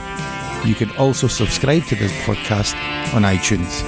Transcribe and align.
You 0.64 0.74
can 0.74 0.90
also 0.96 1.26
subscribe 1.26 1.84
to 1.84 1.96
this 1.96 2.12
podcast 2.22 2.74
on 3.12 3.24
iTunes. 3.24 3.82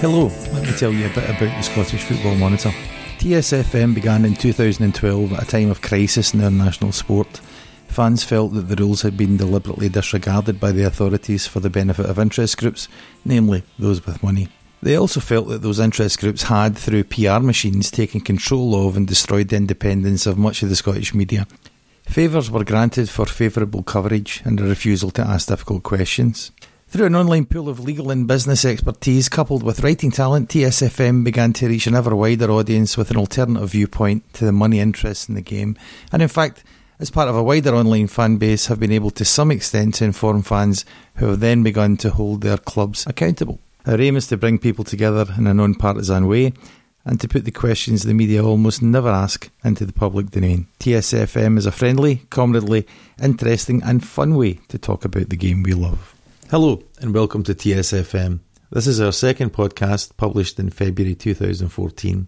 Hello, 0.00 0.30
tell 0.76 0.92
you 0.92 1.06
a 1.06 1.14
bit 1.14 1.28
about 1.28 1.56
the 1.56 1.62
Scottish 1.62 2.04
Football 2.04 2.34
Monitor. 2.36 2.70
TSFM 3.18 3.94
began 3.94 4.24
in 4.24 4.34
2012 4.34 5.32
at 5.32 5.42
a 5.42 5.46
time 5.46 5.70
of 5.70 5.82
crisis 5.82 6.32
in 6.34 6.42
our 6.42 6.50
national 6.50 6.92
sport. 6.92 7.40
Fans 7.88 8.24
felt 8.24 8.54
that 8.54 8.68
the 8.68 8.76
rules 8.76 9.02
had 9.02 9.16
been 9.16 9.36
deliberately 9.36 9.88
disregarded 9.88 10.60
by 10.60 10.72
the 10.72 10.84
authorities 10.84 11.46
for 11.46 11.60
the 11.60 11.70
benefit 11.70 12.06
of 12.06 12.18
interest 12.18 12.56
groups, 12.58 12.88
namely 13.24 13.62
those 13.78 14.04
with 14.06 14.22
money. 14.22 14.48
They 14.82 14.96
also 14.96 15.20
felt 15.20 15.48
that 15.48 15.62
those 15.62 15.80
interest 15.80 16.18
groups 16.18 16.44
had, 16.44 16.78
through 16.78 17.04
PR 17.04 17.40
machines, 17.40 17.90
taken 17.90 18.20
control 18.20 18.86
of 18.86 18.96
and 18.96 19.06
destroyed 19.06 19.48
the 19.48 19.56
independence 19.56 20.26
of 20.26 20.38
much 20.38 20.62
of 20.62 20.68
the 20.68 20.76
Scottish 20.76 21.12
media. 21.12 21.46
Favours 22.04 22.50
were 22.50 22.64
granted 22.64 23.10
for 23.10 23.26
favourable 23.26 23.82
coverage 23.82 24.42
and 24.44 24.58
a 24.58 24.64
refusal 24.64 25.10
to 25.12 25.22
ask 25.22 25.48
difficult 25.48 25.82
questions. 25.82 26.50
Through 26.90 27.06
an 27.06 27.14
online 27.14 27.46
pool 27.46 27.68
of 27.68 27.78
legal 27.78 28.10
and 28.10 28.26
business 28.26 28.64
expertise 28.64 29.28
coupled 29.28 29.62
with 29.62 29.84
writing 29.84 30.10
talent, 30.10 30.48
TSFM 30.48 31.22
began 31.22 31.52
to 31.52 31.68
reach 31.68 31.86
an 31.86 31.94
ever 31.94 32.16
wider 32.16 32.50
audience 32.50 32.96
with 32.96 33.12
an 33.12 33.16
alternative 33.16 33.70
viewpoint 33.70 34.34
to 34.34 34.44
the 34.44 34.50
money 34.50 34.80
interests 34.80 35.28
in 35.28 35.36
the 35.36 35.40
game, 35.40 35.76
and 36.10 36.20
in 36.20 36.26
fact, 36.26 36.64
as 36.98 37.08
part 37.08 37.28
of 37.28 37.36
a 37.36 37.44
wider 37.44 37.76
online 37.76 38.08
fan 38.08 38.38
base, 38.38 38.66
have 38.66 38.80
been 38.80 38.90
able 38.90 39.12
to 39.12 39.24
some 39.24 39.52
extent 39.52 39.94
to 39.94 40.04
inform 40.04 40.42
fans 40.42 40.84
who 41.14 41.28
have 41.28 41.38
then 41.38 41.62
begun 41.62 41.96
to 41.98 42.10
hold 42.10 42.40
their 42.40 42.58
clubs 42.58 43.06
accountable. 43.06 43.60
Our 43.86 44.00
aim 44.00 44.16
is 44.16 44.26
to 44.26 44.36
bring 44.36 44.58
people 44.58 44.84
together 44.84 45.26
in 45.38 45.46
a 45.46 45.54
non 45.54 45.76
partisan 45.76 46.26
way 46.26 46.54
and 47.04 47.20
to 47.20 47.28
put 47.28 47.44
the 47.44 47.52
questions 47.52 48.02
the 48.02 48.14
media 48.14 48.44
almost 48.44 48.82
never 48.82 49.10
ask 49.10 49.48
into 49.64 49.86
the 49.86 49.92
public 49.92 50.30
domain. 50.30 50.66
TSFM 50.80 51.56
is 51.56 51.66
a 51.66 51.70
friendly, 51.70 52.22
comradely, 52.30 52.84
interesting, 53.22 53.80
and 53.84 54.04
fun 54.04 54.34
way 54.34 54.54
to 54.66 54.76
talk 54.76 55.04
about 55.04 55.28
the 55.28 55.36
game 55.36 55.62
we 55.62 55.72
love. 55.72 56.16
Hello, 56.50 56.82
and 57.00 57.14
welcome 57.14 57.44
to 57.44 57.54
TSFM. 57.54 58.40
This 58.72 58.88
is 58.88 59.00
our 59.00 59.12
second 59.12 59.52
podcast 59.52 60.16
published 60.16 60.58
in 60.58 60.70
February 60.70 61.14
2014. 61.14 62.26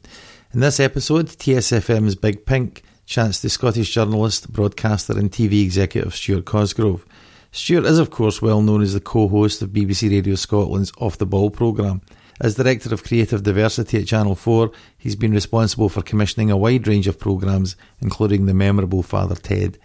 In 0.55 0.61
this 0.61 0.79
episode, 0.79 1.27
TSFM's 1.27 2.15
Big 2.15 2.47
Pink 2.47 2.85
chats 3.05 3.41
to 3.41 3.51
Scottish 3.51 3.93
journalist, 3.93 4.53
broadcaster, 4.53 5.19
and 5.19 5.29
TV 5.29 5.65
executive 5.65 6.15
Stuart 6.15 6.45
Cosgrove. 6.45 7.05
Stuart 7.51 7.85
is, 7.85 7.99
of 7.99 8.11
course, 8.11 8.41
well 8.41 8.63
known 8.63 8.81
as 8.81 8.95
the 8.95 9.01
co 9.01 9.27
host 9.27 9.61
of 9.61 9.71
BBC 9.71 10.09
Radio 10.09 10.37
Scotland's 10.37 10.93
Off 10.99 11.19
the 11.19 11.27
Ball 11.27 11.51
programme. 11.51 12.01
As 12.41 12.55
Director 12.55 12.95
of 12.95 13.03
Creative 13.03 13.43
Diversity 13.43 13.99
at 13.99 14.07
Channel 14.07 14.37
4, 14.37 14.71
he's 14.99 15.17
been 15.17 15.33
responsible 15.33 15.89
for 15.89 16.01
commissioning 16.01 16.53
a 16.53 16.57
wide 16.57 16.87
range 16.87 17.09
of 17.09 17.19
programmes, 17.19 17.75
including 18.01 18.47
the 18.47 18.55
memorable 18.55 19.03
Father 19.03 19.35
Ted. 19.35 19.79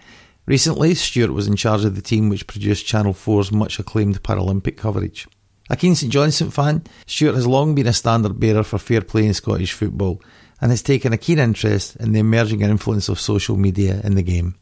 Recently, 0.48 0.96
Stuart 0.96 1.34
was 1.34 1.46
in 1.48 1.58
charge 1.58 1.84
of 1.84 1.96
the 1.96 2.02
team 2.02 2.30
which 2.30 2.48
produced 2.48 2.86
Channel 2.86 3.14
4's 3.14 3.52
much 3.52 3.80
acclaimed 3.80 4.24
Paralympic 4.24 4.78
coverage. 4.78 5.28
A 5.70 5.76
keen 5.76 5.94
St 5.94 6.12
Johnstone 6.12 6.52
fan, 6.52 6.84
Stuart 7.06 7.36
has 7.36 7.46
long 7.46 7.76
been 7.76 7.86
a 7.86 7.92
standard 7.92 8.40
bearer 8.40 8.64
for 8.64 8.78
fair 8.78 9.02
play 9.02 9.26
in 9.26 9.34
Scottish 9.34 9.74
football 9.74 10.22
and 10.62 10.72
has 10.72 10.82
taken 10.82 11.12
a 11.12 11.18
keen 11.18 11.38
interest 11.38 11.98
in 11.98 12.14
the 12.14 12.20
emerging 12.20 12.62
influence 12.62 13.10
of 13.10 13.20
social 13.20 13.58
media 13.58 14.00
in 14.06 14.16
the 14.16 14.24
game. 14.24 14.56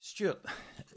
Stuart, 0.00 0.44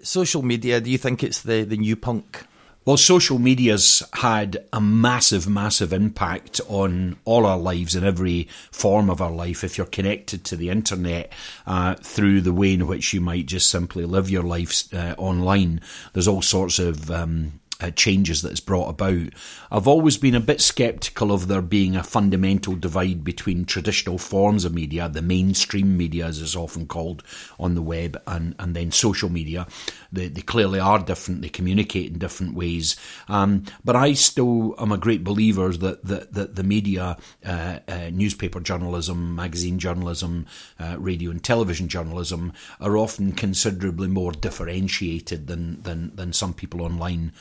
social 0.01 0.41
media, 0.41 0.81
do 0.81 0.89
you 0.89 0.97
think 0.97 1.23
it's 1.23 1.43
the, 1.43 1.63
the 1.63 1.77
new 1.77 1.95
punk? 1.95 2.43
Well, 2.85 2.97
social 2.97 3.39
media's 3.39 4.03
had 4.13 4.63
a 4.71 4.79
massive, 4.79 5.49
massive 5.49 5.91
impact 5.91 6.61
on 6.67 7.17
all 7.25 7.47
our 7.47 7.57
lives 7.57 7.95
and 7.95 8.05
every 8.05 8.47
form 8.71 9.09
of 9.09 9.23
our 9.23 9.31
life. 9.31 9.63
If 9.63 9.75
you're 9.75 9.87
connected 9.87 10.43
to 10.45 10.55
the 10.55 10.69
internet 10.69 11.33
uh, 11.65 11.95
through 11.95 12.41
the 12.41 12.53
way 12.53 12.75
in 12.75 12.85
which 12.85 13.11
you 13.11 13.21
might 13.21 13.47
just 13.47 13.71
simply 13.71 14.05
live 14.05 14.29
your 14.29 14.43
life 14.43 14.93
uh, 14.93 15.15
online, 15.17 15.81
there's 16.13 16.27
all 16.27 16.43
sorts 16.43 16.77
of 16.77 17.09
um, 17.09 17.59
uh, 17.81 17.91
changes 17.91 18.41
that 18.41 18.51
it's 18.51 18.59
brought 18.59 18.89
about. 18.89 19.29
I've 19.71 19.87
always 19.87 20.17
been 20.17 20.35
a 20.35 20.39
bit 20.39 20.61
sceptical 20.61 21.31
of 21.31 21.47
there 21.47 21.61
being 21.61 21.95
a 21.95 22.03
fundamental 22.03 22.75
divide 22.75 23.23
between 23.23 23.65
traditional 23.65 24.17
forms 24.17 24.65
of 24.65 24.73
media, 24.73 25.09
the 25.09 25.21
mainstream 25.21 25.97
media 25.97 26.25
as 26.25 26.41
it's 26.41 26.55
often 26.55 26.87
called 26.87 27.23
on 27.59 27.75
the 27.75 27.81
web, 27.81 28.21
and, 28.27 28.55
and 28.59 28.75
then 28.75 28.91
social 28.91 29.29
media. 29.29 29.67
They, 30.11 30.29
they 30.29 30.41
clearly 30.41 30.79
are 30.79 30.99
different, 30.99 31.41
they 31.41 31.49
communicate 31.49 32.11
in 32.11 32.19
different 32.19 32.55
ways. 32.55 32.95
Um, 33.27 33.65
but 33.83 33.95
I 33.95 34.13
still 34.13 34.75
am 34.79 34.91
a 34.91 34.97
great 34.97 35.23
believer 35.23 35.69
that, 35.69 36.05
that, 36.05 36.33
that 36.33 36.55
the 36.55 36.63
media, 36.63 37.17
uh, 37.45 37.79
uh, 37.87 38.09
newspaper 38.11 38.59
journalism, 38.59 39.35
magazine 39.35 39.79
journalism, 39.79 40.45
uh, 40.79 40.95
radio 40.97 41.31
and 41.31 41.43
television 41.43 41.87
journalism, 41.87 42.53
are 42.79 42.97
often 42.97 43.33
considerably 43.33 44.07
more 44.07 44.31
differentiated 44.31 45.47
than, 45.47 45.81
than, 45.81 46.15
than 46.15 46.31
some 46.31 46.53
people 46.53 46.81
online 46.81 47.33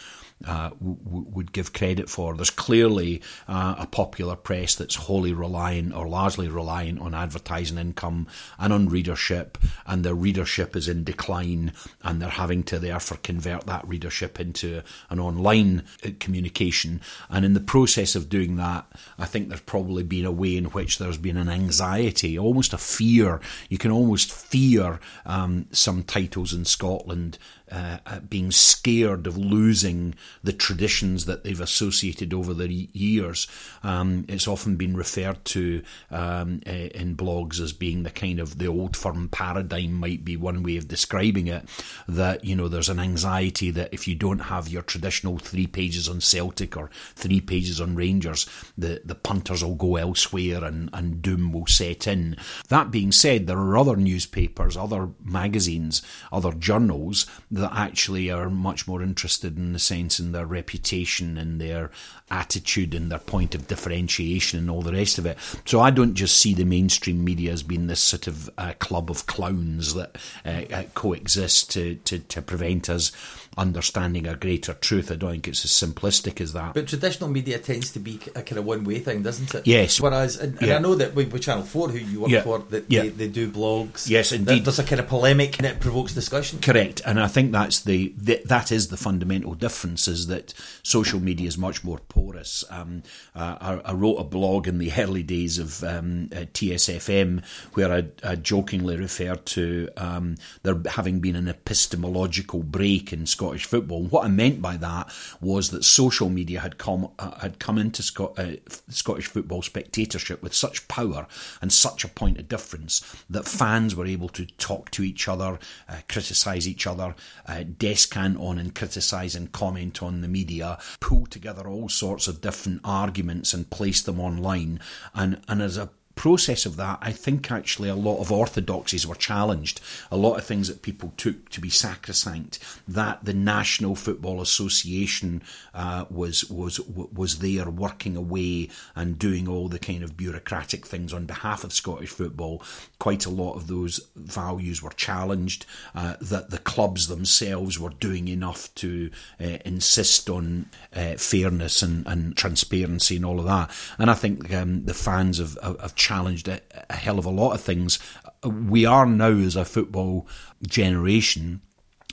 uh, 0.46 0.70
w- 0.70 0.98
would 1.04 1.52
give 1.52 1.72
credit 1.72 2.08
for. 2.08 2.34
There's 2.34 2.50
clearly 2.50 3.22
uh, 3.48 3.76
a 3.78 3.86
popular 3.86 4.36
press 4.36 4.74
that's 4.74 4.94
wholly 4.94 5.32
reliant 5.32 5.94
or 5.94 6.08
largely 6.08 6.48
reliant 6.48 7.00
on 7.00 7.14
advertising 7.14 7.78
income 7.78 8.26
and 8.58 8.72
on 8.72 8.88
readership, 8.88 9.58
and 9.86 10.04
their 10.04 10.14
readership 10.14 10.76
is 10.76 10.88
in 10.88 11.04
decline, 11.04 11.72
and 12.02 12.20
they're 12.20 12.28
having 12.28 12.62
to 12.64 12.78
therefore 12.78 13.18
convert 13.22 13.66
that 13.66 13.86
readership 13.86 14.40
into 14.40 14.82
an 15.10 15.20
online 15.20 15.84
uh, 16.04 16.10
communication. 16.20 17.00
And 17.30 17.44
in 17.44 17.54
the 17.54 17.60
process 17.60 18.14
of 18.14 18.28
doing 18.28 18.56
that, 18.56 18.86
I 19.18 19.26
think 19.26 19.48
there's 19.48 19.60
probably 19.60 20.02
been 20.02 20.24
a 20.24 20.32
way 20.32 20.56
in 20.56 20.66
which 20.66 20.98
there's 20.98 21.18
been 21.18 21.36
an 21.36 21.48
anxiety, 21.48 22.38
almost 22.38 22.72
a 22.72 22.78
fear. 22.78 23.40
You 23.68 23.78
can 23.78 23.90
almost 23.90 24.32
fear 24.32 25.00
um, 25.26 25.66
some 25.72 26.02
titles 26.02 26.52
in 26.52 26.64
Scotland 26.64 27.38
uh, 27.74 27.98
uh, 28.06 28.20
being 28.20 28.52
scared 28.52 29.26
of 29.26 29.36
losing 29.36 30.14
the 30.44 30.52
traditions 30.52 31.24
that 31.24 31.42
they've 31.42 31.60
associated 31.60 32.32
over 32.32 32.54
the 32.54 32.88
years. 32.92 33.48
Um, 33.82 34.24
it's 34.28 34.46
often 34.46 34.76
been 34.76 34.96
referred 34.96 35.44
to 35.46 35.82
um, 36.12 36.60
uh, 36.68 36.70
in 36.70 37.16
blogs 37.16 37.58
as 37.58 37.72
being 37.72 38.04
the 38.04 38.10
kind 38.10 38.38
of 38.38 38.58
the 38.58 38.68
old 38.68 38.96
firm 38.96 39.28
paradigm, 39.28 39.94
might 39.94 40.24
be 40.24 40.36
one 40.36 40.62
way 40.62 40.76
of 40.76 40.86
describing 40.86 41.48
it. 41.48 41.68
That, 42.06 42.44
you 42.44 42.54
know, 42.54 42.68
there's 42.68 42.88
an 42.88 43.00
anxiety 43.00 43.72
that 43.72 43.92
if 43.92 44.06
you 44.06 44.14
don't 44.14 44.38
have 44.38 44.68
your 44.68 44.82
traditional 44.82 45.38
three 45.38 45.66
pages 45.66 46.08
on 46.08 46.20
Celtic 46.20 46.76
or 46.76 46.90
three 47.16 47.40
pages 47.40 47.80
on 47.80 47.96
Rangers, 47.96 48.46
the, 48.78 49.02
the 49.04 49.16
punters 49.16 49.64
will 49.64 49.74
go 49.74 49.96
elsewhere 49.96 50.62
and, 50.62 50.90
and 50.92 51.22
doom 51.22 51.52
will 51.52 51.66
set 51.66 52.06
in. 52.06 52.36
That 52.68 52.92
being 52.92 53.10
said, 53.10 53.46
there 53.46 53.58
are 53.58 53.76
other 53.76 53.96
newspapers, 53.96 54.76
other 54.76 55.08
magazines, 55.24 56.02
other 56.30 56.52
journals 56.52 57.26
that 57.50 57.63
actually 57.72 58.30
are 58.30 58.50
much 58.50 58.86
more 58.86 59.02
interested 59.02 59.56
in 59.56 59.72
the 59.72 59.78
sense 59.78 60.18
in 60.18 60.32
their 60.32 60.46
reputation 60.46 61.38
and 61.38 61.60
their 61.60 61.90
attitude 62.30 62.94
and 62.94 63.10
their 63.10 63.18
point 63.18 63.54
of 63.54 63.68
differentiation 63.68 64.58
and 64.58 64.70
all 64.70 64.82
the 64.82 64.92
rest 64.92 65.18
of 65.18 65.26
it. 65.26 65.38
So 65.64 65.80
I 65.80 65.90
don't 65.90 66.14
just 66.14 66.36
see 66.36 66.54
the 66.54 66.64
mainstream 66.64 67.24
media 67.24 67.52
as 67.52 67.62
being 67.62 67.86
this 67.86 68.00
sort 68.00 68.26
of 68.26 68.50
uh, 68.58 68.72
club 68.78 69.10
of 69.10 69.26
clowns 69.26 69.94
that 69.94 70.16
uh, 70.44 70.62
uh, 70.72 70.82
coexist 70.94 71.70
to, 71.72 71.96
to, 71.96 72.18
to 72.18 72.42
prevent 72.42 72.88
us 72.88 73.12
understanding 73.56 74.26
a 74.26 74.34
greater 74.36 74.74
truth. 74.74 75.10
I 75.10 75.16
don't 75.16 75.30
think 75.32 75.48
it's 75.48 75.64
as 75.64 75.70
simplistic 75.70 76.40
as 76.40 76.52
that. 76.52 76.74
But 76.74 76.86
traditional 76.88 77.30
media 77.30 77.58
tends 77.58 77.90
to 77.92 77.98
be 77.98 78.20
a 78.34 78.42
kind 78.42 78.58
of 78.58 78.64
one 78.64 78.84
way 78.84 78.98
thing, 78.98 79.22
doesn't 79.22 79.54
it? 79.54 79.66
Yes. 79.66 80.00
Whereas, 80.00 80.36
and, 80.36 80.58
and 80.58 80.68
Yeah. 80.68 80.76
I 80.76 80.78
know 80.80 80.94
that 80.94 81.14
with, 81.14 81.40
Channel 81.42 81.64
4, 81.64 81.88
who 81.90 81.98
you 81.98 82.20
work 82.20 82.30
Yeah. 82.30 82.42
for, 82.42 82.58
that 82.70 82.84
Yeah. 82.88 83.02
they, 83.02 83.08
they 83.10 83.28
do 83.28 83.50
blogs. 83.50 84.08
Yes, 84.08 84.32
indeed. 84.32 84.64
There's 84.64 84.78
a 84.78 84.84
kind 84.84 85.00
of 85.00 85.08
polemic 85.08 85.58
and 85.58 85.66
it 85.66 85.80
provokes 85.80 86.14
discussion. 86.14 86.60
Correct, 86.60 87.00
and 87.04 87.20
I 87.20 87.26
think 87.26 87.52
that's 87.52 87.80
the, 87.80 88.12
the 88.16 88.40
that 88.46 88.72
is 88.72 88.88
the 88.88 88.96
fundamental 88.96 89.54
difference 89.54 90.08
is 90.08 90.26
that 90.28 90.54
social 90.82 91.20
media 91.20 91.48
is 91.48 91.58
much 91.58 91.84
more 91.84 91.98
porous. 92.08 92.64
Um, 92.70 93.02
uh, 93.34 93.56
I, 93.60 93.90
I 93.90 93.92
wrote 93.92 94.16
a 94.16 94.24
blog 94.24 94.66
in 94.68 94.78
the 94.78 94.92
early 94.96 95.22
days 95.22 95.58
of 95.58 95.82
um, 95.84 96.28
uh, 96.32 96.40
TSFM 96.52 97.44
where 97.74 97.92
I, 97.92 98.04
I 98.28 98.36
jokingly 98.36 98.96
referred 98.96 99.44
to 99.46 99.88
um, 99.96 100.36
there 100.62 100.80
having 100.86 101.20
been 101.20 101.36
an 101.36 101.48
epistemological 101.48 102.62
break 102.62 103.12
in 103.12 103.26
Scottish 103.44 103.66
football. 103.66 104.04
What 104.04 104.24
I 104.24 104.28
meant 104.28 104.62
by 104.62 104.78
that 104.78 105.12
was 105.38 105.68
that 105.70 105.84
social 105.84 106.30
media 106.30 106.60
had 106.60 106.78
come 106.78 107.10
uh, 107.18 107.38
had 107.40 107.58
come 107.58 107.76
into 107.76 108.02
Scot- 108.02 108.38
uh, 108.38 108.56
Scottish 108.88 109.26
football 109.26 109.60
spectatorship 109.60 110.42
with 110.42 110.54
such 110.54 110.88
power 110.88 111.26
and 111.60 111.70
such 111.70 112.04
a 112.04 112.08
point 112.08 112.38
of 112.38 112.48
difference 112.48 113.02
that 113.28 113.44
fans 113.44 113.94
were 113.94 114.06
able 114.06 114.30
to 114.30 114.46
talk 114.46 114.90
to 114.92 115.02
each 115.02 115.28
other, 115.28 115.58
uh, 115.90 115.98
criticise 116.08 116.66
each 116.66 116.86
other, 116.86 117.14
uh, 117.46 117.64
descant 117.78 118.38
on 118.38 118.58
and 118.58 118.74
criticise 118.74 119.34
and 119.34 119.52
comment 119.52 120.02
on 120.02 120.22
the 120.22 120.28
media, 120.28 120.78
pull 121.00 121.26
together 121.26 121.68
all 121.68 121.90
sorts 121.90 122.26
of 122.26 122.40
different 122.40 122.80
arguments 122.82 123.52
and 123.52 123.68
place 123.68 124.00
them 124.00 124.18
online. 124.18 124.80
And, 125.14 125.42
and 125.48 125.60
as 125.60 125.76
a 125.76 125.90
process 126.14 126.66
of 126.66 126.76
that, 126.76 126.98
I 127.02 127.12
think 127.12 127.50
actually 127.50 127.88
a 127.88 127.94
lot 127.94 128.20
of 128.20 128.30
orthodoxies 128.30 129.06
were 129.06 129.14
challenged. 129.14 129.80
A 130.10 130.16
lot 130.16 130.36
of 130.36 130.44
things 130.44 130.68
that 130.68 130.82
people 130.82 131.12
took 131.16 131.48
to 131.50 131.60
be 131.60 131.70
sacrosanct, 131.70 132.58
that 132.86 133.24
the 133.24 133.34
National 133.34 133.94
Football 133.94 134.40
Association 134.40 135.42
uh, 135.74 136.04
was 136.10 136.44
was 136.50 136.80
was 136.80 137.38
there 137.38 137.68
working 137.68 138.16
away 138.16 138.68
and 138.94 139.18
doing 139.18 139.48
all 139.48 139.68
the 139.68 139.78
kind 139.78 140.02
of 140.02 140.16
bureaucratic 140.16 140.86
things 140.86 141.12
on 141.12 141.26
behalf 141.26 141.64
of 141.64 141.72
Scottish 141.72 142.10
football. 142.10 142.62
Quite 142.98 143.26
a 143.26 143.30
lot 143.30 143.54
of 143.54 143.66
those 143.66 144.00
values 144.16 144.82
were 144.82 144.90
challenged. 144.90 145.66
Uh, 145.94 146.14
that 146.20 146.50
the 146.50 146.58
clubs 146.58 147.08
themselves 147.08 147.78
were 147.78 147.90
doing 147.90 148.28
enough 148.28 148.74
to 148.74 149.10
uh, 149.40 149.58
insist 149.64 150.30
on 150.30 150.66
uh, 150.94 151.14
fairness 151.14 151.82
and, 151.82 152.06
and 152.06 152.36
transparency 152.36 153.16
and 153.16 153.24
all 153.24 153.38
of 153.38 153.46
that. 153.46 153.70
And 153.98 154.10
I 154.10 154.14
think 154.14 154.52
um, 154.52 154.84
the 154.84 154.94
fans 154.94 155.38
have 155.38 155.94
challenged 156.04 156.48
a, 156.48 156.60
a 156.90 156.96
hell 156.96 157.18
of 157.18 157.24
a 157.24 157.30
lot 157.30 157.52
of 157.54 157.62
things. 157.62 157.98
We 158.44 158.84
are 158.84 159.06
now, 159.06 159.30
as 159.30 159.56
a 159.56 159.64
football 159.64 160.28
generation, 160.66 161.62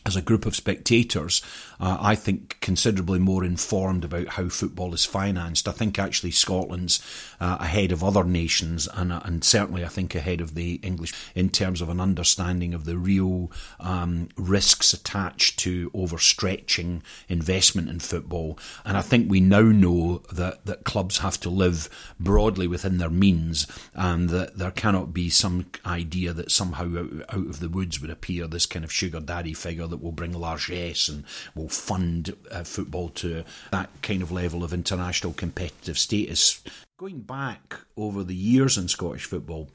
as 0.05 0.15
a 0.15 0.21
group 0.21 0.45
of 0.45 0.55
spectators, 0.55 1.41
uh, 1.81 1.97
I 1.99 2.13
think 2.13 2.59
considerably 2.61 3.17
more 3.17 3.43
informed 3.43 4.05
about 4.05 4.27
how 4.27 4.49
football 4.49 4.93
is 4.93 5.03
financed. 5.03 5.67
I 5.67 5.71
think 5.71 5.97
actually 5.97 6.29
Scotland's 6.29 7.01
uh, 7.39 7.57
ahead 7.59 7.91
of 7.91 8.03
other 8.03 8.23
nations, 8.23 8.87
and 8.93 9.11
uh, 9.11 9.21
and 9.25 9.43
certainly 9.43 9.83
I 9.83 9.87
think 9.87 10.13
ahead 10.13 10.41
of 10.41 10.53
the 10.53 10.75
English 10.83 11.11
in 11.33 11.49
terms 11.49 11.81
of 11.81 11.89
an 11.89 11.99
understanding 11.99 12.75
of 12.75 12.85
the 12.85 12.97
real 12.97 13.51
um, 13.79 14.29
risks 14.37 14.93
attached 14.93 15.57
to 15.61 15.89
overstretching 15.89 17.01
investment 17.27 17.89
in 17.89 17.99
football. 17.99 18.59
And 18.85 18.95
I 18.95 19.01
think 19.01 19.29
we 19.29 19.39
now 19.39 19.63
know 19.63 20.19
that 20.31 20.65
that 20.67 20.83
clubs 20.83 21.17
have 21.17 21.39
to 21.39 21.49
live 21.49 21.89
broadly 22.19 22.67
within 22.67 22.99
their 22.99 23.09
means, 23.09 23.65
and 23.95 24.29
that 24.29 24.59
there 24.59 24.71
cannot 24.71 25.13
be 25.13 25.31
some 25.31 25.65
idea 25.83 26.31
that 26.33 26.51
somehow 26.51 26.99
out, 26.99 27.11
out 27.29 27.47
of 27.47 27.59
the 27.59 27.69
woods 27.69 27.99
would 27.99 28.11
appear 28.11 28.45
this 28.45 28.67
kind 28.67 28.85
of 28.85 28.91
sugar 28.91 29.19
daddy 29.19 29.55
figure 29.55 29.87
that 29.87 30.03
will 30.03 30.11
bring 30.11 30.33
largesse 30.33 31.09
and 31.09 31.23
will 31.55 31.70
fund 31.71 32.35
uh, 32.51 32.63
football 32.63 33.09
to 33.09 33.43
that 33.71 33.89
kind 34.01 34.21
of 34.21 34.31
level 34.31 34.63
of 34.63 34.73
international 34.73 35.33
competitive 35.33 35.97
status. 35.97 36.63
Going 36.97 37.21
back 37.21 37.75
over 37.97 38.23
the 38.23 38.35
years 38.35 38.77
in 38.77 38.87
Scottish 38.87 39.25
football, 39.25 39.69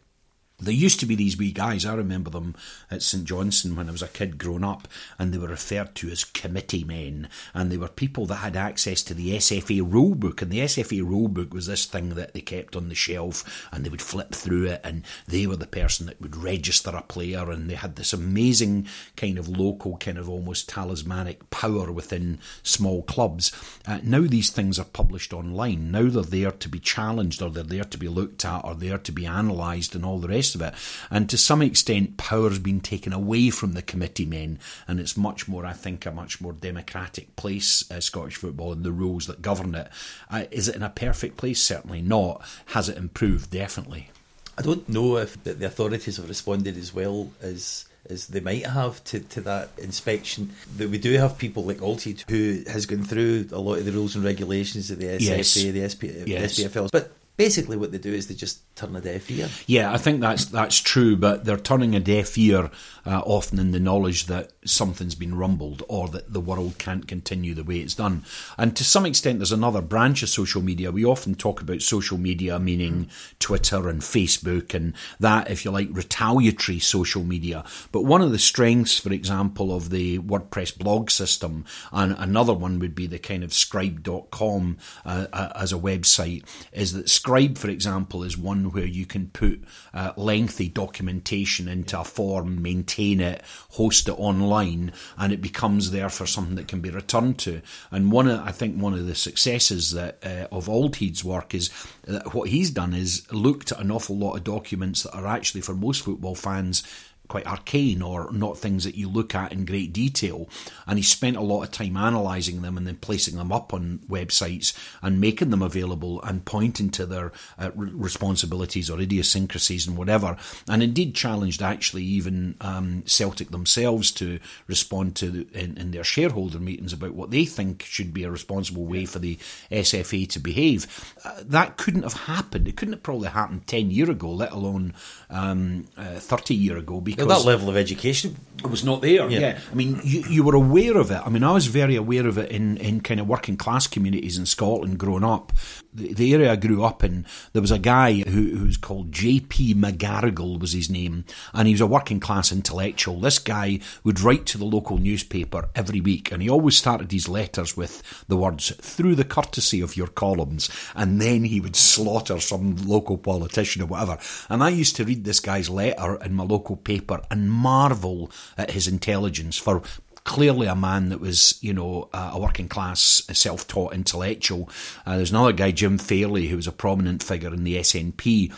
there 0.58 0.72
used 0.72 1.00
to 1.00 1.06
be 1.06 1.14
these 1.14 1.36
wee 1.36 1.52
guys, 1.52 1.84
I 1.84 1.94
remember 1.94 2.30
them 2.30 2.54
at 2.90 3.02
St 3.02 3.24
Johnstone 3.24 3.76
when 3.76 3.88
I 3.88 3.92
was 3.92 4.00
a 4.00 4.08
kid 4.08 4.38
growing 4.38 4.64
up, 4.64 4.88
and 5.18 5.32
they 5.32 5.38
were 5.38 5.48
referred 5.48 5.94
to 5.96 6.08
as 6.08 6.24
committee 6.24 6.82
men. 6.82 7.28
And 7.52 7.70
they 7.70 7.76
were 7.76 7.88
people 7.88 8.24
that 8.26 8.36
had 8.36 8.56
access 8.56 9.02
to 9.02 9.14
the 9.14 9.36
SFA 9.36 9.82
rulebook. 9.82 10.40
And 10.40 10.50
the 10.50 10.60
SFA 10.60 11.02
rulebook 11.02 11.52
was 11.52 11.66
this 11.66 11.84
thing 11.84 12.10
that 12.10 12.32
they 12.32 12.40
kept 12.40 12.74
on 12.74 12.88
the 12.88 12.94
shelf, 12.94 13.68
and 13.70 13.84
they 13.84 13.90
would 13.90 14.00
flip 14.00 14.34
through 14.34 14.64
it, 14.64 14.80
and 14.82 15.04
they 15.28 15.46
were 15.46 15.56
the 15.56 15.66
person 15.66 16.06
that 16.06 16.20
would 16.22 16.36
register 16.36 16.90
a 16.90 17.02
player. 17.02 17.50
And 17.50 17.68
they 17.68 17.74
had 17.74 17.96
this 17.96 18.14
amazing 18.14 18.88
kind 19.14 19.38
of 19.38 19.48
local, 19.48 19.98
kind 19.98 20.16
of 20.16 20.28
almost 20.28 20.70
talismanic 20.70 21.50
power 21.50 21.92
within 21.92 22.38
small 22.62 23.02
clubs. 23.02 23.52
Uh, 23.86 23.98
now 24.02 24.22
these 24.22 24.48
things 24.48 24.78
are 24.78 24.84
published 24.84 25.34
online. 25.34 25.90
Now 25.90 26.08
they're 26.08 26.22
there 26.22 26.50
to 26.52 26.68
be 26.70 26.78
challenged, 26.78 27.42
or 27.42 27.50
they're 27.50 27.62
there 27.62 27.84
to 27.84 27.98
be 27.98 28.08
looked 28.08 28.42
at, 28.46 28.64
or 28.64 28.74
they're 28.74 28.86
there 28.86 28.98
to 28.98 29.12
be 29.12 29.26
analysed, 29.26 29.94
and 29.94 30.04
all 30.04 30.18
the 30.18 30.28
rest 30.28 30.45
rest 30.46 30.54
of 30.54 30.62
it. 30.62 30.74
And 31.10 31.28
to 31.30 31.38
some 31.38 31.62
extent, 31.62 32.16
power's 32.16 32.58
been 32.58 32.80
taken 32.80 33.12
away 33.12 33.50
from 33.50 33.72
the 33.72 33.82
committee 33.82 34.26
men, 34.26 34.58
and 34.86 35.00
it's 35.00 35.16
much 35.16 35.48
more, 35.48 35.66
I 35.66 35.72
think, 35.72 36.06
a 36.06 36.12
much 36.12 36.40
more 36.40 36.52
democratic 36.52 37.34
place, 37.36 37.90
uh, 37.90 38.00
Scottish 38.00 38.36
football, 38.36 38.72
and 38.72 38.84
the 38.84 38.92
rules 38.92 39.26
that 39.26 39.42
govern 39.42 39.74
it. 39.74 39.88
Uh, 40.30 40.44
is 40.50 40.68
it 40.68 40.76
in 40.76 40.82
a 40.82 40.90
perfect 40.90 41.36
place? 41.36 41.60
Certainly 41.60 42.02
not. 42.02 42.42
Has 42.66 42.88
it 42.88 42.96
improved? 42.96 43.50
Definitely. 43.50 44.10
I 44.58 44.62
don't 44.62 44.88
know 44.88 45.18
if 45.18 45.42
the, 45.44 45.66
authorities 45.66 46.16
have 46.16 46.28
responded 46.28 46.76
as 46.76 46.94
well 46.94 47.30
as 47.42 47.86
as 48.08 48.28
they 48.28 48.38
might 48.38 48.64
have 48.64 49.02
to, 49.02 49.18
to 49.18 49.40
that 49.40 49.68
inspection. 49.78 50.54
That 50.76 50.88
we 50.90 50.96
do 50.96 51.14
have 51.14 51.38
people 51.38 51.64
like 51.64 51.78
Auldheid 51.78 52.22
who 52.30 52.62
has 52.70 52.86
gone 52.86 53.02
through 53.02 53.48
a 53.50 53.58
lot 53.58 53.78
of 53.78 53.84
the 53.84 53.90
rules 53.90 54.14
and 54.14 54.24
regulations 54.24 54.92
of 54.92 55.00
the 55.00 55.06
SFA, 55.06 55.20
yes. 55.20 55.54
the, 55.54 55.88
SP, 55.90 56.02
yes. 56.24 56.56
the 56.56 56.64
SPFL. 56.64 56.90
But 56.92 57.10
basically 57.36 57.76
what 57.76 57.92
they 57.92 57.98
do 57.98 58.12
is 58.12 58.26
they 58.26 58.34
just 58.34 58.62
turn 58.76 58.94
a 58.96 59.00
deaf 59.00 59.30
ear. 59.30 59.48
Yeah, 59.66 59.92
I 59.92 59.98
think 59.98 60.20
that's 60.20 60.46
that's 60.46 60.80
true, 60.80 61.16
but 61.16 61.44
they're 61.44 61.56
turning 61.56 61.94
a 61.94 62.00
deaf 62.00 62.36
ear 62.38 62.70
uh, 63.04 63.22
often 63.24 63.58
in 63.58 63.70
the 63.70 63.80
knowledge 63.80 64.26
that 64.26 64.52
something's 64.64 65.14
been 65.14 65.36
rumbled 65.36 65.82
or 65.88 66.08
that 66.08 66.32
the 66.32 66.40
world 66.40 66.78
can't 66.78 67.06
continue 67.06 67.54
the 67.54 67.64
way 67.64 67.78
it's 67.78 67.94
done. 67.94 68.24
And 68.58 68.76
to 68.76 68.84
some 68.84 69.06
extent, 69.06 69.38
there's 69.38 69.52
another 69.52 69.80
branch 69.80 70.22
of 70.22 70.28
social 70.28 70.62
media. 70.62 70.90
We 70.90 71.04
often 71.04 71.34
talk 71.34 71.60
about 71.60 71.82
social 71.82 72.18
media, 72.18 72.58
meaning 72.58 73.08
Twitter 73.38 73.88
and 73.88 74.00
Facebook, 74.00 74.74
and 74.74 74.94
that, 75.20 75.50
if 75.50 75.64
you 75.64 75.70
like, 75.70 75.88
retaliatory 75.90 76.78
social 76.78 77.22
media. 77.22 77.64
But 77.92 78.04
one 78.04 78.22
of 78.22 78.32
the 78.32 78.38
strengths, 78.38 78.98
for 78.98 79.12
example, 79.12 79.74
of 79.74 79.90
the 79.90 80.18
WordPress 80.18 80.76
blog 80.76 81.10
system, 81.10 81.64
and 81.92 82.14
another 82.18 82.54
one 82.54 82.78
would 82.78 82.94
be 82.94 83.06
the 83.06 83.18
kind 83.18 83.44
of 83.44 83.50
scribd.com 83.50 84.78
uh, 85.04 85.26
uh, 85.32 85.52
as 85.54 85.72
a 85.72 85.76
website, 85.76 86.44
is 86.72 86.92
that 86.92 87.06
Scribd, 87.26 87.58
for 87.58 87.68
example, 87.68 88.22
is 88.22 88.38
one 88.38 88.70
where 88.70 88.86
you 88.86 89.04
can 89.04 89.30
put 89.30 89.64
uh, 89.92 90.12
lengthy 90.16 90.68
documentation 90.68 91.66
into 91.66 91.98
a 91.98 92.04
form, 92.04 92.62
maintain 92.62 93.20
it, 93.20 93.42
host 93.70 94.08
it 94.08 94.12
online, 94.12 94.92
and 95.18 95.32
it 95.32 95.42
becomes 95.42 95.90
there 95.90 96.08
for 96.08 96.24
something 96.24 96.54
that 96.54 96.68
can 96.68 96.80
be 96.80 96.90
returned 96.90 97.38
to. 97.40 97.62
And 97.90 98.12
one, 98.12 98.28
of, 98.28 98.40
I 98.40 98.52
think, 98.52 98.80
one 98.80 98.94
of 98.94 99.06
the 99.06 99.16
successes 99.16 99.90
that 99.92 100.24
uh, 100.24 100.54
of 100.54 100.66
Auldheid's 100.66 101.24
work 101.24 101.52
is 101.52 101.70
that 102.04 102.32
what 102.32 102.48
he's 102.48 102.70
done 102.70 102.94
is 102.94 103.26
looked 103.32 103.72
at 103.72 103.80
an 103.80 103.90
awful 103.90 104.16
lot 104.16 104.36
of 104.36 104.44
documents 104.44 105.02
that 105.02 105.14
are 105.14 105.26
actually 105.26 105.62
for 105.62 105.74
most 105.74 106.04
football 106.04 106.36
fans 106.36 106.84
quite 107.28 107.46
arcane 107.46 108.02
or 108.02 108.30
not 108.32 108.58
things 108.58 108.84
that 108.84 108.94
you 108.94 109.08
look 109.08 109.34
at 109.34 109.52
in 109.52 109.64
great 109.64 109.92
detail. 109.92 110.48
And 110.86 110.98
he 110.98 111.02
spent 111.02 111.36
a 111.36 111.42
lot 111.42 111.62
of 111.62 111.70
time 111.70 111.96
analysing 111.96 112.62
them 112.62 112.76
and 112.76 112.86
then 112.86 112.96
placing 112.96 113.36
them 113.36 113.52
up 113.52 113.74
on 113.74 114.00
websites 114.08 114.76
and 115.02 115.20
making 115.20 115.50
them 115.50 115.62
available 115.62 116.22
and 116.22 116.44
pointing 116.44 116.90
to 116.90 117.06
their 117.06 117.32
uh, 117.58 117.70
responsibilities 117.74 118.90
or 118.90 119.00
idiosyncrasies 119.00 119.86
and 119.86 119.96
whatever. 119.96 120.36
And 120.68 120.82
indeed 120.82 121.14
challenged 121.14 121.62
actually 121.62 122.04
even 122.04 122.56
um, 122.60 123.02
Celtic 123.06 123.50
themselves 123.50 124.10
to 124.12 124.38
respond 124.66 125.16
to 125.16 125.30
the, 125.30 125.46
in, 125.58 125.76
in, 125.76 125.90
their 125.90 126.04
shareholder 126.04 126.58
meetings 126.58 126.92
about 126.92 127.14
what 127.14 127.30
they 127.30 127.44
think 127.44 127.82
should 127.82 128.12
be 128.12 128.24
a 128.24 128.30
responsible 128.30 128.84
way 128.84 129.06
for 129.06 129.18
the 129.18 129.38
SFA 129.70 130.28
to 130.30 130.40
behave. 130.40 131.14
Uh, 131.24 131.42
that 131.44 131.76
couldn't 131.76 132.02
have 132.02 132.12
happened. 132.12 132.68
It 132.68 132.76
couldn't 132.76 132.94
have 132.94 133.02
probably 133.02 133.28
happened 133.28 133.66
10 133.66 133.90
years 133.90 134.08
ago, 134.08 134.30
let 134.30 134.52
alone 134.52 134.94
um, 135.30 135.86
uh, 135.96 136.18
30 136.18 136.54
years 136.54 136.80
ago 136.80 137.00
because 137.16 137.42
that 137.42 137.48
level 137.48 137.68
of 137.68 137.76
education 137.76 138.36
was 138.70 138.84
not 138.84 139.02
there. 139.02 139.28
Yeah. 139.30 139.38
yeah. 139.38 139.58
I 139.70 139.74
mean, 139.74 140.00
you, 140.04 140.24
you 140.28 140.44
were 140.44 140.54
aware 140.54 140.96
of 140.96 141.10
it. 141.10 141.20
I 141.24 141.28
mean, 141.28 141.44
I 141.44 141.52
was 141.52 141.66
very 141.66 141.96
aware 141.96 142.26
of 142.26 142.38
it 142.38 142.50
in, 142.50 142.76
in 142.78 143.00
kind 143.00 143.20
of 143.20 143.28
working 143.28 143.56
class 143.56 143.86
communities 143.86 144.38
in 144.38 144.46
Scotland 144.46 144.98
growing 144.98 145.24
up. 145.24 145.52
The, 145.94 146.12
the 146.12 146.34
area 146.34 146.52
I 146.52 146.56
grew 146.56 146.84
up 146.84 147.02
in, 147.04 147.26
there 147.52 147.62
was 147.62 147.70
a 147.70 147.78
guy 147.78 148.14
who, 148.14 148.56
who 148.56 148.66
was 148.66 148.76
called 148.76 149.12
J.P. 149.12 149.74
McGarrigle 149.74 150.60
was 150.60 150.72
his 150.72 150.90
name, 150.90 151.24
and 151.54 151.66
he 151.66 151.74
was 151.74 151.80
a 151.80 151.86
working 151.86 152.20
class 152.20 152.52
intellectual. 152.52 153.20
This 153.20 153.38
guy 153.38 153.80
would 154.04 154.20
write 154.20 154.46
to 154.46 154.58
the 154.58 154.64
local 154.64 154.98
newspaper 154.98 155.68
every 155.74 156.00
week, 156.00 156.32
and 156.32 156.42
he 156.42 156.50
always 156.50 156.76
started 156.76 157.12
his 157.12 157.28
letters 157.28 157.76
with 157.76 158.02
the 158.28 158.36
words, 158.36 158.70
through 158.76 159.14
the 159.14 159.24
courtesy 159.24 159.80
of 159.80 159.96
your 159.96 160.08
columns, 160.08 160.68
and 160.94 161.20
then 161.20 161.44
he 161.44 161.60
would 161.60 161.76
slaughter 161.76 162.40
some 162.40 162.76
local 162.86 163.16
politician 163.16 163.82
or 163.82 163.86
whatever. 163.86 164.18
And 164.50 164.62
I 164.62 164.68
used 164.70 164.96
to 164.96 165.04
read 165.04 165.24
this 165.24 165.40
guy's 165.40 165.70
letter 165.70 166.16
in 166.22 166.34
my 166.34 166.44
local 166.44 166.76
paper 166.76 167.05
and 167.30 167.50
marvel 167.50 168.30
at 168.56 168.70
his 168.70 168.86
intelligence 168.88 169.56
for 169.58 169.82
clearly 170.26 170.66
a 170.66 170.74
man 170.74 171.08
that 171.08 171.20
was, 171.20 171.56
you 171.62 171.72
know, 171.72 172.08
a 172.12 172.38
working 172.38 172.68
class, 172.68 173.22
self 173.32 173.66
taught 173.66 173.94
intellectual. 173.94 174.68
Uh, 175.06 175.16
there's 175.16 175.30
another 175.30 175.52
guy, 175.52 175.70
Jim 175.70 175.98
Fairlie, 175.98 176.48
who 176.48 176.56
was 176.56 176.66
a 176.66 176.72
prominent 176.72 177.22
figure 177.22 177.54
in 177.54 177.64
the 177.64 177.76
SNP, 177.76 178.52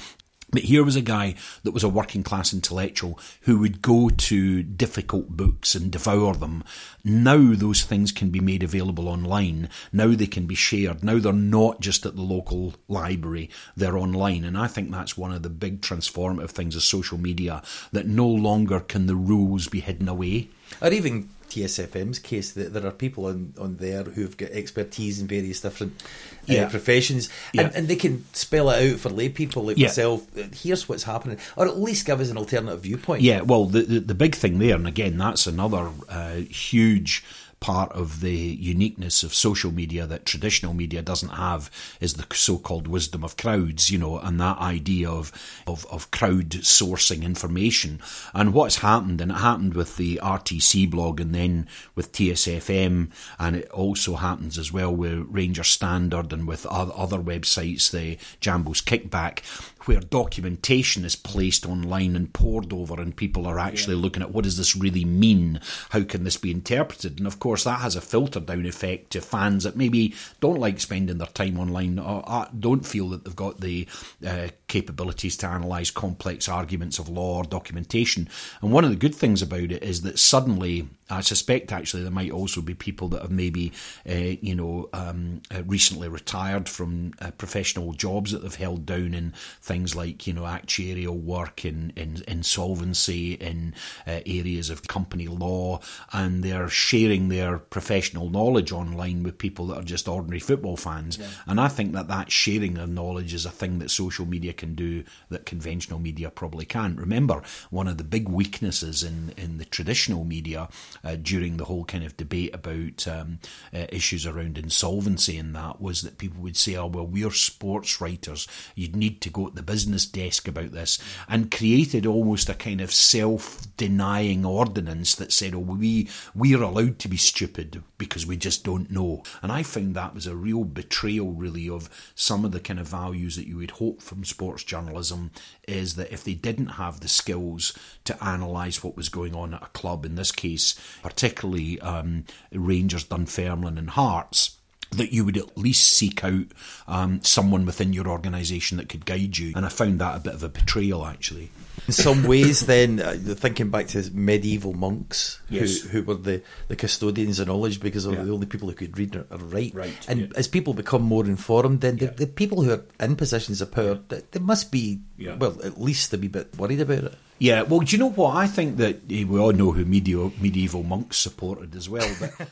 but 0.50 0.62
here 0.62 0.82
was 0.82 0.96
a 0.96 1.02
guy 1.02 1.34
that 1.62 1.72
was 1.72 1.84
a 1.84 1.88
working 1.88 2.22
class 2.22 2.54
intellectual 2.54 3.18
who 3.42 3.58
would 3.58 3.82
go 3.82 4.08
to 4.08 4.62
difficult 4.62 5.28
books 5.28 5.74
and 5.74 5.92
devour 5.92 6.34
them. 6.34 6.64
Now 7.04 7.54
those 7.54 7.82
things 7.82 8.12
can 8.12 8.30
be 8.30 8.40
made 8.40 8.62
available 8.62 9.08
online. 9.08 9.68
Now 9.92 10.08
they 10.14 10.26
can 10.26 10.46
be 10.46 10.54
shared. 10.54 11.04
Now 11.04 11.18
they're 11.18 11.32
not 11.32 11.80
just 11.80 12.06
at 12.06 12.16
the 12.16 12.22
local 12.22 12.74
library, 12.88 13.50
they're 13.76 13.98
online. 13.98 14.44
And 14.44 14.56
I 14.56 14.68
think 14.68 14.90
that's 14.90 15.18
one 15.18 15.32
of 15.32 15.42
the 15.42 15.50
big 15.50 15.82
transformative 15.82 16.50
things 16.50 16.76
of 16.76 16.82
social 16.82 17.18
media 17.18 17.62
that 17.92 18.06
no 18.06 18.26
longer 18.26 18.80
can 18.80 19.06
the 19.06 19.16
rules 19.16 19.68
be 19.68 19.80
hidden 19.80 20.08
away. 20.08 20.48
Or 20.80 20.90
even 20.92 21.28
TSFM's 21.50 22.18
case, 22.18 22.52
that 22.52 22.72
there 22.72 22.86
are 22.86 22.90
people 22.90 23.26
on, 23.26 23.52
on 23.58 23.76
there 23.76 24.02
who've 24.04 24.36
got 24.36 24.50
expertise 24.50 25.20
in 25.20 25.26
various 25.26 25.60
different 25.60 26.00
uh, 26.48 26.52
Yeah. 26.52 26.68
professions, 26.68 27.28
Yeah. 27.52 27.62
and, 27.66 27.74
and 27.74 27.88
they 27.88 27.96
can 27.96 28.24
spell 28.32 28.70
it 28.70 28.92
out 28.94 29.00
for 29.00 29.08
lay 29.10 29.28
people 29.28 29.64
like 29.64 29.78
Yeah. 29.78 29.86
myself. 29.88 30.26
Here's 30.54 30.88
what's 30.88 31.04
happening, 31.04 31.38
or 31.56 31.66
at 31.66 31.78
least 31.78 32.06
give 32.06 32.20
us 32.20 32.30
an 32.30 32.38
alternative 32.38 32.80
viewpoint. 32.82 33.22
Yeah, 33.22 33.40
well, 33.42 33.66
the, 33.66 33.82
the 33.82 34.00
the 34.00 34.14
big 34.14 34.34
thing 34.34 34.58
there, 34.58 34.74
and 34.76 34.86
again, 34.86 35.18
that's 35.18 35.46
another 35.46 35.90
uh, 36.08 36.36
huge 36.50 37.24
part 37.60 37.90
of 37.92 38.20
the 38.20 38.36
uniqueness 38.36 39.22
of 39.22 39.34
social 39.34 39.72
media 39.72 40.06
that 40.06 40.24
traditional 40.24 40.74
media 40.74 41.02
doesn't 41.02 41.30
have 41.30 41.70
is 42.00 42.14
the 42.14 42.26
so-called 42.34 42.86
wisdom 42.86 43.24
of 43.24 43.36
crowds, 43.36 43.90
you 43.90 43.98
know, 43.98 44.18
and 44.18 44.40
that 44.40 44.58
idea 44.58 45.08
of 45.08 45.32
of, 45.66 45.86
of 45.86 46.10
crowd 46.10 46.50
sourcing 46.50 47.22
information. 47.22 48.00
And 48.34 48.54
what's 48.54 48.78
happened, 48.78 49.20
and 49.20 49.32
it 49.32 49.38
happened 49.38 49.74
with 49.74 49.96
the 49.96 50.20
RTC 50.22 50.90
blog, 50.90 51.20
and 51.20 51.34
then 51.34 51.68
with 51.94 52.12
TSFM, 52.12 53.10
and 53.38 53.56
it 53.56 53.70
also 53.70 54.16
happens 54.16 54.58
as 54.58 54.72
well 54.72 54.94
with 54.94 55.26
Ranger 55.28 55.64
Standard 55.64 56.32
and 56.32 56.46
with 56.46 56.66
oth- 56.66 56.92
other 56.96 57.18
websites, 57.18 57.90
the 57.90 58.18
Jambo's 58.40 58.80
Kickback, 58.80 59.40
where 59.88 60.00
documentation 60.00 61.02
is 61.06 61.16
placed 61.16 61.64
online 61.64 62.14
and 62.14 62.34
pored 62.34 62.72
over, 62.74 63.00
and 63.00 63.16
people 63.16 63.46
are 63.46 63.58
actually 63.58 63.96
looking 63.96 64.22
at 64.22 64.30
what 64.30 64.44
does 64.44 64.58
this 64.58 64.76
really 64.76 65.04
mean? 65.04 65.58
How 65.88 66.04
can 66.04 66.24
this 66.24 66.36
be 66.36 66.50
interpreted? 66.50 67.18
And 67.18 67.26
of 67.26 67.40
course, 67.40 67.64
that 67.64 67.80
has 67.80 67.96
a 67.96 68.02
filter 68.02 68.38
down 68.38 68.66
effect 68.66 69.10
to 69.12 69.22
fans 69.22 69.64
that 69.64 69.76
maybe 69.76 70.14
don't 70.40 70.60
like 70.60 70.78
spending 70.78 71.16
their 71.16 71.26
time 71.28 71.58
online 71.58 71.98
or 71.98 72.46
don't 72.60 72.84
feel 72.84 73.08
that 73.08 73.24
they've 73.24 73.34
got 73.34 73.60
the 73.60 73.88
uh, 74.26 74.48
capabilities 74.68 75.36
to 75.38 75.50
analyse 75.50 75.90
complex 75.90 76.48
arguments 76.48 76.98
of 76.98 77.08
law 77.08 77.38
or 77.38 77.44
documentation. 77.44 78.28
And 78.62 78.70
one 78.70 78.84
of 78.84 78.90
the 78.90 78.96
good 78.96 79.14
things 79.14 79.42
about 79.42 79.72
it 79.72 79.82
is 79.82 80.02
that 80.02 80.18
suddenly, 80.18 80.88
I 81.10 81.22
suspect 81.22 81.72
actually 81.72 82.02
there 82.02 82.12
might 82.12 82.30
also 82.30 82.60
be 82.60 82.74
people 82.74 83.08
that 83.08 83.22
have 83.22 83.30
maybe, 83.30 83.72
uh, 84.08 84.36
you 84.40 84.54
know, 84.54 84.90
um, 84.92 85.40
uh, 85.50 85.62
recently 85.64 86.08
retired 86.08 86.68
from 86.68 87.14
uh, 87.20 87.30
professional 87.32 87.94
jobs 87.94 88.32
that 88.32 88.42
they've 88.42 88.54
held 88.54 88.84
down 88.84 89.14
in 89.14 89.32
things 89.62 89.96
like, 89.96 90.26
you 90.26 90.34
know, 90.34 90.42
actuarial 90.42 91.18
work, 91.18 91.64
in, 91.64 91.92
in 91.96 92.22
insolvency, 92.28 93.32
in 93.34 93.74
uh, 94.06 94.20
areas 94.26 94.68
of 94.68 94.86
company 94.86 95.28
law, 95.28 95.80
and 96.12 96.44
they're 96.44 96.68
sharing 96.68 97.28
their 97.28 97.58
professional 97.58 98.28
knowledge 98.28 98.70
online 98.70 99.22
with 99.22 99.38
people 99.38 99.66
that 99.68 99.78
are 99.78 99.82
just 99.82 100.08
ordinary 100.08 100.40
football 100.40 100.76
fans. 100.76 101.18
And 101.46 101.58
I 101.58 101.68
think 101.68 101.92
that 101.92 102.08
that 102.08 102.30
sharing 102.30 102.76
of 102.76 102.90
knowledge 102.90 103.32
is 103.32 103.46
a 103.46 103.50
thing 103.50 103.78
that 103.78 103.90
social 103.90 104.26
media 104.26 104.52
can 104.58 104.74
do 104.74 105.04
that 105.30 105.46
conventional 105.46 105.98
media 105.98 106.30
probably 106.30 106.66
can't. 106.66 106.98
Remember, 106.98 107.42
one 107.70 107.88
of 107.88 107.96
the 107.96 108.04
big 108.04 108.28
weaknesses 108.28 109.02
in, 109.02 109.32
in 109.36 109.58
the 109.58 109.64
traditional 109.64 110.24
media 110.24 110.68
uh, 111.02 111.16
during 111.16 111.56
the 111.56 111.64
whole 111.64 111.84
kind 111.84 112.04
of 112.04 112.16
debate 112.16 112.54
about 112.54 113.08
um, 113.08 113.38
uh, 113.72 113.86
issues 113.88 114.26
around 114.26 114.58
insolvency 114.58 115.38
and 115.38 115.54
that 115.54 115.80
was 115.80 116.02
that 116.02 116.18
people 116.18 116.42
would 116.42 116.56
say, 116.56 116.76
oh, 116.76 116.86
well, 116.86 117.06
we're 117.06 117.30
sports 117.30 118.00
writers. 118.00 118.46
You'd 118.74 118.96
need 118.96 119.20
to 119.22 119.30
go 119.30 119.46
at 119.46 119.54
the 119.54 119.62
business 119.62 120.04
desk 120.06 120.48
about 120.48 120.72
this 120.72 120.98
and 121.28 121.50
created 121.50 122.04
almost 122.06 122.48
a 122.48 122.54
kind 122.54 122.80
of 122.80 122.92
self 122.92 123.66
denying 123.76 124.44
ordinance 124.44 125.14
that 125.14 125.32
said, 125.32 125.54
oh, 125.54 125.60
we, 125.60 126.08
we're 126.34 126.62
allowed 126.62 126.98
to 126.98 127.08
be 127.08 127.16
stupid 127.16 127.82
because 127.96 128.26
we 128.26 128.36
just 128.36 128.64
don't 128.64 128.90
know. 128.90 129.22
And 129.42 129.52
I 129.52 129.62
found 129.62 129.94
that 129.94 130.14
was 130.14 130.26
a 130.26 130.36
real 130.36 130.64
betrayal, 130.64 131.32
really, 131.32 131.68
of 131.68 131.88
some 132.14 132.44
of 132.44 132.52
the 132.52 132.60
kind 132.60 132.80
of 132.80 132.88
values 132.88 133.36
that 133.36 133.46
you 133.46 133.56
would 133.58 133.72
hope 133.72 134.02
from 134.02 134.24
sports 134.24 134.47
journalism 134.56 135.30
is 135.66 135.96
that 135.96 136.12
if 136.12 136.24
they 136.24 136.34
didn't 136.34 136.66
have 136.66 137.00
the 137.00 137.08
skills 137.08 137.76
to 138.04 138.16
analyse 138.20 138.82
what 138.82 138.96
was 138.96 139.08
going 139.08 139.34
on 139.34 139.54
at 139.54 139.62
a 139.62 139.66
club, 139.66 140.04
in 140.04 140.14
this 140.14 140.32
case, 140.32 140.78
particularly 141.02 141.80
um, 141.80 142.24
Rangers, 142.52 143.04
Dunfermline, 143.04 143.78
and 143.78 143.90
Hearts, 143.90 144.56
that 144.90 145.12
you 145.12 145.24
would 145.24 145.36
at 145.36 145.58
least 145.58 145.90
seek 145.90 146.24
out 146.24 146.46
um, 146.86 147.22
someone 147.22 147.66
within 147.66 147.92
your 147.92 148.08
organisation 148.08 148.78
that 148.78 148.88
could 148.88 149.04
guide 149.04 149.36
you. 149.36 149.52
And 149.54 149.66
I 149.66 149.68
found 149.68 150.00
that 150.00 150.16
a 150.16 150.20
bit 150.20 150.34
of 150.34 150.42
a 150.42 150.48
betrayal, 150.48 151.04
actually. 151.04 151.50
In 151.86 151.92
some 151.92 152.24
ways, 152.24 152.60
then 152.66 153.00
uh, 153.00 153.14
thinking 153.34 153.70
back 153.70 153.86
to 153.88 154.10
medieval 154.12 154.72
monks 154.74 155.40
Yes. 155.48 155.80
who, 155.82 155.88
who 155.88 156.02
were 156.02 156.14
the, 156.14 156.42
the 156.68 156.76
custodians 156.76 157.38
of 157.40 157.48
knowledge 157.48 157.80
because 157.80 158.04
they 158.04 158.10
were 158.10 158.16
Yeah. 158.16 158.24
the 158.24 158.32
only 158.32 158.46
people 158.46 158.68
who 158.68 158.74
could 158.74 158.98
read 158.98 159.16
or, 159.16 159.26
or 159.30 159.38
write. 159.38 159.74
Right, 159.74 159.94
And 160.08 160.20
yeah. 160.20 160.26
as 160.36 160.48
people 160.48 160.74
become 160.74 161.02
more 161.02 161.24
informed, 161.26 161.80
then 161.80 161.98
Yeah. 161.98 162.08
the, 162.08 162.26
the 162.26 162.26
people 162.26 162.62
who 162.62 162.72
are 162.72 162.84
in 163.00 163.16
positions 163.16 163.60
of 163.60 163.70
power, 163.70 163.98
they, 164.08 164.22
they 164.32 164.40
must 164.40 164.70
be 164.72 165.00
well 165.38 165.56
at 165.64 165.80
least 165.80 166.12
a 166.12 166.18
wee 166.18 166.28
bit 166.28 166.56
worried 166.58 166.80
about 166.80 167.04
it. 167.04 167.14
Yeah, 167.40 167.62
well, 167.62 167.80
do 167.80 167.94
you 167.94 167.98
know 167.98 168.10
what? 168.10 168.34
I 168.36 168.46
think 168.48 168.78
that 168.78 168.96
eh, 169.10 169.24
we 169.24 169.38
all 169.38 169.52
know 169.52 169.70
who 169.72 169.84
medieval, 169.84 170.32
medieval 170.40 170.82
monks 170.82 171.16
supported 171.18 171.74
as 171.76 171.88
well, 171.88 172.08
but 172.20 172.32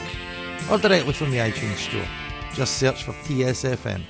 or 0.70 0.78
directly 0.78 1.14
from 1.14 1.32
the 1.32 1.38
iTunes 1.38 1.78
store. 1.78 2.08
Just 2.54 2.78
search 2.78 3.04
for 3.04 3.14
TSFM. 3.14 4.02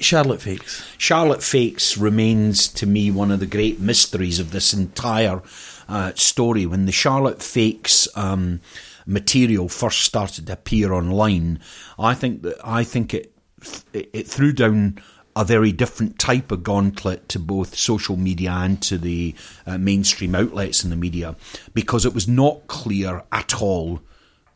Charlotte 0.00 0.40
fakes. 0.40 0.84
Charlotte 0.96 1.42
Fakes 1.42 1.98
remains 1.98 2.68
to 2.68 2.86
me 2.86 3.10
one 3.10 3.30
of 3.30 3.40
the 3.40 3.46
great 3.46 3.80
mysteries 3.80 4.38
of 4.38 4.52
this 4.52 4.72
entire 4.72 5.42
uh, 5.88 6.12
story. 6.14 6.66
When 6.66 6.86
the 6.86 6.92
Charlotte 6.92 7.42
Fakes 7.42 8.08
um, 8.16 8.60
material 9.06 9.68
first 9.68 10.02
started 10.02 10.46
to 10.46 10.52
appear 10.52 10.92
online, 10.92 11.60
I 11.98 12.14
think 12.14 12.42
that 12.42 12.56
I 12.64 12.84
think 12.84 13.12
it 13.12 13.32
it, 13.92 14.10
it 14.12 14.26
threw 14.28 14.52
down 14.52 15.00
a 15.38 15.44
very 15.44 15.70
different 15.70 16.18
type 16.18 16.50
of 16.50 16.64
gauntlet 16.64 17.28
to 17.28 17.38
both 17.38 17.76
social 17.76 18.16
media 18.16 18.50
and 18.50 18.82
to 18.82 18.98
the 18.98 19.32
uh, 19.66 19.78
mainstream 19.78 20.34
outlets 20.34 20.82
in 20.82 20.90
the 20.90 20.96
media 20.96 21.36
because 21.72 22.04
it 22.04 22.12
was 22.12 22.26
not 22.26 22.66
clear 22.66 23.22
at 23.30 23.62
all 23.62 24.00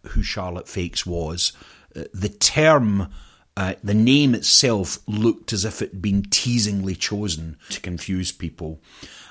who 0.08 0.24
Charlotte 0.24 0.68
Fakes 0.68 1.06
was. 1.06 1.52
Uh, 1.94 2.02
the 2.12 2.28
term, 2.28 3.08
uh, 3.56 3.74
the 3.84 3.94
name 3.94 4.34
itself 4.34 4.98
looked 5.06 5.52
as 5.52 5.64
if 5.64 5.82
it 5.82 5.90
had 5.90 6.02
been 6.02 6.22
teasingly 6.22 6.94
chosen 6.94 7.56
to 7.68 7.80
confuse 7.80 8.32
people. 8.32 8.80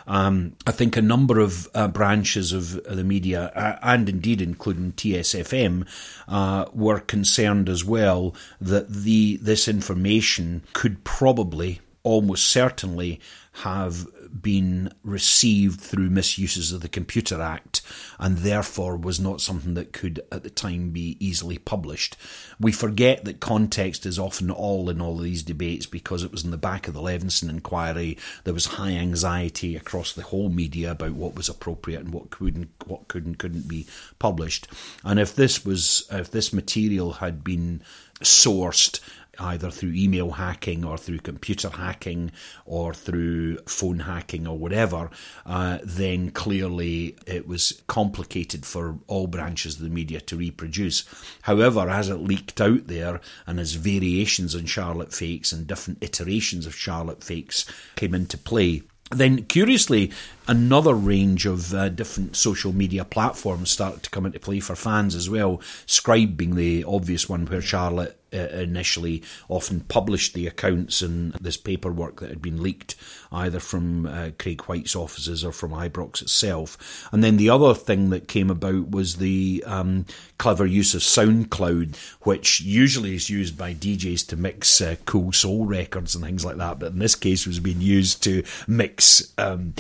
Um, 0.08 0.56
I 0.66 0.72
think 0.72 0.98
a 0.98 1.02
number 1.02 1.40
of 1.40 1.68
uh, 1.74 1.88
branches 1.88 2.52
of 2.54 2.84
the 2.84 3.04
media, 3.04 3.52
uh, 3.56 3.80
and 3.82 4.10
indeed 4.10 4.42
including 4.42 4.94
TSFM, 4.94 5.88
uh, 6.28 6.66
were 6.74 7.00
concerned 7.00 7.70
as 7.70 7.86
well 7.86 8.36
that 8.60 8.90
the 8.90 9.38
this 9.38 9.68
information 9.68 10.64
could 10.74 11.04
probably, 11.04 11.80
almost 12.04 12.48
certainly, 12.48 13.20
have 13.64 14.08
been 14.42 14.92
received 15.04 15.82
through 15.82 16.10
misuses 16.10 16.72
of 16.72 16.82
the 16.82 16.90
Computer 16.90 17.42
Act 17.42 17.82
and 18.20 18.40
therefore 18.40 18.96
was 18.98 19.20
not 19.20 19.42
something 19.42 19.74
that 19.74 19.94
could 19.94 20.22
at 20.32 20.44
the 20.44 20.50
time 20.50 20.92
be 20.92 21.18
easily 21.20 21.58
published. 21.58 22.18
We 22.60 22.72
forget 22.72 23.26
that 23.26 23.40
context 23.40 24.06
is 24.06 24.20
often 24.20 24.52
all 24.52 24.90
in 24.90 25.02
all 25.02 25.18
of 25.18 25.24
these 25.24 25.44
debates 25.44 25.86
because 25.86 26.24
it 26.24 26.32
was 26.32 26.44
in 26.44 26.52
the 26.52 26.58
back 26.58 26.88
of 26.88 26.94
the 26.94 27.02
Leveson 27.02 27.50
inquiry. 27.50 28.18
There 28.44 28.54
was 28.54 28.66
high 28.66 28.92
anxiety 28.92 29.76
across 29.76 30.14
the 30.14 30.24
whole 30.24 30.50
media 30.50 30.92
about 30.92 31.14
what 31.14 31.36
was 31.36 31.50
appropriate 31.50 32.02
and 32.02 32.14
what 32.14 32.30
could 32.30 32.56
and 32.56 32.70
what 32.86 33.08
could 33.08 33.26
and 33.26 33.38
couldn't 33.38 33.68
be 33.68 33.88
published. 34.20 34.68
And 35.04 35.20
if 35.20 35.36
this 35.36 35.66
was 35.66 36.08
if 36.12 36.32
this 36.32 36.54
material 36.54 37.14
had 37.14 37.44
been 37.44 37.82
sourced 38.24 39.00
either 39.42 39.72
through 39.72 39.94
email 39.94 40.32
hacking 40.32 40.86
or 40.86 40.98
through 40.98 41.20
computer 41.20 41.70
hacking 41.70 42.32
or 42.66 42.94
through 42.94 43.58
phone 43.68 44.00
hacking 44.00 44.48
or 44.48 44.58
whatever, 44.58 45.10
uh, 45.46 45.80
then 45.84 46.32
clearly 46.32 47.18
it 47.26 47.48
was 47.48 47.82
complicated 47.88 48.66
for 48.66 48.98
all 49.08 49.28
branches 49.28 49.76
of 49.76 49.82
the 49.82 49.90
media 49.90 50.22
to 50.22 50.38
reproduce. 50.38 51.06
However, 51.44 51.90
as 51.90 52.10
it 52.10 52.16
leaked 52.16 52.62
out 52.62 52.88
there 52.88 53.20
and 53.48 53.60
as 53.60 53.74
variations 53.74 54.56
on 54.56 54.66
Charlotte 54.66 55.14
fakes 55.14 55.52
and 55.52 55.68
different 55.68 56.04
iterations 56.04 56.66
of 56.66 56.76
Charlotte 56.76 57.24
fakes 57.24 57.66
came 57.96 58.14
into 58.14 58.38
play, 58.38 58.84
then, 59.12 59.44
curiously, 59.44 60.12
another 60.48 60.94
range 60.94 61.46
of 61.46 61.74
uh, 61.74 61.90
different 61.90 62.36
social 62.36 62.74
media 62.74 63.06
platforms 63.06 63.70
started 63.70 64.04
to 64.04 64.10
come 64.10 64.26
into 64.26 64.40
play 64.40 64.60
for 64.60 64.76
fans 64.76 65.16
as 65.16 65.30
well. 65.30 65.58
Scribd 65.86 66.38
being 66.38 66.56
the 66.56 66.84
obvious 66.84 67.30
one, 67.30 67.46
where 67.46 67.62
Charlotte 67.62 68.18
uh, 68.34 68.38
initially 68.38 69.22
often 69.50 69.82
published 69.82 70.34
the 70.34 70.48
accounts 70.48 71.02
and 71.02 71.34
this 71.34 71.58
paperwork 71.58 72.22
that 72.22 72.30
had 72.30 72.42
been 72.42 72.64
leaked 72.64 72.96
either 73.32 73.60
from 73.60 74.06
uh, 74.06 74.30
Craig 74.38 74.62
Whyte's 74.64 74.96
offices 74.96 75.44
or 75.44 75.52
from 75.52 75.72
Ibrox 75.72 76.22
itself. 76.22 77.08
And 77.12 77.24
then 77.24 77.38
the 77.38 77.50
other 77.50 77.74
thing 77.74 78.10
that 78.10 78.28
came 78.28 78.50
about 78.50 78.92
was 78.92 79.18
the 79.18 79.64
um, 79.66 80.06
clever 80.38 80.66
use 80.66 80.94
of 80.94 81.02
SoundCloud, 81.02 81.96
which 82.22 82.62
usually 82.62 83.16
is 83.16 83.30
used 83.30 83.58
by 83.58 83.74
DJs 83.74 84.28
to 84.28 84.38
mix 84.38 84.82
uh, 84.82 84.96
cool 85.06 85.32
soul 85.32 85.66
records 85.66 86.16
and 86.16 86.24
things 86.24 86.46
like 86.46 86.58
that, 86.58 86.80
but 86.80 86.94
in 86.94 87.00
this 87.00 87.16
case 87.16 87.46
was 87.46 87.60
being 87.60 87.82
used 87.82 88.24
to 88.24 88.44
mix 88.68 89.34
um, 89.38 89.74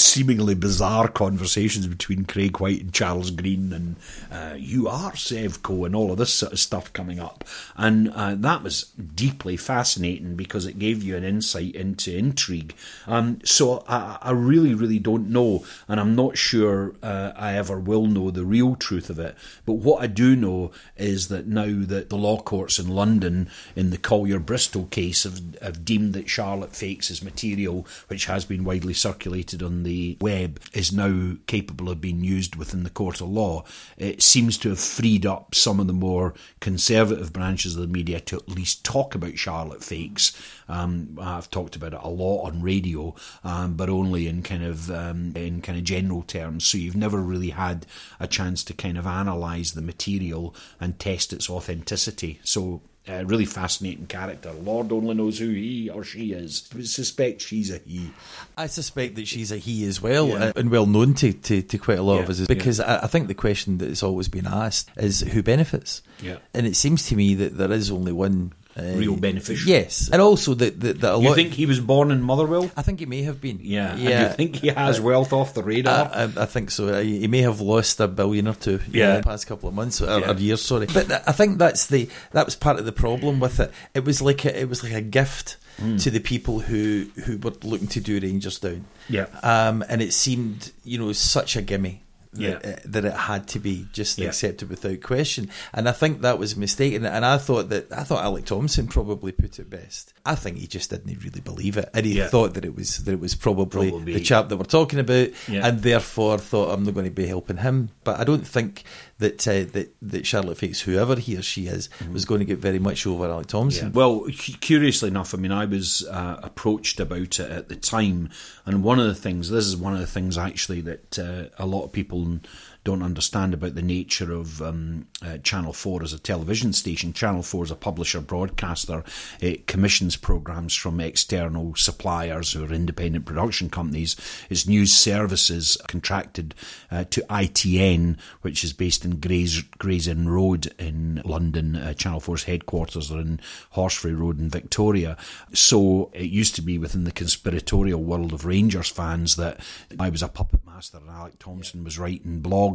seemingly 0.00 0.54
bizarre 0.54 1.08
conversations 1.08 1.86
between 1.86 2.24
Craig 2.24 2.58
Whyte 2.58 2.80
and 2.80 2.92
Charles 2.92 3.30
Green, 3.30 3.72
and 3.72 3.96
uh, 4.30 4.54
you 4.56 4.88
are 4.88 5.12
Sevco, 5.12 5.86
and 5.86 5.94
all 5.94 6.12
of 6.12 6.18
this 6.18 6.32
sort 6.32 6.52
of 6.52 6.60
stuff 6.60 6.92
coming 6.92 7.20
up. 7.20 7.44
And 7.76 8.10
uh, 8.10 8.34
that 8.36 8.62
was 8.62 8.84
deeply 8.84 9.56
fascinating 9.56 10.36
because 10.36 10.66
it 10.66 10.78
gave 10.78 11.02
you 11.02 11.16
an 11.16 11.24
insight 11.24 11.74
into 11.74 12.16
intrigue. 12.16 12.74
Um, 13.06 13.40
so 13.44 13.84
I, 13.88 14.18
I, 14.22 14.30
really, 14.30 14.74
really 14.74 14.98
don't 14.98 15.30
know, 15.30 15.64
and 15.88 16.00
I'm 16.00 16.14
not 16.14 16.38
sure 16.38 16.94
uh, 17.02 17.32
I 17.36 17.54
ever 17.54 17.78
will 17.78 18.06
know 18.06 18.30
the 18.30 18.44
real 18.44 18.76
truth 18.76 19.10
of 19.10 19.18
it. 19.18 19.36
But 19.66 19.74
what 19.74 20.02
I 20.02 20.06
do 20.06 20.36
know 20.36 20.72
is 20.96 21.28
that 21.28 21.46
now 21.46 21.84
that 21.86 22.10
the 22.10 22.16
law 22.16 22.40
courts 22.40 22.78
in 22.78 22.88
London, 22.88 23.48
in 23.76 23.90
the 23.90 23.98
Collyer 23.98 24.44
Bristow 24.44 24.84
case, 24.84 25.24
have, 25.24 25.40
have 25.60 25.84
deemed 25.84 26.14
that 26.14 26.28
Charlotte 26.28 26.74
Fakes' 26.74 27.10
is 27.10 27.22
material, 27.22 27.86
which 28.08 28.26
has 28.26 28.44
been 28.44 28.64
widely 28.64 28.94
circulated 28.94 29.62
on 29.62 29.73
the 29.82 30.16
web, 30.20 30.60
is 30.72 30.92
now 30.92 31.36
capable 31.46 31.90
of 31.90 32.00
being 32.00 32.22
used 32.22 32.56
within 32.56 32.84
the 32.84 32.90
court 32.90 33.20
of 33.20 33.28
law, 33.28 33.64
it 33.96 34.22
seems 34.22 34.56
to 34.58 34.70
have 34.70 34.80
freed 34.80 35.26
up 35.26 35.54
some 35.54 35.80
of 35.80 35.86
the 35.86 35.92
more 35.92 36.34
conservative 36.60 37.32
branches 37.32 37.74
of 37.74 37.82
the 37.82 37.88
media 37.88 38.20
to 38.20 38.36
at 38.36 38.48
least 38.48 38.84
talk 38.84 39.14
about 39.14 39.38
Charlotte 39.38 39.82
Fakes. 39.82 40.32
Um, 40.68 41.18
I've 41.20 41.50
talked 41.50 41.76
about 41.76 41.92
it 41.92 42.00
a 42.02 42.08
lot 42.08 42.46
on 42.46 42.62
radio, 42.62 43.14
um, 43.42 43.74
but 43.74 43.90
only 43.90 44.28
in 44.28 44.42
kind 44.42 44.64
of 44.64 44.90
um, 44.90 45.32
in 45.34 45.60
kind 45.60 45.78
of 45.78 45.84
general 45.84 46.22
terms. 46.22 46.64
So 46.64 46.78
you've 46.78 46.96
never 46.96 47.18
really 47.18 47.50
had 47.50 47.86
a 48.20 48.26
chance 48.26 48.64
to 48.64 48.74
kind 48.74 48.96
of 48.96 49.06
analyse 49.06 49.72
the 49.72 49.82
material 49.82 50.54
and 50.80 50.98
test 50.98 51.32
its 51.32 51.50
authenticity. 51.50 52.40
So 52.44 52.82
a 53.06 53.24
really 53.24 53.44
fascinating 53.44 54.06
character. 54.06 54.52
Lord 54.52 54.90
only 54.90 55.14
knows 55.14 55.38
who 55.38 55.50
he 55.50 55.90
or 55.90 56.04
she 56.04 56.32
is. 56.32 56.68
I 56.76 56.82
suspect 56.82 57.42
she's 57.42 57.70
a 57.70 57.78
he. 57.78 58.10
I 58.56 58.66
suspect 58.66 59.16
that 59.16 59.28
she's 59.28 59.52
a 59.52 59.58
he 59.58 59.86
as 59.86 60.00
well, 60.00 60.28
yeah. 60.28 60.52
and 60.56 60.70
well 60.70 60.86
known 60.86 61.14
to, 61.14 61.32
to, 61.32 61.62
to 61.62 61.78
quite 61.78 61.98
a 61.98 62.02
lot 62.02 62.16
yeah. 62.16 62.22
of 62.22 62.30
us. 62.30 62.46
Because 62.46 62.78
yeah. 62.78 62.96
I, 62.96 63.04
I, 63.04 63.06
think 63.06 63.28
the 63.28 63.34
question 63.34 63.78
that 63.78 63.88
has 63.88 64.02
always 64.02 64.28
been 64.28 64.46
asked 64.46 64.90
is 64.96 65.20
who 65.20 65.42
benefits. 65.42 66.02
Yeah. 66.22 66.38
And 66.54 66.66
it 66.66 66.76
seems 66.76 67.06
to 67.08 67.16
me 67.16 67.34
that 67.34 67.58
there 67.58 67.72
is 67.72 67.90
only 67.90 68.12
one 68.12 68.52
uh, 68.54 68.63
real 68.76 69.16
beneficiary. 69.16 69.70
Yes, 69.70 70.10
and 70.12 70.20
also 70.20 70.54
that, 70.54 70.80
that, 70.80 71.00
that 71.00 71.14
a 71.14 71.18
you 71.18 71.28
lot. 71.28 71.30
You 71.30 71.34
think 71.34 71.54
he 71.54 71.66
was 71.66 71.80
born 71.80 72.10
in 72.10 72.22
Motherwell? 72.22 72.70
I 72.76 72.82
think 72.82 73.00
he 73.00 73.06
may 73.06 73.22
have 73.22 73.40
been. 73.40 73.60
Yeah, 73.62 73.96
yeah. 73.96 74.28
you 74.28 74.34
think 74.34 74.56
he 74.56 74.68
has 74.68 75.00
uh, 75.00 75.02
wealth 75.02 75.32
off 75.32 75.54
the 75.54 75.62
radar? 75.62 76.10
I, 76.12 76.22
I, 76.22 76.24
I, 76.24 76.46
think 76.46 76.70
so. 76.70 77.02
He 77.02 77.26
may 77.28 77.42
have 77.42 77.60
lost 77.60 78.00
a 78.00 78.08
billion 78.08 78.48
or 78.48 78.54
two. 78.54 78.80
Yeah, 78.90 79.10
in 79.10 79.16
the 79.20 79.22
past 79.22 79.46
couple 79.46 79.68
of 79.68 79.74
months 79.74 80.00
or, 80.00 80.06
yeah. 80.06 80.30
or, 80.30 80.34
years. 80.34 80.62
Sorry, 80.62 80.86
but 80.86 81.10
I 81.10 81.32
think 81.32 81.58
that's 81.58 81.86
the 81.86 82.08
that 82.32 82.46
was 82.46 82.56
part 82.56 82.78
of 82.78 82.84
the 82.84 82.92
problem 82.92 83.40
with 83.40 83.60
it. 83.60 83.70
It 83.94 84.04
was 84.04 84.20
like 84.20 84.44
a, 84.44 84.60
it 84.60 84.68
was 84.68 84.82
like 84.82 84.92
a 84.92 85.02
gift. 85.02 85.56
Mm. 85.78 86.00
To 86.04 86.10
the 86.12 86.20
people 86.20 86.60
who, 86.60 87.06
who 87.24 87.36
were 87.36 87.50
looking 87.64 87.88
to 87.88 88.00
do 88.00 88.20
Rangers 88.20 88.60
down, 88.60 88.84
yeah, 89.08 89.26
um, 89.42 89.84
and 89.88 90.00
it 90.00 90.12
seemed 90.12 90.70
you 90.84 90.98
know 90.98 91.10
such 91.10 91.56
a 91.56 91.62
gimme 91.62 92.03
yeah. 92.36 92.58
that, 92.58 92.78
uh, 92.78 92.80
that, 92.86 93.04
it 93.04 93.14
had 93.14 93.48
to 93.48 93.58
be 93.58 93.86
just 93.92 94.18
yeah. 94.18 94.28
accepted 94.28 94.68
without 94.68 95.00
question. 95.02 95.50
And 95.72 95.88
I 95.88 95.92
think 95.92 96.22
that 96.22 96.38
was 96.38 96.54
a 96.54 96.58
mistake. 96.58 96.94
And, 96.94 97.06
and, 97.06 97.24
I 97.24 97.38
thought 97.38 97.70
that 97.70 97.92
I 97.92 98.04
thought 98.04 98.22
Alec 98.22 98.44
Thomson 98.44 98.86
probably 98.86 99.32
put 99.32 99.58
it 99.58 99.70
best. 99.70 100.12
I 100.26 100.34
think 100.34 100.58
he 100.58 100.66
just 100.66 100.90
didn't 100.90 101.22
really 101.22 101.40
believe 101.40 101.76
it, 101.76 101.88
and 101.94 102.04
he 102.04 102.18
yeah. 102.18 102.28
thought 102.28 102.54
that 102.54 102.64
it 102.64 102.74
was 102.74 102.98
that 103.04 103.12
it 103.12 103.20
was 103.20 103.34
probably, 103.34 103.90
probably. 103.90 104.14
the 104.14 104.20
chap 104.20 104.48
that 104.48 104.56
we're 104.56 104.64
talking 104.64 104.98
about, 104.98 105.28
and 105.48 105.82
therefore 105.82 106.38
thought 106.38 106.70
I'm 106.70 106.84
not 106.84 106.94
going 106.94 107.06
to 107.06 107.10
be 107.10 107.26
helping 107.26 107.58
him. 107.58 107.90
But 108.04 108.20
I 108.20 108.24
don't 108.24 108.46
think 108.46 108.84
that 109.24 109.48
uh, 109.48 109.64
that 109.72 109.94
that 110.02 110.26
Charlotte 110.26 110.58
Fakes, 110.58 110.80
whoever 110.80 111.16
he 111.16 111.36
or 111.36 111.42
she 111.42 111.66
is, 111.66 111.88
mm-hmm. 111.98 112.12
was 112.12 112.24
going 112.24 112.40
to 112.40 112.44
get 112.44 112.58
very 112.58 112.78
much 112.78 113.06
over 113.06 113.26
Alec 113.26 113.46
Thomson. 113.46 113.88
Yeah. 113.88 113.92
Well, 113.92 114.26
curiously 114.60 115.08
enough, 115.08 115.34
I 115.34 115.38
mean, 115.38 115.52
I 115.52 115.64
was 115.64 116.06
uh, 116.08 116.40
approached 116.42 117.00
about 117.00 117.40
it 117.40 117.50
at 117.50 117.68
the 117.68 117.76
time, 117.76 118.30
and 118.66 118.84
one 118.84 119.00
of 119.00 119.06
the 119.06 119.14
things, 119.14 119.50
this 119.50 119.66
is 119.66 119.76
one 119.76 119.94
of 119.94 120.00
the 120.00 120.06
things 120.06 120.36
actually 120.36 120.82
that 120.82 121.18
uh, 121.18 121.44
a 121.58 121.66
lot 121.66 121.84
of 121.84 121.92
people 121.92 122.40
don't 122.84 123.02
understand 123.02 123.54
about 123.54 123.74
the 123.74 123.82
nature 123.82 124.30
of 124.32 124.60
um, 124.60 125.06
uh, 125.22 125.38
Channel 125.38 125.72
4 125.72 126.02
as 126.02 126.12
a 126.12 126.18
television 126.18 126.74
station. 126.74 127.14
Channel 127.14 127.42
4 127.42 127.64
is 127.64 127.70
a 127.70 127.76
publisher 127.76 128.20
broadcaster. 128.20 129.02
It 129.40 129.66
commissions 129.66 130.16
programs 130.16 130.74
from 130.74 131.00
external 131.00 131.74
suppliers 131.76 132.52
who 132.52 132.62
are 132.64 132.72
independent 132.72 133.24
production 133.24 133.70
companies. 133.70 134.16
Its 134.50 134.68
news 134.68 134.92
services 134.92 135.78
contracted 135.88 136.54
uh, 136.90 137.04
to 137.04 137.22
ITN, 137.30 138.18
which 138.42 138.62
is 138.62 138.74
based 138.74 139.06
in 139.06 139.18
Gray's, 139.18 139.62
Gray's 139.78 140.06
Inn 140.06 140.28
Road 140.28 140.72
in 140.78 141.22
London. 141.24 141.76
Uh, 141.76 141.94
Channel 141.94 142.20
4's 142.20 142.44
headquarters 142.44 143.10
are 143.10 143.20
in 143.20 143.40
Horseferry 143.74 144.18
Road 144.18 144.38
in 144.38 144.50
Victoria. 144.50 145.16
So 145.54 146.10
it 146.12 146.30
used 146.30 146.54
to 146.56 146.62
be 146.62 146.76
within 146.76 147.04
the 147.04 147.12
conspiratorial 147.12 148.02
world 148.02 148.34
of 148.34 148.44
Rangers 148.44 148.90
fans 148.90 149.36
that 149.36 149.60
I 149.98 150.10
was 150.10 150.22
a 150.22 150.28
puppet 150.28 150.60
master 150.66 150.98
and 150.98 151.08
Alec 151.08 151.38
Thomson 151.38 151.82
was 151.82 151.98
writing 151.98 152.42
blogs 152.42 152.73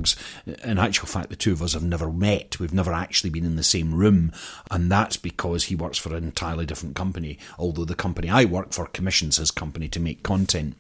In 0.64 0.78
actual 0.78 1.08
fact, 1.08 1.30
the 1.30 1.36
two 1.36 1.52
of 1.52 1.62
us 1.62 1.74
have 1.74 1.84
never 1.84 2.12
met. 2.12 2.60
We've 2.60 2.74
never 2.74 2.94
actually 2.94 3.30
been 3.30 3.46
in 3.46 3.56
the 3.56 3.64
same 3.64 3.94
room. 3.94 4.32
And 4.72 4.92
that's 4.92 5.18
because 5.18 5.66
he 5.66 5.76
works 5.76 5.98
for 5.98 6.16
an 6.16 6.24
entirely 6.24 6.66
different 6.66 6.96
company, 6.96 7.38
although 7.58 7.86
the 7.86 7.96
company 7.96 8.30
I 8.30 8.46
work 8.46 8.74
for 8.74 8.86
commissions 8.88 9.38
his 9.38 9.52
company 9.52 9.88
to 9.90 10.00
make 10.00 10.24
content. 10.24 10.76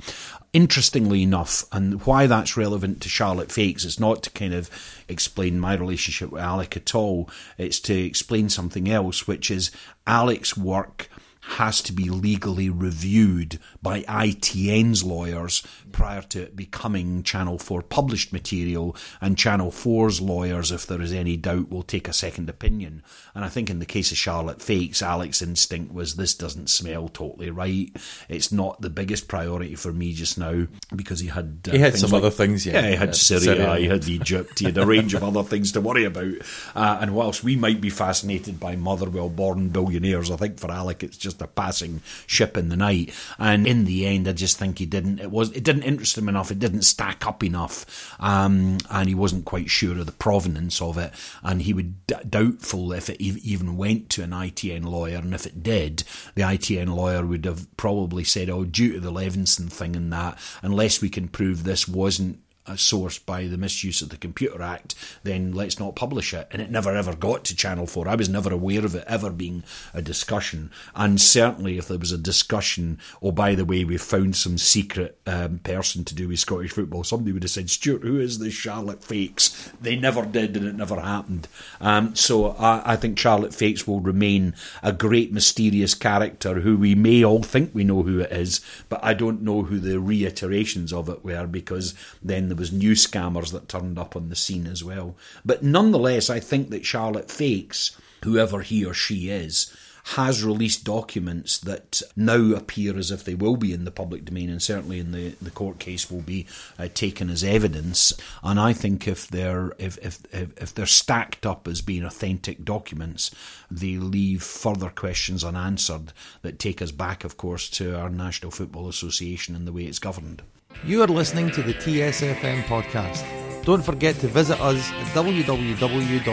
Interestingly 0.51 1.21
enough, 1.21 1.65
and 1.71 2.03
why 2.05 2.25
that's 2.25 2.57
relevant 2.57 3.01
to 3.01 3.09
Charlotte 3.09 3.51
Fakes, 3.51 3.85
it's 3.85 3.99
not 3.99 4.23
to 4.23 4.31
kind 4.31 4.53
of 4.53 4.69
explain 5.07 5.59
my 5.59 5.75
relationship 5.75 6.31
with 6.31 6.41
Alec 6.41 6.75
at 6.75 6.95
all. 6.95 7.29
It's 7.57 7.79
to 7.81 7.93
explain 7.93 8.49
something 8.49 8.89
else, 8.89 9.27
which 9.27 9.51
is 9.51 9.69
Alec's 10.07 10.57
work 10.57 11.09
has 11.41 11.81
to 11.81 11.93
be 11.93 12.09
legally 12.09 12.69
reviewed 12.69 13.59
by 13.81 14.01
ITN's 14.01 15.03
lawyers 15.03 15.63
prior 15.91 16.21
to 16.21 16.43
it 16.43 16.55
becoming 16.55 17.23
Channel 17.23 17.57
4 17.57 17.81
published 17.83 18.33
material, 18.33 18.95
and 19.21 19.37
Channel 19.37 19.71
4's 19.71 20.21
lawyers, 20.21 20.71
if 20.71 20.85
there 20.85 21.01
is 21.01 21.13
any 21.13 21.37
doubt, 21.37 21.69
will 21.69 21.83
take 21.83 22.07
a 22.07 22.13
second 22.13 22.49
opinion. 22.49 23.03
And 23.33 23.45
I 23.45 23.49
think 23.49 23.69
in 23.69 23.79
the 23.79 23.85
case 23.85 24.11
of 24.11 24.17
Charlotte 24.17 24.61
Fakes, 24.61 25.01
Alec's 25.01 25.41
instinct 25.41 25.93
was 25.93 26.15
this 26.15 26.35
doesn't 26.35 26.69
smell 26.69 27.07
totally 27.07 27.49
right. 27.49 27.89
It's 28.27 28.51
not 28.51 28.81
the 28.81 28.89
biggest 28.89 29.27
priority 29.27 29.75
for 29.75 29.93
me 29.93 30.13
just 30.13 30.37
now 30.37 30.67
because 30.95 31.19
he 31.19 31.27
had 31.27 31.67
uh, 31.67 31.71
he 31.71 31.79
had 31.79 31.97
some 31.97 32.11
like, 32.11 32.21
other 32.21 32.31
things. 32.31 32.65
Yeah, 32.65 32.81
yeah 32.81 32.89
he 32.89 32.95
had 32.95 33.15
Syria, 33.15 33.43
Syria, 33.43 33.75
he 33.77 33.87
had 33.87 34.07
Egypt, 34.07 34.59
he 34.59 34.65
had 34.65 34.77
a 34.77 34.85
range 34.85 35.13
of 35.13 35.23
other 35.23 35.43
things 35.43 35.71
to 35.73 35.81
worry 35.81 36.03
about. 36.03 36.33
Uh, 36.75 36.99
and 37.01 37.15
whilst 37.15 37.43
we 37.43 37.55
might 37.55 37.81
be 37.81 37.89
fascinated 37.89 38.59
by 38.59 38.75
Motherwell-born 38.75 39.69
billionaires, 39.69 40.31
I 40.31 40.35
think 40.35 40.59
for 40.59 40.71
Alec 40.71 41.03
it's 41.03 41.17
just 41.17 41.28
a 41.41 41.47
passing 41.47 42.01
ship 42.27 42.57
in 42.57 42.69
the 42.69 42.75
night. 42.75 43.13
And 43.37 43.67
in 43.67 43.85
the 43.85 44.05
end, 44.05 44.27
I 44.27 44.33
just 44.33 44.57
think 44.57 44.79
he 44.79 44.85
didn't. 44.85 45.19
It 45.19 45.31
was 45.31 45.51
it 45.51 45.63
didn't 45.63 45.83
interest 45.83 46.17
him 46.17 46.29
enough. 46.29 46.51
It 46.51 46.59
didn't 46.59 46.83
stack 46.83 47.25
up 47.27 47.43
enough, 47.43 48.15
um, 48.19 48.77
and 48.89 49.07
he 49.07 49.15
wasn't 49.15 49.45
quite 49.45 49.69
sure 49.69 49.97
of 49.97 50.05
the 50.05 50.11
provenance 50.11 50.81
of 50.81 50.97
it. 50.97 51.13
And 51.43 51.61
he 51.61 51.73
would 51.73 52.07
d- 52.07 52.15
doubtful 52.27 52.93
if 52.93 53.09
it 53.09 53.21
even 53.21 53.77
went 53.77 54.09
to 54.11 54.23
an 54.23 54.31
ITN 54.31 54.85
lawyer, 54.85 55.17
and 55.17 55.33
if 55.33 55.45
it 55.45 55.63
did, 55.63 56.03
the 56.35 56.43
ITN 56.43 56.95
lawyer 56.95 57.25
would 57.25 57.45
have 57.45 57.65
probably 57.77 58.23
said, 58.23 58.49
"Oh, 58.49 58.65
due 58.65 58.93
to 58.93 58.99
the 58.99 59.11
Leveson 59.11 59.69
thing 59.69 59.95
and 59.95 60.11
that, 60.13 60.37
unless 60.61 61.01
we 61.01 61.09
can 61.09 61.27
prove 61.27 61.63
this 61.63 61.87
wasn't." 61.87 62.39
Source 62.77 63.19
by 63.19 63.45
the 63.45 63.57
misuse 63.57 64.01
of 64.01 64.09
the 64.09 64.17
Computer 64.17 64.61
Act, 64.61 64.95
then 65.23 65.53
let's 65.53 65.79
not 65.79 65.95
publish 65.95 66.33
it. 66.33 66.47
And 66.51 66.61
it 66.61 66.71
never 66.71 66.95
ever 66.95 67.15
got 67.15 67.43
to 67.45 67.55
Channel 67.55 67.87
4. 67.87 68.07
I 68.07 68.15
was 68.15 68.29
never 68.29 68.53
aware 68.53 68.85
of 68.85 68.95
it 68.95 69.03
ever 69.07 69.29
being 69.29 69.63
a 69.93 70.01
discussion. 70.01 70.71
And 70.95 71.19
certainly, 71.19 71.77
if 71.77 71.87
there 71.87 71.97
was 71.97 72.11
a 72.11 72.17
discussion, 72.17 72.99
oh, 73.21 73.31
by 73.31 73.55
the 73.55 73.65
way, 73.65 73.83
we 73.83 73.97
found 73.97 74.35
some 74.35 74.57
secret 74.57 75.19
um, 75.25 75.59
person 75.59 76.03
to 76.05 76.15
do 76.15 76.27
with 76.27 76.39
Scottish 76.39 76.71
football, 76.71 77.03
somebody 77.03 77.31
would 77.31 77.43
have 77.43 77.51
said, 77.51 77.69
Stuart, 77.69 78.03
who 78.03 78.19
is 78.19 78.39
this 78.39 78.53
Charlotte 78.53 79.03
Fakes? 79.03 79.71
They 79.81 79.95
never 79.95 80.25
did, 80.25 80.55
and 80.57 80.67
it 80.67 80.75
never 80.75 80.99
happened. 80.99 81.47
Um, 81.81 82.15
so 82.15 82.51
I, 82.51 82.93
I 82.93 82.95
think 82.95 83.17
Charlotte 83.17 83.53
Fakes 83.53 83.87
will 83.87 83.99
remain 83.99 84.55
a 84.83 84.93
great 84.93 85.31
mysterious 85.31 85.93
character 85.93 86.61
who 86.61 86.77
we 86.77 86.95
may 86.95 87.23
all 87.23 87.43
think 87.43 87.73
we 87.73 87.83
know 87.83 88.03
who 88.03 88.19
it 88.19 88.31
is, 88.31 88.61
but 88.89 89.03
I 89.03 89.13
don't 89.13 89.41
know 89.41 89.63
who 89.63 89.79
the 89.79 89.99
reiterations 89.99 90.93
of 90.93 91.09
it 91.09 91.23
were 91.23 91.47
because 91.47 91.93
then 92.21 92.49
the 92.49 92.55
was 92.59 92.71
new 92.71 92.91
scammers 92.91 93.51
that 93.51 93.67
turned 93.67 93.97
up 93.97 94.15
on 94.15 94.29
the 94.29 94.35
scene 94.35 94.67
as 94.67 94.83
well. 94.83 95.15
But 95.43 95.63
nonetheless, 95.63 96.29
I 96.29 96.39
think 96.39 96.69
that 96.69 96.85
Charlotte 96.85 97.31
Fakes, 97.31 97.97
whoever 98.23 98.61
he 98.61 98.85
or 98.85 98.93
she 98.93 99.29
is, 99.29 99.75
has 100.15 100.43
released 100.43 100.83
documents 100.83 101.59
that 101.59 102.01
now 102.15 102.55
appear 102.55 102.97
as 102.97 103.11
if 103.11 103.23
they 103.23 103.35
will 103.35 103.55
be 103.55 103.73
in 103.73 103.85
the 103.85 103.91
public 103.91 104.25
domain 104.25 104.49
and 104.49 104.61
certainly 104.61 104.99
in 104.99 105.11
the, 105.11 105.35
the 105.41 105.51
court 105.51 105.77
case 105.77 106.09
will 106.09 106.21
be 106.21 106.47
uh, 106.79 106.87
taken 106.93 107.29
as 107.29 107.43
evidence. 107.43 108.13
And 108.41 108.59
I 108.59 108.73
think 108.73 109.07
if 109.07 109.27
they're 109.27 109.73
if, 109.77 109.97
if, 109.99 110.19
if 110.33 110.73
they're 110.73 110.85
stacked 110.85 111.45
up 111.45 111.67
as 111.67 111.81
being 111.81 112.03
authentic 112.03 112.65
documents, 112.65 113.29
they 113.69 113.97
leave 113.97 114.41
further 114.41 114.89
questions 114.89 115.43
unanswered 115.43 116.11
that 116.41 116.59
take 116.59 116.81
us 116.81 116.91
back, 116.91 117.23
of 117.23 117.37
course, 117.37 117.69
to 117.71 117.95
our 117.95 118.09
National 118.09 118.51
Football 118.51 118.89
Association 118.89 119.55
and 119.55 119.67
the 119.67 119.73
way 119.73 119.83
it's 119.83 119.99
governed. 119.99 120.41
You 120.85 121.01
are 121.03 121.07
listening 121.07 121.51
to 121.51 121.61
the 121.61 121.73
TSFM 121.73 122.63
podcast. 122.63 123.25
Don't 123.65 123.83
forget 123.83 124.15
to 124.21 124.27
visit 124.27 124.61
us 124.61 124.89
at 124.91 125.07
www.tsfm.org.uk. 125.07 126.23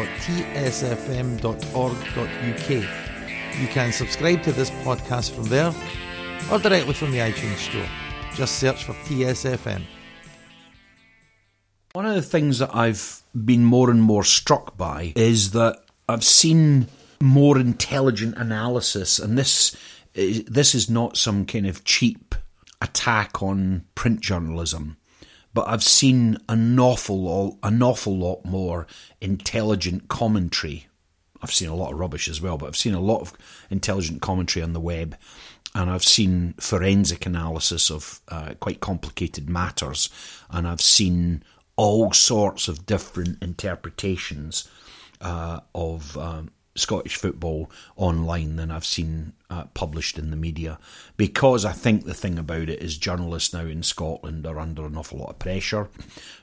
You 3.61 3.67
can 3.69 3.93
subscribe 3.93 4.43
to 4.45 4.53
this 4.53 4.71
podcast 4.71 5.33
from 5.33 5.45
there 5.45 5.75
or 6.53 6.61
directly 6.61 6.95
from 6.95 7.11
the 7.11 7.19
iTunes 7.19 7.57
Store. 7.57 7.89
Just 8.35 8.61
search 8.61 8.85
for 8.85 8.93
TSFM. 8.93 9.83
One 11.93 12.07
of 12.07 12.15
the 12.15 12.23
things 12.23 12.61
that 12.61 12.73
I've 12.73 13.23
been 13.35 13.65
more 13.65 13.91
and 13.91 14.01
more 14.01 14.23
struck 14.23 14.77
by 14.77 15.13
is 15.17 15.51
that 15.51 15.81
I've 16.09 16.23
seen 16.25 16.87
more 17.21 17.59
intelligent 17.59 18.37
analysis, 18.37 19.19
and 19.19 19.37
this 19.37 19.77
is, 20.15 20.45
this 20.45 20.75
is 20.75 20.89
not 20.89 21.17
some 21.17 21.47
kind 21.47 21.67
of 21.67 21.83
cheap 21.85 22.35
attack 22.81 23.43
on 23.43 23.85
print 23.95 24.21
journalism, 24.21 24.97
but 25.55 25.69
I've 25.69 25.83
seen 25.83 26.39
an 26.49 26.79
awful 26.79 27.59
an 27.63 27.83
awful 27.83 28.17
lot 28.17 28.45
more 28.45 28.87
intelligent 29.21 30.09
commentary. 30.09 30.87
I've 31.43 31.53
seen 31.53 31.69
a 31.69 31.75
lot 31.75 31.93
of 31.93 31.99
rubbish 31.99 32.29
as 32.29 32.41
well, 32.41 32.59
but 32.59 32.67
I've 32.67 32.77
seen 32.77 32.95
a 32.95 33.01
lot 33.01 33.21
of 33.21 33.33
intelligent 33.71 34.23
commentary 34.23 34.63
on 34.63 34.73
the 34.73 34.81
web, 34.81 35.17
and 35.75 35.91
I've 35.91 36.05
seen 36.05 36.55
forensic 36.59 37.27
analysis 37.27 37.91
of 37.91 38.21
uh, 38.29 38.55
quite 38.61 38.81
complicated 38.81 39.49
matters, 39.49 40.09
and 40.51 40.67
I've 40.67 40.81
seen 40.81 41.43
all 41.77 42.13
sorts 42.13 42.69
of 42.69 42.87
different 42.87 43.43
interpretations 43.43 44.69
uh, 45.21 45.61
of 45.75 46.17
um, 46.17 46.51
Scottish 46.75 47.17
football 47.17 47.71
online 47.97 48.57
than 48.57 48.71
I've 48.71 48.85
seen 48.85 49.33
uh, 49.49 49.65
published 49.75 50.19
in 50.19 50.31
the 50.31 50.37
media 50.37 50.79
because 51.17 51.65
I 51.65 51.73
think 51.73 52.05
the 52.05 52.15
thing 52.15 52.39
about 52.39 52.69
it 52.69 52.83
is 52.83 52.99
journalists 52.99 53.55
now 53.55 53.61
in 53.61 53.83
Scotland 53.83 54.47
are 54.47 54.59
under 54.59 54.85
an 54.87 54.97
awful 54.97 55.19
lot 55.19 55.31
of 55.31 55.39
pressure. 55.39 55.89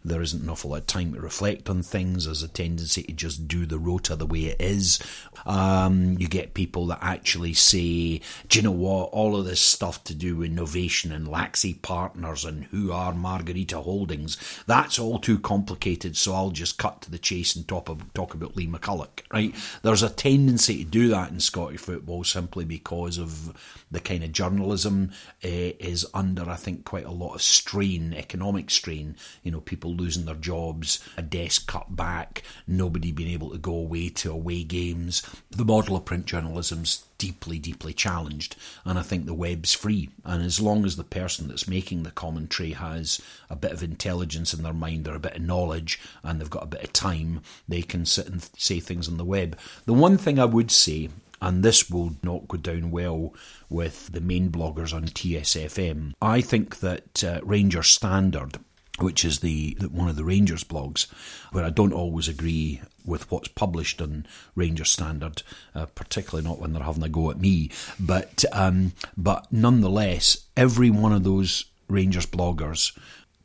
There 0.06 0.22
isn't 0.22 0.44
an 0.44 0.50
awful 0.50 0.72
lot 0.72 0.78
of 0.78 0.88
time 0.88 1.14
to 1.14 1.20
reflect 1.20 1.70
on 1.70 1.84
things. 1.84 2.26
There's 2.26 2.44
a 2.44 2.48
tendency 2.48 3.04
to 3.04 3.12
just 3.12 3.48
do 3.48 3.66
the 3.66 3.78
rota 3.78 4.16
the 4.16 4.26
way 4.26 4.46
it 4.46 4.62
is. 4.62 5.00
Um, 5.46 6.18
you 6.18 6.28
get 6.28 6.54
people 6.54 6.88
that 6.88 7.00
actually 7.02 7.54
say, 7.54 8.22
do 8.48 8.60
you 8.60 8.62
know 8.62 8.72
what, 8.72 9.10
all 9.12 9.36
of 9.36 9.46
this 9.46 9.60
stuff 9.60 10.04
to 10.06 10.14
do 10.14 10.38
with 10.38 10.52
innovation 10.52 11.12
and 11.12 11.28
Laxey 11.28 11.82
partners 11.82 12.46
and 12.46 12.66
who 12.66 12.92
are 12.94 13.14
Margarita 13.14 13.82
Holdings, 13.82 14.38
that's 14.66 14.98
all 14.98 15.20
too 15.20 15.40
complicated, 15.40 16.16
so 16.16 16.34
I'll 16.34 16.52
just 16.52 16.78
cut 16.78 17.02
to 17.02 17.12
the 17.12 17.18
chase 17.18 17.56
and 17.56 17.68
talk, 17.68 17.90
talk 18.14 18.34
about 18.34 18.56
Lee 18.56 18.68
McCulloch, 18.68 19.22
right? 19.32 19.54
There's 19.82 20.04
a 20.04 20.10
tendency 20.10 20.84
to 20.86 20.90
do 20.90 21.10
that 21.10 21.32
in 21.32 21.42
Scottish 21.42 21.82
football 21.82 22.24
simply 22.24 22.64
because 22.64 22.93
of 22.94 23.54
the 23.92 24.00
kind 24.00 24.24
of 24.24 24.32
journalism 24.32 25.12
uh, 25.44 25.48
is 25.80 26.06
under, 26.14 26.50
I 26.50 26.56
think, 26.56 26.86
quite 26.86 27.06
a 27.06 27.12
lot 27.12 27.36
of 27.36 27.42
strain, 27.42 28.14
economic 28.14 28.70
strain. 28.70 29.16
You 29.44 29.52
know, 29.52 29.62
people 29.62 29.94
losing 29.94 30.26
their 30.26 30.36
jobs, 30.36 31.00
a 31.18 31.22
desk 31.22 31.68
cut 31.68 31.96
back, 31.96 32.44
nobody 32.68 33.12
being 33.12 33.32
able 33.32 33.52
to 33.52 33.58
go 33.58 33.76
away 33.76 34.10
to 34.10 34.32
away 34.32 34.64
games. 34.64 35.24
The 35.52 35.66
model 35.66 35.96
of 35.96 36.06
print 36.06 36.26
journalism's 36.26 37.06
deeply, 37.18 37.58
deeply 37.58 37.94
challenged, 37.94 38.56
and 38.84 39.00
I 39.00 39.02
think 39.02 39.26
the 39.26 39.34
web's 39.34 39.74
free. 39.74 40.10
And 40.26 40.44
as 40.44 40.60
long 40.60 40.84
as 40.84 40.98
the 40.98 41.06
person 41.06 41.48
that's 41.48 41.70
making 41.70 42.04
the 42.04 42.12
commentary 42.12 42.72
has 42.72 43.22
a 43.50 43.56
bit 43.56 43.72
of 43.72 43.82
intelligence 43.82 44.54
in 44.54 44.64
their 44.64 44.74
mind 44.74 45.08
or 45.08 45.16
a 45.16 45.20
bit 45.20 45.38
of 45.38 45.42
knowledge 45.42 46.02
and 46.24 46.40
they've 46.40 46.50
got 46.50 46.64
a 46.64 46.68
bit 46.68 46.84
of 46.84 46.92
time, 46.92 47.42
they 47.68 47.82
can 47.82 48.06
sit 48.06 48.28
and 48.28 48.44
say 48.58 48.80
things 48.80 49.08
on 49.08 49.18
the 49.18 49.24
web. 49.24 49.58
The 49.86 49.94
one 49.94 50.18
thing 50.18 50.38
I 50.38 50.46
would 50.46 50.70
say, 50.70 51.10
and 51.44 51.62
this 51.62 51.90
will 51.90 52.16
not 52.24 52.48
go 52.48 52.58
down 52.58 52.90
well 52.90 53.34
with 53.70 54.14
the 54.14 54.22
main 54.22 54.50
bloggers 54.50 54.94
on 54.94 55.04
TSFM. 55.04 56.14
I 56.22 56.40
think 56.40 56.80
that 56.80 57.22
uh, 57.22 57.42
Ranger 57.44 57.84
Standard, 57.84 58.60
which 59.00 59.26
is 59.26 59.42
the, 59.42 59.76
one 59.92 60.08
of 60.08 60.16
the 60.16 60.24
Rangers 60.24 60.64
blogs, 60.64 61.12
where 61.52 61.66
I 61.66 61.70
don't 61.70 61.92
always 61.92 62.30
agree 62.30 62.82
with 63.04 63.30
what's 63.30 63.50
published 63.50 64.02
on 64.02 64.26
Ranger 64.56 64.86
Standard, 64.86 65.44
uh, 65.76 65.88
particularly 65.88 66.48
not 66.48 66.60
when 66.60 66.72
they're 66.72 66.84
having 66.84 67.04
a 67.04 67.10
go 67.10 67.30
at 67.30 67.42
me. 67.42 67.70
But 68.00 68.46
um, 68.54 68.94
but 69.18 69.52
nonetheless, 69.52 70.46
every 70.56 70.90
one 70.90 71.12
of 71.12 71.26
those 71.26 71.66
Rangers 71.90 72.26
bloggers, 72.26 72.98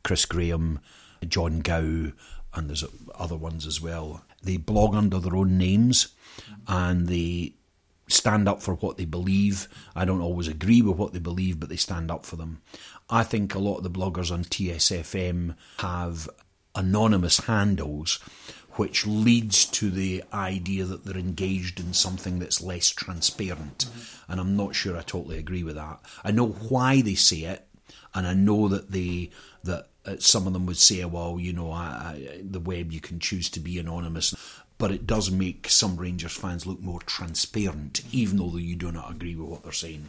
Chris 0.05 0.25
Graham, 0.25 0.79
John 1.27 1.63
Gow, 1.63 2.13
and 2.55 2.69
there's 2.69 2.85
other 3.17 3.37
ones 3.37 3.67
as 3.67 3.81
well. 3.81 4.23
They 4.41 4.57
blog 4.57 4.95
under 4.95 5.19
their 5.19 5.35
own 5.35 5.59
names, 5.59 6.15
and 6.69 7.09
they 7.09 7.55
stand 8.09 8.49
up 8.49 8.63
for 8.63 8.75
what 8.75 8.97
they 8.97 9.05
believe. 9.05 9.69
I 9.95 10.05
don't 10.05 10.21
always 10.21 10.49
agree 10.49 10.83
with 10.83 10.97
what 10.97 11.13
they 11.13 11.19
believe, 11.19 11.61
but 11.61 11.69
they 11.69 11.77
stand 11.77 12.11
up 12.11 12.27
for 12.27 12.37
them. 12.37 12.63
I 13.09 13.23
think 13.23 13.55
a 13.55 13.59
lot 13.59 13.79
of 13.79 13.85
the 13.85 13.91
bloggers 13.91 14.33
on 14.33 14.45
TSFM 14.45 15.55
have 15.79 16.29
anonymous 16.75 17.39
handles, 17.41 18.19
which 18.73 19.07
leads 19.07 19.65
to 19.67 19.91
the 19.91 20.25
idea 20.33 20.85
that 20.85 21.05
they're 21.05 21.17
engaged 21.17 21.81
in 21.81 21.93
something 21.93 22.39
that's 22.39 22.63
less 22.63 22.89
transparent. 22.89 23.87
Mm-hmm. 23.87 24.33
And 24.33 24.41
I'm 24.41 24.57
not 24.57 24.75
sure 24.75 24.97
I 24.97 25.03
totally 25.03 25.39
agree 25.39 25.63
with 25.63 25.77
that. 25.77 26.01
I 26.25 26.31
know 26.31 26.49
why 26.49 27.01
they 27.03 27.15
say 27.15 27.39
it, 27.39 27.67
and 28.15 28.27
I 28.27 28.35
know 28.35 28.69
that 28.69 28.91
they 28.91 29.31
that 29.65 29.89
uh, 30.07 30.17
some 30.19 30.47
of 30.47 30.53
them 30.53 30.67
would 30.67 30.79
say, 30.79 31.05
well, 31.05 31.39
you 31.39 31.53
know, 31.53 31.71
I, 31.71 31.85
I, 31.85 32.41
the 32.43 32.61
web 32.61 32.93
you 32.93 33.01
can 33.01 33.19
choose 33.19 33.51
to 33.51 33.61
be 33.61 33.79
anonymous 33.79 34.35
but 34.79 34.93
it 34.93 35.07
does 35.07 35.31
make 35.31 35.69
some 35.69 35.97
Rangers 35.97 36.37
fans 36.37 36.67
look 36.67 36.81
more 36.81 37.01
transparent, 37.03 38.03
even 38.13 38.39
though 38.39 38.57
you 38.57 38.77
do 38.77 38.93
not 38.93 39.11
agree 39.11 39.35
with 39.35 39.49
what 39.49 39.63
they're 39.65 39.73
saying. 39.73 40.07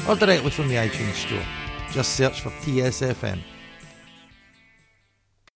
or 0.08 0.16
directly 0.16 0.50
from 0.50 0.68
the 0.68 0.74
iTunes 0.74 1.14
Store. 1.14 1.44
Just 1.92 2.16
search 2.16 2.40
for 2.40 2.50
TSFM. 2.50 3.38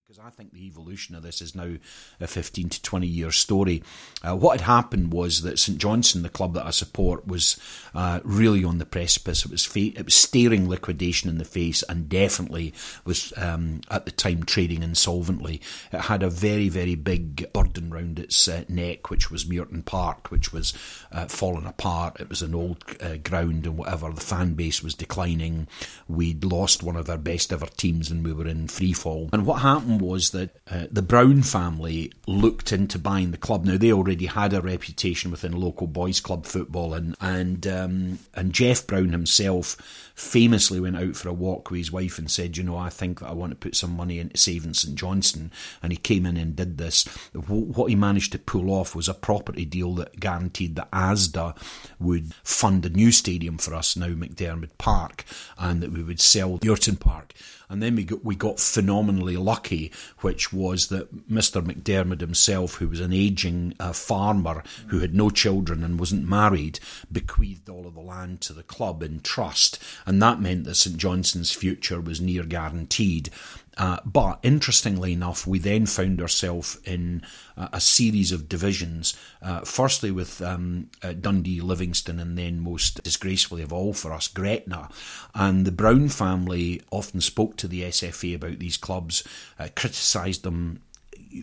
Because 0.06 0.20
I 0.24 0.30
think 0.30 0.52
evolution 0.66 1.14
of 1.14 1.22
this 1.22 1.40
is 1.40 1.54
now 1.54 1.76
a 2.20 2.26
15 2.26 2.68
to 2.68 2.82
20 2.82 3.06
year 3.06 3.30
story. 3.30 3.82
Uh, 4.22 4.36
what 4.36 4.60
had 4.60 4.66
happened 4.66 5.12
was 5.12 5.42
that 5.42 5.58
St 5.58 5.78
Johnstone, 5.78 6.22
the 6.22 6.28
club 6.28 6.54
that 6.54 6.66
I 6.66 6.70
support, 6.70 7.26
was 7.26 7.58
uh, 7.94 8.20
really 8.24 8.64
on 8.64 8.78
the 8.78 8.86
precipice. 8.86 9.44
It 9.44 9.50
was 9.50 9.64
fa- 9.64 9.98
it 9.98 10.04
was 10.04 10.14
staring 10.14 10.68
liquidation 10.68 11.30
in 11.30 11.38
the 11.38 11.44
face, 11.44 11.82
and 11.84 12.08
definitely 12.08 12.74
was 13.04 13.32
um, 13.36 13.80
at 13.90 14.04
the 14.04 14.10
time 14.10 14.42
trading 14.42 14.82
insolvently. 14.82 15.60
It 15.92 16.00
had 16.00 16.22
a 16.22 16.30
very 16.30 16.68
very 16.68 16.94
big 16.94 17.52
burden 17.52 17.90
round 17.90 18.18
its 18.18 18.48
uh, 18.48 18.64
neck, 18.68 19.10
which 19.10 19.30
was 19.30 19.44
Muirton 19.44 19.84
Park, 19.84 20.30
which 20.30 20.52
was 20.52 20.74
uh, 21.12 21.26
falling 21.26 21.66
apart. 21.66 22.20
It 22.20 22.28
was 22.28 22.42
an 22.42 22.54
old 22.54 22.84
uh, 23.00 23.16
ground 23.16 23.66
and 23.66 23.78
whatever. 23.78 24.10
The 24.10 24.20
fan 24.20 24.54
base 24.54 24.82
was 24.82 24.94
declining. 24.94 25.68
We'd 26.08 26.44
lost 26.44 26.82
one 26.82 26.96
of 26.96 27.08
our 27.08 27.18
best 27.18 27.52
ever 27.52 27.66
teams, 27.66 28.10
and 28.10 28.24
we 28.24 28.32
were 28.32 28.48
in 28.48 28.68
free 28.68 28.92
fall. 28.92 29.30
And 29.32 29.46
what 29.46 29.62
happened 29.62 30.02
was 30.02 30.30
that 30.30 30.47
uh, 30.70 30.86
the 30.90 31.02
Brown 31.02 31.42
family 31.42 32.12
looked 32.26 32.72
into 32.72 32.98
buying 32.98 33.30
the 33.30 33.38
club. 33.38 33.64
Now 33.64 33.78
they 33.78 33.92
already 33.92 34.26
had 34.26 34.52
a 34.52 34.60
reputation 34.60 35.30
within 35.30 35.52
local 35.52 35.86
boys' 35.86 36.20
club 36.20 36.44
football, 36.44 36.92
and 36.94 37.16
and 37.20 37.66
um, 37.66 38.18
and 38.34 38.52
Geoff 38.52 38.86
Brown 38.86 39.10
himself 39.10 39.76
famously 40.14 40.80
went 40.80 40.96
out 40.96 41.16
for 41.16 41.28
a 41.28 41.32
walk 41.32 41.70
with 41.70 41.78
his 41.78 41.92
wife 41.92 42.18
and 42.18 42.30
said, 42.30 42.56
"You 42.56 42.64
know, 42.64 42.76
I 42.76 42.90
think 42.90 43.20
that 43.20 43.28
I 43.28 43.32
want 43.32 43.52
to 43.52 43.56
put 43.56 43.76
some 43.76 43.96
money 43.96 44.18
into 44.18 44.36
saving 44.36 44.74
St 44.74 44.94
Johnstone," 44.94 45.50
and 45.82 45.92
he 45.92 45.96
came 45.96 46.26
in 46.26 46.36
and 46.36 46.54
did 46.54 46.76
this. 46.76 47.04
What 47.32 47.88
he 47.88 47.96
managed 47.96 48.32
to 48.32 48.38
pull 48.38 48.70
off 48.70 48.94
was 48.94 49.08
a 49.08 49.14
property 49.14 49.64
deal 49.64 49.94
that 49.94 50.20
guaranteed 50.20 50.76
that 50.76 50.90
ASDA 50.90 51.56
would 51.98 52.34
fund 52.44 52.84
a 52.84 52.90
new 52.90 53.10
stadium 53.10 53.56
for 53.56 53.74
us 53.74 53.96
now, 53.96 54.08
McDiarmid 54.08 54.76
Park, 54.76 55.24
and 55.58 55.82
that 55.82 55.92
we 55.92 56.02
would 56.02 56.20
sell 56.20 56.58
Muirton 56.58 57.00
Park. 57.00 57.32
And 57.70 57.82
then 57.82 57.96
we 57.96 58.04
got, 58.04 58.24
we 58.24 58.34
got 58.34 58.60
phenomenally 58.60 59.36
lucky, 59.36 59.92
which 60.20 60.37
was 60.52 60.88
that 60.88 61.28
Mr. 61.28 61.62
McDiarmid 61.62 62.20
himself, 62.20 62.76
who 62.76 62.88
was 62.88 63.00
an 63.00 63.12
ageing 63.12 63.74
uh, 63.80 63.92
farmer 63.92 64.62
who 64.88 65.00
had 65.00 65.14
no 65.14 65.30
children 65.30 65.82
and 65.82 65.98
wasn't 65.98 66.28
married, 66.28 66.80
bequeathed 67.10 67.68
all 67.68 67.86
of 67.86 67.94
the 67.94 68.00
land 68.00 68.40
to 68.42 68.52
the 68.52 68.62
club 68.62 69.02
in 69.02 69.20
trust. 69.20 69.78
And 70.06 70.22
that 70.22 70.40
meant 70.40 70.64
that 70.64 70.76
St 70.76 70.96
Johnstone's 70.96 71.52
future 71.52 72.00
was 72.00 72.20
near 72.20 72.44
guaranteed. 72.44 73.30
Uh, 73.78 73.98
but 74.04 74.40
interestingly 74.42 75.12
enough, 75.12 75.46
we 75.46 75.60
then 75.60 75.86
found 75.86 76.20
ourselves 76.20 76.78
in 76.84 77.22
uh, 77.56 77.68
a 77.72 77.80
series 77.80 78.32
of 78.32 78.48
divisions. 78.48 79.14
Uh, 79.40 79.60
firstly, 79.60 80.10
with 80.10 80.42
um, 80.42 80.90
uh, 81.02 81.12
Dundee, 81.12 81.60
Livingston, 81.60 82.18
and 82.18 82.36
then 82.36 82.60
most 82.60 83.02
disgracefully 83.04 83.62
of 83.62 83.72
all 83.72 83.92
for 83.94 84.12
us, 84.12 84.26
Gretna. 84.26 84.88
And 85.32 85.64
the 85.64 85.72
Brown 85.72 86.08
family 86.08 86.82
often 86.90 87.20
spoke 87.20 87.56
to 87.58 87.68
the 87.68 87.82
SFA 87.82 88.34
about 88.34 88.58
these 88.58 88.76
clubs, 88.76 89.22
uh, 89.60 89.68
criticised 89.76 90.42
them 90.42 90.82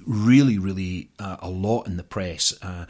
really, 0.06 0.58
really 0.58 1.10
uh, 1.20 1.38
a 1.40 1.50
lot 1.50 1.88
in 1.88 1.98
the 1.98 2.04
press, 2.04 2.54
uh, 2.62 2.86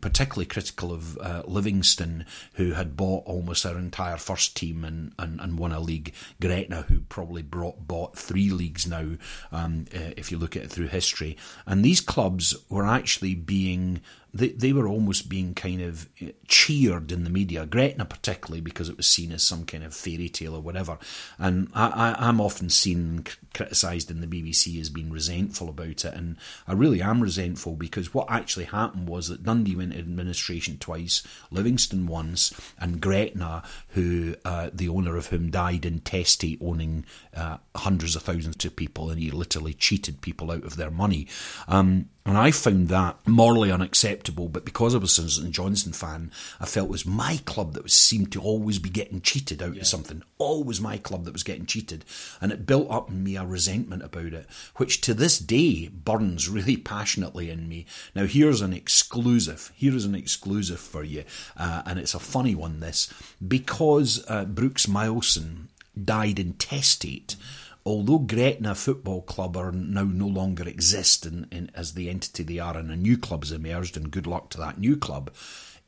particularly 0.00 0.46
critical 0.46 0.92
of 0.92 1.18
uh, 1.18 1.42
Livingston, 1.46 2.24
who 2.54 2.72
had 2.72 2.96
bought 2.96 3.24
almost 3.26 3.64
their 3.64 3.78
entire 3.78 4.16
first 4.16 4.56
team 4.56 4.84
and, 4.84 5.12
and, 5.18 5.40
and 5.40 5.58
won 5.58 5.72
a 5.72 5.80
league. 5.80 6.12
Gretna, 6.40 6.82
who 6.82 7.00
probably 7.00 7.42
brought, 7.42 7.86
bought 7.86 8.16
three 8.16 8.50
leagues 8.50 8.86
now, 8.86 9.16
um, 9.52 9.86
uh, 9.94 10.12
if 10.16 10.30
you 10.30 10.38
look 10.38 10.56
at 10.56 10.64
it 10.64 10.70
through 10.70 10.88
history. 10.88 11.36
And 11.66 11.84
these 11.84 12.00
clubs 12.00 12.56
were 12.68 12.86
actually 12.86 13.34
being 13.34 14.00
they, 14.32 14.48
they 14.48 14.72
were 14.72 14.86
almost 14.86 15.28
being 15.28 15.54
kind 15.54 15.80
of 15.80 16.08
eh, 16.20 16.32
cheered 16.46 17.10
in 17.10 17.24
the 17.24 17.30
media, 17.30 17.66
Gretna 17.66 18.04
particularly 18.04 18.60
because 18.60 18.88
it 18.88 18.96
was 18.96 19.06
seen 19.06 19.32
as 19.32 19.42
some 19.42 19.64
kind 19.64 19.84
of 19.84 19.94
fairy 19.94 20.28
tale 20.28 20.54
or 20.54 20.60
whatever. 20.60 20.98
And 21.38 21.68
I, 21.74 22.14
I, 22.18 22.28
am 22.28 22.40
often 22.40 22.68
seen 22.70 23.24
criticised 23.54 24.10
in 24.10 24.20
the 24.20 24.26
BBC 24.26 24.80
as 24.80 24.90
being 24.90 25.10
resentful 25.10 25.68
about 25.68 26.04
it, 26.04 26.14
and 26.14 26.36
I 26.66 26.72
really 26.72 27.00
am 27.00 27.20
resentful 27.20 27.74
because 27.74 28.12
what 28.12 28.30
actually 28.30 28.66
happened 28.66 29.08
was 29.08 29.28
that 29.28 29.42
Dundee 29.42 29.76
went 29.76 29.92
into 29.92 30.04
administration 30.04 30.78
twice, 30.78 31.22
Livingston 31.50 32.06
once, 32.06 32.52
and 32.78 33.00
Gretna, 33.00 33.62
who 33.88 34.34
uh, 34.44 34.70
the 34.72 34.88
owner 34.88 35.16
of 35.16 35.26
whom 35.26 35.50
died 35.50 35.86
intestate, 35.86 36.58
owning 36.60 37.04
uh, 37.34 37.58
hundreds 37.74 38.14
of 38.14 38.22
thousands 38.22 38.64
of 38.64 38.76
people, 38.76 39.10
and 39.10 39.20
he 39.20 39.30
literally 39.30 39.74
cheated 39.74 40.20
people 40.20 40.50
out 40.50 40.64
of 40.64 40.76
their 40.76 40.90
money. 40.90 41.26
Um, 41.66 42.10
and 42.28 42.36
I 42.36 42.50
found 42.50 42.88
that 42.88 43.26
morally 43.26 43.72
unacceptable, 43.72 44.18
but 44.32 44.64
because 44.64 44.94
I 44.94 44.98
was 44.98 45.18
a 45.18 45.30
St 45.30 45.50
Johnstone 45.50 45.92
fan, 45.92 46.30
I 46.60 46.66
felt 46.66 46.88
it 46.88 46.90
was 46.90 47.06
my 47.06 47.40
club 47.44 47.74
that 47.74 47.82
was, 47.82 47.94
seemed 47.94 48.32
to 48.32 48.40
always 48.40 48.78
be 48.78 48.90
getting 48.90 49.20
cheated 49.20 49.62
out 49.62 49.74
yeah. 49.74 49.80
of 49.80 49.86
something. 49.86 50.22
Always 50.38 50.80
my 50.80 50.98
club 50.98 51.24
that 51.24 51.32
was 51.32 51.42
getting 51.42 51.66
cheated. 51.66 52.04
And 52.40 52.52
it 52.52 52.66
built 52.66 52.90
up 52.90 53.10
in 53.10 53.24
me 53.24 53.36
a 53.36 53.44
resentment 53.44 54.02
about 54.02 54.32
it, 54.32 54.46
which 54.76 55.00
to 55.02 55.14
this 55.14 55.38
day 55.38 55.88
burns 55.88 56.48
really 56.48 56.76
passionately 56.76 57.50
in 57.50 57.68
me. 57.68 57.86
Now, 58.14 58.26
here's 58.26 58.60
an 58.60 58.72
exclusive. 58.72 59.72
Here 59.74 59.94
is 59.94 60.04
an 60.04 60.14
exclusive 60.14 60.80
for 60.80 61.02
you. 61.02 61.24
Uh, 61.56 61.82
and 61.86 61.98
it's 61.98 62.14
a 62.14 62.20
funny 62.20 62.54
one, 62.54 62.80
this. 62.80 63.12
Because 63.46 64.24
uh, 64.28 64.44
Brooks 64.44 64.86
Mileson 64.86 65.68
died 66.04 66.38
intestate. 66.38 67.36
Mm-hmm 67.38 67.64
although 67.88 68.18
Gretna 68.18 68.74
Football 68.74 69.22
Club 69.22 69.56
are 69.56 69.72
now 69.72 70.04
no 70.04 70.26
longer 70.26 70.68
exist 70.68 71.24
in, 71.24 71.46
in, 71.50 71.70
as 71.74 71.94
the 71.94 72.10
entity 72.10 72.42
they 72.42 72.58
are, 72.58 72.76
and 72.76 72.90
a 72.90 72.96
new 72.96 73.16
club 73.16 73.42
has 73.42 73.50
emerged, 73.50 73.96
and 73.96 74.10
good 74.10 74.26
luck 74.26 74.50
to 74.50 74.58
that 74.58 74.78
new 74.78 74.94
club 74.94 75.30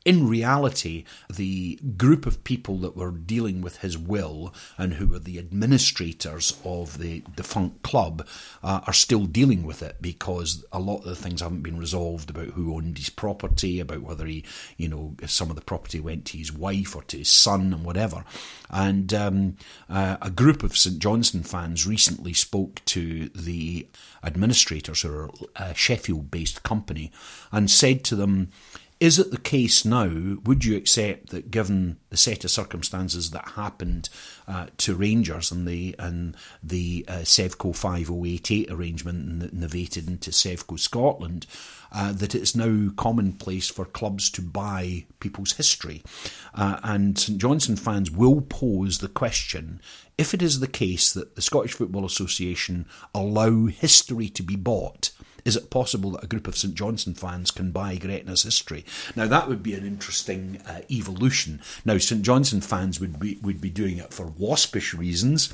in 0.03 0.27
reality, 0.27 1.03
the 1.31 1.79
group 1.95 2.25
of 2.25 2.43
people 2.43 2.77
that 2.77 2.95
were 2.95 3.11
dealing 3.11 3.61
with 3.61 3.77
his 3.77 3.97
will 3.97 4.51
and 4.77 4.95
who 4.95 5.07
were 5.07 5.19
the 5.19 5.37
administrators 5.37 6.59
of 6.65 6.97
the 6.97 7.23
defunct 7.35 7.83
club 7.83 8.25
uh, 8.63 8.81
are 8.87 8.93
still 8.93 9.25
dealing 9.25 9.63
with 9.63 9.83
it 9.83 9.97
because 10.01 10.65
a 10.71 10.79
lot 10.79 10.99
of 10.99 11.05
the 11.05 11.15
things 11.15 11.41
haven't 11.41 11.61
been 11.61 11.77
resolved 11.77 12.31
about 12.31 12.47
who 12.47 12.73
owned 12.73 12.97
his 12.97 13.11
property, 13.11 13.79
about 13.79 14.01
whether 14.01 14.25
he, 14.25 14.43
you 14.75 14.87
know, 14.87 15.15
some 15.27 15.51
of 15.51 15.55
the 15.55 15.61
property 15.61 15.99
went 15.99 16.25
to 16.25 16.37
his 16.37 16.51
wife 16.51 16.95
or 16.95 17.03
to 17.03 17.19
his 17.19 17.29
son 17.29 17.71
and 17.71 17.85
whatever. 17.85 18.23
And 18.71 19.13
um, 19.13 19.57
uh, 19.87 20.17
a 20.21 20.31
group 20.31 20.63
of 20.63 20.75
St 20.77 20.97
Johnstone 20.97 21.43
fans 21.43 21.85
recently 21.85 22.33
spoke 22.33 22.81
to 22.85 23.29
the 23.29 23.87
administrators, 24.23 25.01
who 25.01 25.13
are 25.13 25.29
a 25.55 25.75
Sheffield 25.75 26.31
based 26.31 26.63
company, 26.63 27.11
and 27.51 27.69
said 27.69 28.03
to 28.05 28.15
them, 28.15 28.49
is 29.01 29.17
it 29.17 29.31
the 29.31 29.37
case 29.39 29.83
now, 29.83 30.37
would 30.43 30.63
you 30.63 30.77
accept 30.77 31.31
that 31.31 31.49
given 31.49 31.97
the 32.11 32.17
set 32.17 32.45
of 32.45 32.51
circumstances 32.51 33.31
that 33.31 33.49
happened 33.49 34.09
uh, 34.47 34.67
to 34.77 34.93
Rangers 34.93 35.51
and 35.51 35.67
the 35.67 35.95
and 35.97 36.37
the 36.61 37.03
uh, 37.07 37.13
Sevco 37.23 37.75
5088 37.75 38.69
arrangement 38.69 39.27
and 39.27 39.51
novated 39.51 40.07
into 40.07 40.29
Sevco 40.29 40.77
Scotland, 40.77 41.47
uh, 41.91 42.11
that 42.11 42.35
it's 42.35 42.55
now 42.55 42.91
commonplace 42.95 43.69
for 43.69 43.85
clubs 43.85 44.29
to 44.29 44.41
buy 44.43 45.05
people's 45.19 45.53
history? 45.53 46.03
Uh, 46.53 46.79
and 46.83 47.17
St 47.17 47.39
Johnstone 47.41 47.77
fans 47.77 48.11
will 48.11 48.41
pose 48.41 48.99
the 48.99 49.09
question 49.09 49.81
if 50.19 50.35
it 50.35 50.43
is 50.43 50.59
the 50.59 50.67
case 50.67 51.11
that 51.11 51.35
the 51.35 51.41
Scottish 51.41 51.73
Football 51.73 52.05
Association 52.05 52.85
allow 53.15 53.65
history 53.65 54.29
to 54.29 54.43
be 54.43 54.55
bought 54.55 55.09
is 55.45 55.55
it 55.55 55.69
possible 55.69 56.11
that 56.11 56.23
a 56.23 56.27
group 56.27 56.47
of 56.47 56.57
St 56.57 56.73
Johnstone 56.73 57.13
fans 57.13 57.51
can 57.51 57.71
buy 57.71 57.97
Gretna's 57.97 58.43
history? 58.43 58.85
Now 59.15 59.27
that 59.27 59.47
would 59.47 59.63
be 59.63 59.73
an 59.73 59.85
interesting 59.85 60.61
uh, 60.67 60.81
evolution. 60.89 61.61
Now 61.85 61.97
St 61.97 62.21
Johnstone 62.21 62.61
fans 62.61 62.99
would 62.99 63.19
be 63.19 63.37
would 63.41 63.61
be 63.61 63.69
doing 63.69 63.97
it 63.97 64.13
for 64.13 64.27
waspish 64.27 64.93
reasons. 64.93 65.53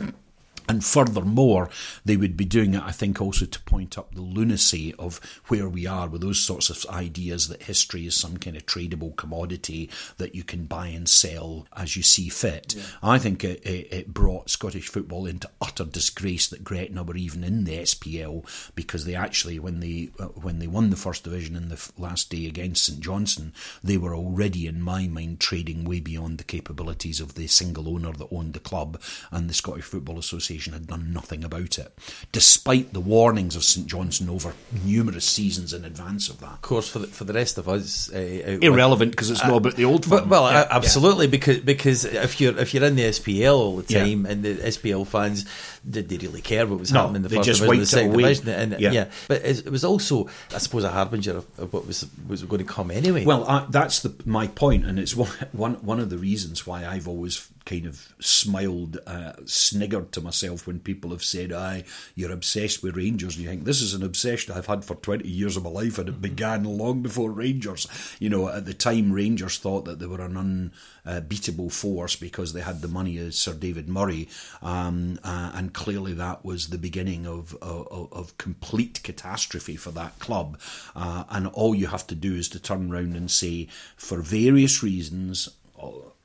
And 0.69 0.83
furthermore, 0.83 1.69
they 2.03 2.17
would 2.17 2.35
be 2.35 2.43
doing 2.43 2.73
it, 2.73 2.83
I 2.83 2.91
think, 2.91 3.21
also 3.21 3.45
to 3.45 3.61
point 3.61 3.97
up 3.97 4.13
the 4.13 4.21
lunacy 4.21 4.93
of 4.99 5.21
where 5.47 5.69
we 5.69 5.87
are 5.87 6.09
with 6.09 6.21
those 6.21 6.39
sorts 6.39 6.69
of 6.69 6.85
ideas 6.89 7.47
that 7.47 7.63
history 7.63 8.05
is 8.05 8.15
some 8.15 8.35
kind 8.37 8.57
of 8.57 8.65
tradable 8.65 9.15
commodity 9.15 9.89
that 10.17 10.35
you 10.35 10.43
can 10.43 10.65
buy 10.65 10.87
and 10.87 11.07
sell 11.07 11.67
as 11.75 11.95
you 11.95 12.03
see 12.03 12.27
fit. 12.27 12.75
Yeah. 12.75 12.83
I 13.01 13.17
think 13.17 13.45
it, 13.45 13.65
it, 13.65 13.93
it, 13.93 14.13
brought 14.13 14.49
Scottish 14.49 14.89
football 14.89 15.25
into 15.25 15.49
utter 15.61 15.85
disgrace 15.85 16.47
that 16.47 16.63
Gretna 16.63 17.03
were 17.03 17.15
even 17.15 17.43
in 17.43 17.63
the 17.63 17.79
SPL 17.79 18.45
because 18.75 19.05
they 19.05 19.15
actually, 19.15 19.59
when 19.59 19.79
they 19.79 20.09
uh, 20.19 20.25
when 20.25 20.59
they 20.59 20.67
won 20.67 20.89
the 20.89 20.95
first 20.95 21.23
division 21.23 21.55
in 21.55 21.69
the 21.69 21.91
last 21.97 22.29
day 22.29 22.45
against 22.45 22.85
St 22.85 22.99
Johnstone, 22.99 23.53
they 23.83 23.97
were 23.97 24.15
already, 24.15 24.67
in 24.67 24.81
my 24.81 25.07
mind, 25.07 25.39
trading 25.39 25.85
way 25.85 25.99
beyond 25.99 26.37
the 26.37 26.43
capabilities 26.43 27.21
of 27.21 27.35
the 27.35 27.47
single 27.47 27.87
owner 27.87 28.11
that 28.11 28.27
owned 28.31 28.53
the 28.53 28.59
club 28.59 28.99
and 29.31 29.49
the 29.49 29.53
Scottish 29.53 29.85
Football 29.85 30.19
Association 30.19 30.56
had 30.65 30.87
done 30.87 31.13
nothing 31.13 31.43
about 31.43 31.77
it, 31.77 31.97
despite 32.31 32.93
the 32.93 32.99
warnings 32.99 33.55
of 33.55 33.63
St 33.63 33.87
Johnstone 33.87 34.29
over 34.29 34.53
numerous 34.83 35.25
seasons 35.25 35.73
in 35.73 35.85
advance 35.85 36.29
of 36.29 36.39
that. 36.39 36.53
Of 36.53 36.61
course, 36.61 36.89
for 36.89 36.99
the, 36.99 37.07
for 37.07 37.23
the 37.23 37.33
rest 37.33 37.57
of 37.57 37.69
us, 37.69 38.11
uh, 38.13 38.17
irrelevant 38.61 39.11
because 39.11 39.29
it's 39.29 39.43
uh, 39.43 39.47
not 39.47 39.57
about 39.57 39.75
the 39.75 39.85
old. 39.85 40.09
But, 40.09 40.27
well, 40.27 40.51
yeah, 40.51 40.67
absolutely, 40.69 41.25
yeah. 41.25 41.31
because 41.31 41.59
because 41.59 42.05
if 42.05 42.41
you're 42.41 42.57
if 42.57 42.73
you're 42.73 42.83
in 42.83 42.95
the 42.95 43.03
SPL 43.03 43.55
all 43.55 43.77
the 43.77 43.93
time 43.93 44.25
yeah. 44.25 44.31
and 44.31 44.43
the 44.43 44.55
SPL 44.55 45.05
fans 45.05 45.45
did 45.89 46.09
they 46.09 46.17
really 46.17 46.41
care 46.41 46.65
what 46.65 46.79
was 46.79 46.91
no, 46.91 47.01
happening 47.01 47.17
in 47.17 47.21
the 47.23 47.29
first 47.29 47.45
just 47.45 47.61
division, 47.61 47.79
the 47.79 47.85
second 47.85 48.13
away. 48.13 48.23
division, 48.23 48.49
and 48.49 48.79
yeah. 48.79 48.91
yeah. 48.91 49.05
but 49.27 49.43
it 49.43 49.69
was 49.69 49.85
also, 49.85 50.27
I 50.53 50.57
suppose, 50.57 50.83
a 50.83 50.89
harbinger 50.89 51.37
of, 51.37 51.59
of 51.59 51.73
what 51.73 51.87
was 51.87 52.07
was 52.27 52.43
going 52.43 52.65
to 52.65 52.71
come 52.71 52.91
anyway. 52.91 53.25
Well, 53.25 53.45
I, 53.45 53.65
that's 53.69 54.01
the 54.01 54.13
my 54.25 54.47
point, 54.47 54.85
and 54.85 54.99
it's 54.99 55.15
one 55.15 55.29
one 55.51 55.75
one 55.75 55.99
of 55.99 56.09
the 56.09 56.17
reasons 56.17 56.65
why 56.65 56.85
I've 56.85 57.07
always 57.07 57.49
kind 57.67 57.85
of 57.85 58.13
smiled, 58.19 58.97
uh, 59.05 59.33
sniggered 59.45 60.11
to 60.13 60.21
myself 60.21 60.65
when 60.65 60.79
people 60.79 61.11
have 61.11 61.23
said, 61.23 61.51
"Aye, 61.51 61.83
you're 62.15 62.31
obsessed 62.31 62.81
with 62.81 62.95
Rangers," 62.95 63.35
and 63.35 63.43
you 63.43 63.49
think 63.49 63.65
this 63.65 63.81
is 63.81 63.93
an 63.93 64.03
obsession 64.03 64.53
I've 64.53 64.71
had 64.73 64.85
for 64.85 64.95
twenty 64.95 65.29
years 65.29 65.57
of 65.57 65.63
my 65.63 65.69
life, 65.69 65.99
and 65.99 66.09
it 66.09 66.21
began 66.21 66.63
long 66.63 67.01
before 67.01 67.29
Rangers. 67.29 67.87
You 68.19 68.29
know, 68.29 68.47
at 68.47 68.65
the 68.65 68.73
time, 68.73 69.11
Rangers 69.11 69.57
thought 69.59 69.85
that 69.85 69.99
they 69.99 70.07
were 70.07 70.21
an 70.21 70.71
unbeatable 71.05 71.69
force 71.69 72.15
because 72.15 72.53
they 72.53 72.61
had 72.61 72.81
the 72.81 72.87
money 72.87 73.17
of 73.17 73.35
Sir 73.35 73.53
David 73.53 73.89
Murray, 73.89 74.29
um, 74.61 75.19
uh, 75.23 75.51
and 75.53 75.73
clearly 75.73 76.13
that 76.13 76.45
was 76.45 76.67
the 76.67 76.77
beginning 76.77 77.27
of, 77.27 77.53
of, 77.61 78.11
of 78.13 78.37
complete 78.37 79.03
catastrophe 79.03 79.75
for 79.75 79.91
that 79.91 80.17
club. 80.19 80.57
Uh, 80.95 81.25
and 81.29 81.47
all 81.47 81.75
you 81.75 81.87
have 81.87 82.07
to 82.07 82.15
do 82.15 82.33
is 82.35 82.47
to 82.49 82.59
turn 82.59 82.91
around 82.91 83.15
and 83.15 83.29
say, 83.29 83.67
for 83.97 84.21
various 84.21 84.81
reasons, 84.81 85.49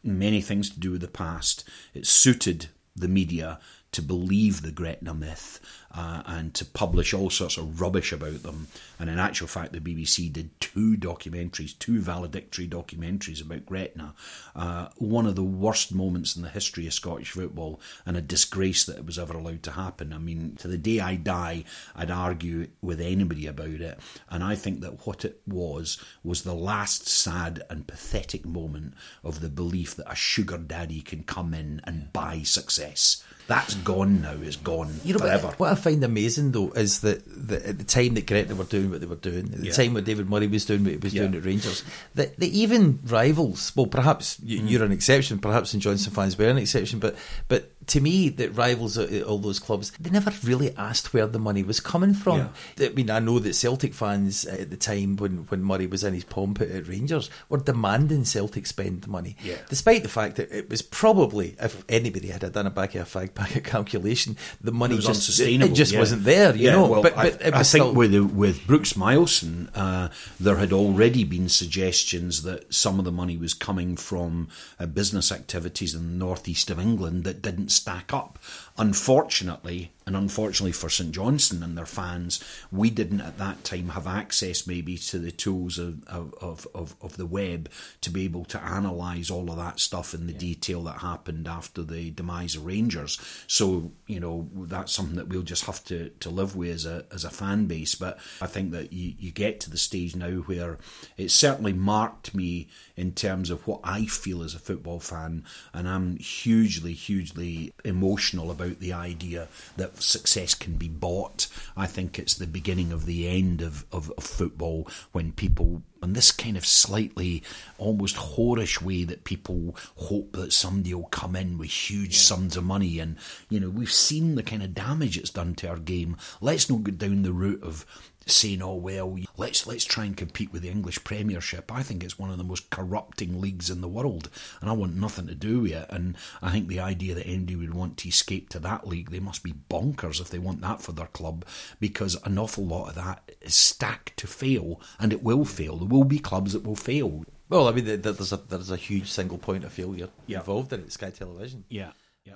many 0.03 0.41
things 0.41 0.71
to 0.71 0.81
do 0.81 0.93
with 0.93 1.01
the 1.01 1.09
past, 1.09 1.69
it 1.95 2.07
suited 2.07 2.69
the 2.95 3.09
media 3.09 3.59
to 3.93 4.03
believe 4.03 4.63
the 4.63 4.73
Gretna 4.73 5.15
myth 5.15 5.61
uh, 5.95 6.23
and 6.27 6.55
to 6.55 6.65
publish 6.65 7.13
all 7.13 7.31
sorts 7.31 7.57
of 7.57 7.81
rubbish 7.81 8.13
about 8.13 8.43
them. 8.43 8.69
And 8.99 9.11
in 9.11 9.19
actual 9.19 9.49
fact, 9.49 9.73
the 9.73 9.81
BBC 9.81 10.33
did 10.33 10.59
two 10.61 10.97
documentaries, 10.97 11.79
two 11.79 12.01
valedictory 12.01 12.67
documentaries 12.67 13.45
about 13.45 13.67
Gretna. 13.67 14.15
Uh, 14.55 14.89
one 14.97 15.27
of 15.27 15.37
the 15.37 15.43
worst 15.43 15.93
moments 15.93 16.37
in 16.37 16.43
the 16.43 16.49
history 16.49 16.87
of 16.87 16.95
Scottish 16.95 17.33
football, 17.33 17.81
and 18.07 18.17
a 18.17 18.23
disgrace 18.23 18.85
that 18.85 18.99
it 18.99 19.07
was 19.07 19.19
ever 19.19 19.35
allowed 19.35 19.63
to 19.65 19.73
happen. 19.73 20.13
I 20.13 20.19
mean, 20.19 20.57
to 20.57 20.69
the 20.69 20.79
day 20.79 21.01
I 21.01 21.17
die, 21.17 21.65
I'd 21.95 22.11
argue 22.11 22.69
with 22.81 23.01
anybody 23.01 23.47
about 23.47 23.69
it. 23.69 23.99
And 24.31 24.43
I 24.43 24.55
think 24.55 24.81
that 24.81 25.07
what 25.07 25.25
it 25.25 25.41
was 25.47 26.03
was 26.23 26.43
the 26.43 26.55
last 26.55 27.09
sad 27.09 27.63
and 27.69 27.87
pathetic 27.87 28.47
moment 28.47 28.95
of 29.23 29.41
the 29.41 29.49
belief 29.49 29.95
that 29.97 30.11
a 30.11 30.15
sugar 30.15 30.59
daddy 30.59 31.03
can 31.03 31.25
come 31.25 31.55
in 31.55 31.81
and 31.85 32.13
buy 32.13 32.43
success. 32.43 33.23
That's 33.47 33.75
gone 33.75 34.23
now. 34.23 34.37
It's 34.41 34.57
gone 34.57 35.01
you 35.05 35.15
know, 35.15 35.19
forever. 35.19 35.49
What 35.59 35.73
I 35.73 35.75
find 35.75 36.03
amazing 36.05 36.53
though 36.53 36.71
is 36.71 37.01
that, 37.01 37.23
that 37.49 37.63
at 37.65 37.79
the 37.79 37.85
time 37.85 38.15
that 38.15 38.27
Gretna 38.27 38.55
were 38.55 38.65
doing 38.65 38.91
what 38.91 39.01
they 39.01 39.07
were 39.07 39.17
doing, 39.17 39.53
at 39.53 39.61
the 39.61 39.67
yeah. 39.67 39.73
time 39.73 39.95
when 39.95 40.05
David 40.05 40.29
Murray 40.29 40.47
was 40.47 40.65
doing 40.65 40.85
what 40.85 40.93
he 40.93 40.99
was 40.99 41.15
yeah. 41.15 41.23
doing 41.23 41.35
at 41.35 41.45
Rangers, 41.45 41.85
that 42.15 42.41
even 42.41 43.01
rivals. 43.05 43.73
Well, 43.75 43.87
perhaps 43.87 44.39
mm. 44.39 44.71
you're 44.71 44.85
an 44.85 44.93
exception. 44.93 45.39
Perhaps 45.39 45.71
St 45.71 45.83
Johnstone 45.83 46.15
fans 46.15 46.39
were 46.39 46.49
an 46.49 46.59
exception, 46.59 46.99
but 46.99 47.17
but 47.49 47.71
to 47.89 48.01
me, 48.01 48.29
that 48.29 48.57
rivals 48.57 48.97
at 48.97 49.23
all 49.25 49.39
those 49.39 49.59
clubs, 49.59 49.91
they 49.99 50.11
never 50.11 50.33
really 50.45 50.75
asked 50.77 51.13
where 51.13 51.27
the 51.27 51.39
money 51.39 51.63
was 51.63 51.81
coming 51.81 52.15
from. 52.15 52.51
Yeah. 52.77 52.89
I 52.89 52.91
mean, 52.91 53.11
I 53.11 53.19
know 53.19 53.39
that 53.41 53.55
Celtic 53.55 53.93
fans 53.93 54.45
at 54.45 54.71
the 54.71 54.77
time 54.77 55.17
when, 55.17 55.39
when 55.49 55.65
Murray 55.65 55.87
was 55.87 56.05
in 56.05 56.15
his 56.15 56.25
pomp 56.25 56.61
at 56.61 56.87
Rangers 56.87 57.29
were 57.49 57.59
demanding 57.59 58.25
Celtic 58.25 58.67
spend 58.67 59.09
money, 59.09 59.37
yeah. 59.43 59.57
despite 59.69 60.05
the 60.05 60.09
fact 60.09 60.37
that 60.37 60.57
it 60.57 60.71
was 60.71 60.81
probably, 60.81 61.57
if 61.61 61.85
anybody 61.89 62.29
had 62.29 62.51
done 62.53 62.67
a 62.67 62.71
back 62.71 62.95
of 62.95 63.03
a 63.03 63.19
fag 63.19 63.32
packet 63.35 63.65
calculation, 63.65 64.37
the 64.61 64.73
money 64.73 64.99
just 64.99 65.41
it 65.41 65.75
just 65.75 65.93
yeah. 65.93 65.99
wasn't 65.99 66.25
there. 66.25 66.55
You 66.55 66.71
know, 66.71 66.87
well, 66.87 67.03
but, 67.03 67.15
but 67.15 67.55
I, 67.55 67.61
I 67.61 67.63
think 67.63 67.97
with 67.97 68.15
with 68.15 68.67
Brooks 68.67 68.95
Mileson, 68.95 69.69
uh, 69.75 70.09
there 70.39 70.57
had 70.57 70.73
already 70.73 71.25
been 71.25 71.49
suggestions 71.49 72.43
that 72.43 72.73
some 72.73 72.99
of 72.99 73.05
the 73.05 73.13
money 73.13 73.37
was 73.37 73.55
coming 73.55 73.97
from 73.97 74.49
uh, 74.79 74.87
business 74.87 75.33
activities 75.33 75.95
in 75.95 76.03
the 76.03 76.25
northeast 76.25 76.71
of 76.71 76.79
England 76.79 77.25
that 77.25 77.43
didn't 77.43 77.71
stack 77.71 78.13
up. 78.13 78.39
Unfortunately, 78.79 79.93
and 80.07 80.17
unfortunately 80.17 80.73
for 80.73 80.89
St 80.89 81.13
Johnstone 81.13 81.63
and 81.63 81.77
their 81.77 81.87
fans, 81.87 82.43
we 82.71 82.91
didn't 82.91 83.21
at 83.21 83.39
that 83.39 83.65
time 83.65 83.91
have 83.91 84.07
access 84.07 84.67
maybe 84.67 84.97
to 84.99 85.19
the 85.19 85.31
tools 85.31 85.79
of, 85.79 86.03
of, 86.07 86.67
of, 86.75 86.97
of 87.03 87.17
the 87.17 87.27
web 87.27 87.69
to 88.01 88.11
be 88.11 88.25
able 88.25 88.45
to 88.47 88.61
analyse 88.65 89.31
all 89.31 89.51
of 89.51 89.59
that 89.59 89.79
stuff 89.79 90.15
in 90.15 90.27
the 90.27 90.33
yeah. 90.33 90.39
detail 90.39 90.83
that 90.85 90.99
happened 90.99 91.47
after 91.47 91.83
the 91.83 92.11
demise 92.11 92.57
of 92.57 92.65
Rangers. 92.65 93.21
So, 93.47 93.93
you 94.07 94.21
know, 94.21 94.49
that's 94.55 94.93
something 94.93 95.17
that 95.17 95.29
we'll 95.29 95.43
just 95.43 95.67
have 95.67 95.85
to, 95.85 96.09
to 96.21 96.31
live 96.31 96.57
with 96.57 96.75
as 96.75 96.87
a, 96.87 97.05
as 97.13 97.25
a 97.25 97.31
fan 97.31 97.67
base. 97.67 97.95
But 97.95 98.19
I 98.41 98.47
think 98.47 98.73
that 98.73 98.93
you, 98.93 99.15
you 99.19 99.31
get 99.31 99.61
to 99.61 99.71
the 99.71 99.79
stage 99.79 100.17
now 100.17 100.31
where 100.31 100.79
it 101.17 101.31
certainly 101.31 101.75
marked 101.75 102.35
me 102.35 102.69
in 102.97 103.13
terms 103.13 103.51
of 103.51 103.67
what 103.67 103.81
I 103.85 104.07
feel 104.07 104.43
as 104.43 104.55
a 104.55 104.59
football 104.59 105.01
fan, 105.01 105.45
and 105.73 105.89
I'm 105.89 106.17
hugely, 106.17 106.93
hugely 106.93 107.73
emotional 107.85 108.51
about 108.51 108.81
the 108.81 108.93
idea 108.93 109.49
that 109.77 110.03
success 110.03 110.55
can 110.55 110.77
be 110.77 110.89
bought. 110.89 111.49
I 111.77 111.87
think 111.87 112.19
it's 112.19 112.35
the 112.35 112.47
beginning 112.47 112.93
of 112.93 113.07
the 113.07 113.29
end 113.29 113.63
of, 113.63 113.85
of, 113.93 114.11
of 114.17 114.25
football 114.25 114.89
when 115.13 115.33
people 115.33 115.83
in 116.03 116.15
this 116.15 116.33
kind 116.33 116.57
of 116.57 116.67
slightly 116.67 117.43
almost 117.79 118.17
whorish 118.17 118.83
way 118.83 119.05
that 119.05 119.25
people 119.25 119.77
hope 119.97 120.33
that 120.33 120.53
somebody 120.53 120.93
will 120.93 121.05
come 121.05 121.37
in 121.37 121.57
with 121.57 121.71
huge 121.71 122.15
yeah. 122.15 122.21
sums 122.21 122.57
of 122.57 122.65
money 122.65 122.99
and 122.99 123.17
you 123.49 123.61
know 123.61 123.71
we've 123.71 123.93
seen 123.93 124.35
the 124.35 124.43
kind 124.43 124.63
of 124.63 124.75
damage 124.75 125.17
it's 125.17 125.31
done 125.31 125.55
to 125.55 125.69
our 125.69 125.79
game 125.79 126.17
let's 126.41 126.69
not 126.69 126.83
go 126.83 126.91
down 126.91 127.23
the 127.23 127.33
route 127.33 127.63
of 127.63 127.87
saying, 128.27 128.63
"Oh 128.63 128.75
well, 128.75 129.19
let's 129.37 129.67
let's 129.67 129.85
try 129.85 130.05
and 130.05 130.17
compete 130.17 130.53
with 130.53 130.63
the 130.63 130.71
English 130.71 131.03
Premiership." 131.05 131.73
I 131.73 131.83
think 131.83 132.03
it's 132.03 132.19
one 132.19 132.31
of 132.31 132.39
the 132.39 132.45
most 132.45 132.71
corrupting 132.71 133.41
leagues 133.41 133.71
in 133.71 133.81
the 133.81 133.89
world, 133.89 134.29
and 134.61 134.71
I 134.71 134.73
want 134.73 134.97
nothing 134.97 135.27
to 135.27 135.35
do 135.35 135.61
with 135.61 135.73
it. 135.73 135.87
And 135.91 136.17
I 136.41 136.51
think 136.51 136.69
the 136.69 136.81
idea 136.81 137.15
that 137.15 137.27
anybody 137.27 137.57
would 137.57 137.75
want 137.75 137.97
to 137.99 138.09
escape 138.09 138.49
to 138.51 138.59
that 138.61 138.87
league, 138.87 139.11
they 139.11 139.21
must 139.21 139.43
be 139.43 139.55
bonkers 139.71 140.21
if 140.21 140.31
they 140.31 140.39
want 140.39 140.61
that 140.61 140.81
for 140.81 140.93
their 140.93 141.07
club, 141.07 141.45
because 141.81 142.17
an 142.25 142.39
awful 142.39 142.67
lot 142.67 142.89
of 142.89 142.95
that 142.97 143.33
is 143.41 143.55
stacked 143.55 144.17
to 144.19 144.27
fail, 144.27 144.81
and 144.99 145.13
it 145.13 145.23
will 145.23 145.45
fail. 145.45 145.77
There 145.77 145.89
will 145.89 146.05
be 146.05 146.19
clubs 146.19 146.53
that 146.53 146.65
will 146.65 146.77
fail. 146.77 147.25
Well, 147.49 147.69
I 147.69 147.73
mean, 147.73 148.01
there's 148.01 148.33
a 148.33 148.37
there's 148.37 148.71
a 148.71 148.77
huge 148.77 149.11
single 149.11 149.39
point 149.39 149.65
of 149.65 149.73
failure 149.73 150.09
yeah. 150.27 150.39
involved 150.39 150.73
in 150.73 150.81
it. 150.81 150.93
Sky 150.93 151.11
Television. 151.11 151.65
Yeah, 151.69 151.93
yeah. 152.25 152.35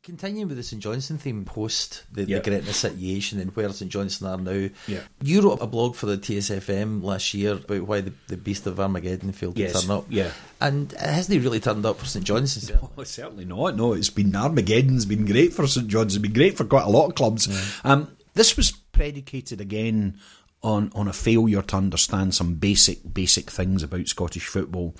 Continuing 0.05 0.47
with 0.47 0.57
the 0.57 0.61
St 0.61 0.83
Johnstone 0.83 1.17
theme 1.17 1.45
post 1.45 2.03
the, 2.13 2.25
yep. 2.25 2.43
the 2.43 2.49
Gretna 2.51 2.73
situation 2.73 3.39
and 3.39 3.55
where 3.55 3.73
St 3.73 3.89
Johnstone 3.89 4.29
are 4.29 4.37
now, 4.37 4.69
yeah. 4.85 4.99
you 5.23 5.41
wrote 5.41 5.63
a 5.63 5.65
blog 5.65 5.95
for 5.95 6.05
the 6.05 6.15
TSFM 6.15 7.01
last 7.01 7.33
year 7.33 7.53
about 7.53 7.81
why 7.81 8.01
the, 8.01 8.13
the 8.27 8.37
Beast 8.37 8.67
of 8.67 8.79
Armageddon 8.79 9.31
failed 9.31 9.57
yes. 9.57 9.73
to 9.73 9.87
turn 9.87 9.97
up. 9.97 10.05
Yeah. 10.07 10.29
And 10.61 10.91
hasn't 10.91 11.33
he 11.33 11.43
really 11.43 11.59
turned 11.59 11.87
up 11.87 11.97
for 11.97 12.05
St 12.05 12.23
Johnstone? 12.23 12.87
No, 12.95 13.03
certainly 13.03 13.45
not. 13.45 13.77
No, 13.77 13.93
it's 13.93 14.11
been 14.11 14.35
Armageddon's 14.35 15.07
been 15.07 15.25
great 15.25 15.53
for 15.53 15.65
St 15.65 15.87
Johnstone, 15.87 16.21
been 16.21 16.33
great 16.33 16.55
for 16.55 16.65
quite 16.65 16.85
a 16.85 16.89
lot 16.91 17.07
of 17.07 17.15
clubs. 17.15 17.47
Yeah. 17.47 17.91
Um, 17.91 18.15
this 18.35 18.55
was 18.55 18.69
predicated 18.69 19.59
again 19.59 20.19
on, 20.61 20.91
on 20.93 21.07
a 21.07 21.13
failure 21.13 21.63
to 21.63 21.77
understand 21.77 22.35
some 22.35 22.55
basic 22.55 23.11
basic 23.11 23.49
things 23.49 23.81
about 23.81 24.07
Scottish 24.07 24.45
football. 24.45 24.95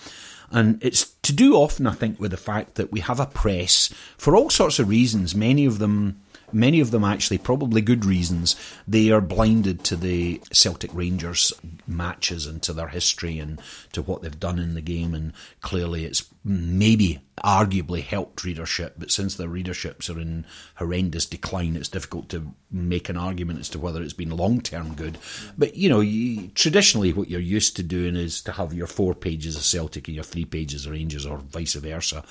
And 0.56 0.82
it's 0.82 1.10
to 1.24 1.34
do 1.34 1.56
often, 1.56 1.86
I 1.86 1.92
think, 1.92 2.18
with 2.18 2.32
the 2.32 2.38
fact 2.38 2.76
that 2.76 2.90
we 2.90 3.02
have 3.02 3.20
a 3.20 3.26
press 3.26 3.94
for 4.18 4.38
all 4.38 4.50
sorts 4.50 4.80
of 4.80 4.88
reasons, 4.88 5.36
many 5.36 5.66
of 5.66 5.80
them 5.80 6.22
many 6.54 6.80
of 6.80 6.92
them 6.92 7.04
actually 7.04 7.38
probably 7.38 7.82
good 7.82 8.06
reasons, 8.06 8.56
they 8.88 9.12
are 9.12 9.20
blinded 9.20 9.84
to 9.84 9.96
the 9.98 10.42
Celtic 10.54 10.90
Rangers 10.94 11.52
matches 11.86 12.46
and 12.46 12.62
to 12.64 12.72
their 12.72 12.88
history 12.88 13.40
and 13.40 13.60
to 13.92 14.02
what 14.02 14.22
they've 14.22 14.40
done 14.40 14.58
in 14.58 14.74
the 14.74 14.82
game. 14.82 15.14
And 15.14 15.34
clearly, 15.62 16.06
it's 16.06 16.24
maybe 16.46 17.20
arguably 17.44 18.02
helped 18.02 18.44
readership, 18.44 18.96
but 18.98 19.12
since 19.12 19.36
their 19.36 19.48
readerships 19.48 20.10
are 20.10 20.20
in 20.20 20.46
horrendous 20.76 21.26
decline, 21.26 21.76
it's 21.76 21.90
difficult 21.90 22.30
to 22.30 22.54
make 22.72 23.10
an 23.10 23.18
argument 23.18 23.60
as 23.60 23.70
to 23.70 23.80
whether 23.80 24.02
it's 24.02 24.14
been 24.14 24.36
long 24.36 24.62
term 24.62 24.96
good. 24.96 25.18
But 25.58 25.76
you 25.76 25.90
know, 25.90 26.00
you, 26.00 26.50
traditionally, 26.50 27.14
what 27.14 27.30
you're 27.30 27.40
used 27.40 27.76
to 27.76 27.84
doing 27.84 28.16
is 28.16 28.42
to 28.44 28.54
have 28.54 28.74
your 28.74 28.88
four 28.88 29.14
pages 29.14 29.56
of 29.56 29.64
Celtic 29.64 30.08
and 30.08 30.16
your 30.16 30.24
three 30.24 30.46
pages 30.46 30.86
of 30.86 30.94
Rangers, 30.94 31.26
or 31.26 31.38
vice 31.38 31.74
versa, 31.74 32.24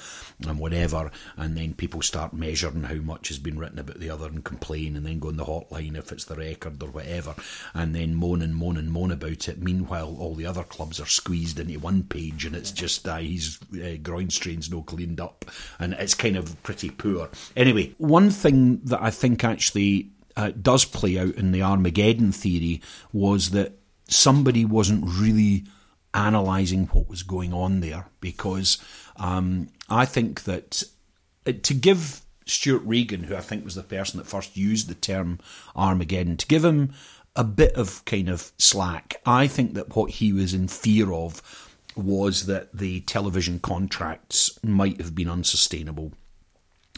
and 0.46 0.58
whatever, 0.58 1.10
and 1.36 1.56
then 1.56 1.74
people 1.74 2.00
start 2.00 2.32
measuring 2.32 2.84
how 2.84 2.96
much 2.96 3.28
has 3.28 3.38
been 3.38 3.58
written 3.58 3.78
about 3.78 4.00
the 4.00 4.10
other 4.10 4.26
and 4.26 4.44
complain, 4.44 4.96
and 4.96 5.04
then 5.04 5.18
go 5.18 5.28
on 5.28 5.36
the 5.36 5.44
hotline 5.44 5.96
if 5.96 6.12
it's 6.12 6.24
the 6.24 6.36
record 6.36 6.82
or 6.82 6.90
whatever, 6.90 7.34
and 7.74 7.94
then 7.94 8.14
moan 8.14 8.40
and 8.42 8.56
moan 8.56 8.76
and 8.76 8.90
moan 8.90 9.10
about 9.10 9.48
it. 9.48 9.62
Meanwhile, 9.62 10.16
all 10.18 10.34
the 10.34 10.46
other 10.46 10.64
clubs 10.64 10.98
are 10.98 11.06
squeezed 11.06 11.60
into 11.60 11.78
one 11.78 12.04
page, 12.04 12.46
and 12.46 12.56
it's 12.56 12.72
just 12.72 13.06
uh, 13.06 13.18
he's 13.18 13.58
uh, 13.74 13.96
groin 14.04 14.30
strains 14.30 14.70
no 14.70 14.82
cleaned 14.82 15.20
up, 15.20 15.44
and 15.78 15.94
it's 15.94 16.14
kind 16.14 16.36
of 16.36 16.62
pretty 16.62 16.90
poor. 16.90 17.28
Anyway, 17.56 17.94
one 17.98 18.30
thing 18.30 18.80
that 18.84 19.02
I 19.02 19.10
think 19.10 19.42
actually 19.42 20.10
uh, 20.36 20.52
does 20.60 20.84
play 20.84 21.18
out 21.18 21.34
in 21.34 21.52
the 21.52 21.62
Armageddon 21.62 22.32
theory 22.32 22.82
was 23.12 23.50
that 23.50 23.72
somebody 24.08 24.64
wasn't 24.64 25.04
really 25.06 25.64
analysing 26.12 26.86
what 26.86 27.08
was 27.08 27.22
going 27.22 27.52
on 27.52 27.80
there 27.80 28.06
because 28.20 28.78
um, 29.16 29.68
I 29.88 30.04
think 30.04 30.44
that 30.44 30.82
uh, 31.46 31.52
to 31.62 31.74
give 31.74 32.22
Stewart 32.46 32.82
Regan, 32.84 33.24
who 33.24 33.36
I 33.36 33.40
think 33.40 33.64
was 33.64 33.74
the 33.74 33.82
person 33.82 34.18
that 34.18 34.26
first 34.26 34.56
used 34.56 34.88
the 34.88 34.94
term 34.94 35.40
Armageddon, 35.74 36.36
to 36.36 36.46
give 36.46 36.64
him 36.64 36.92
a 37.36 37.44
bit 37.44 37.74
of 37.74 38.04
kind 38.04 38.28
of 38.28 38.52
slack, 38.58 39.20
I 39.26 39.46
think 39.46 39.74
that 39.74 39.96
what 39.96 40.12
he 40.12 40.32
was 40.32 40.54
in 40.54 40.68
fear 40.68 41.12
of 41.12 41.63
was 41.96 42.46
that 42.46 42.76
the 42.76 43.00
television 43.02 43.58
contracts 43.58 44.58
might 44.62 45.00
have 45.00 45.14
been 45.14 45.28
unsustainable. 45.28 46.12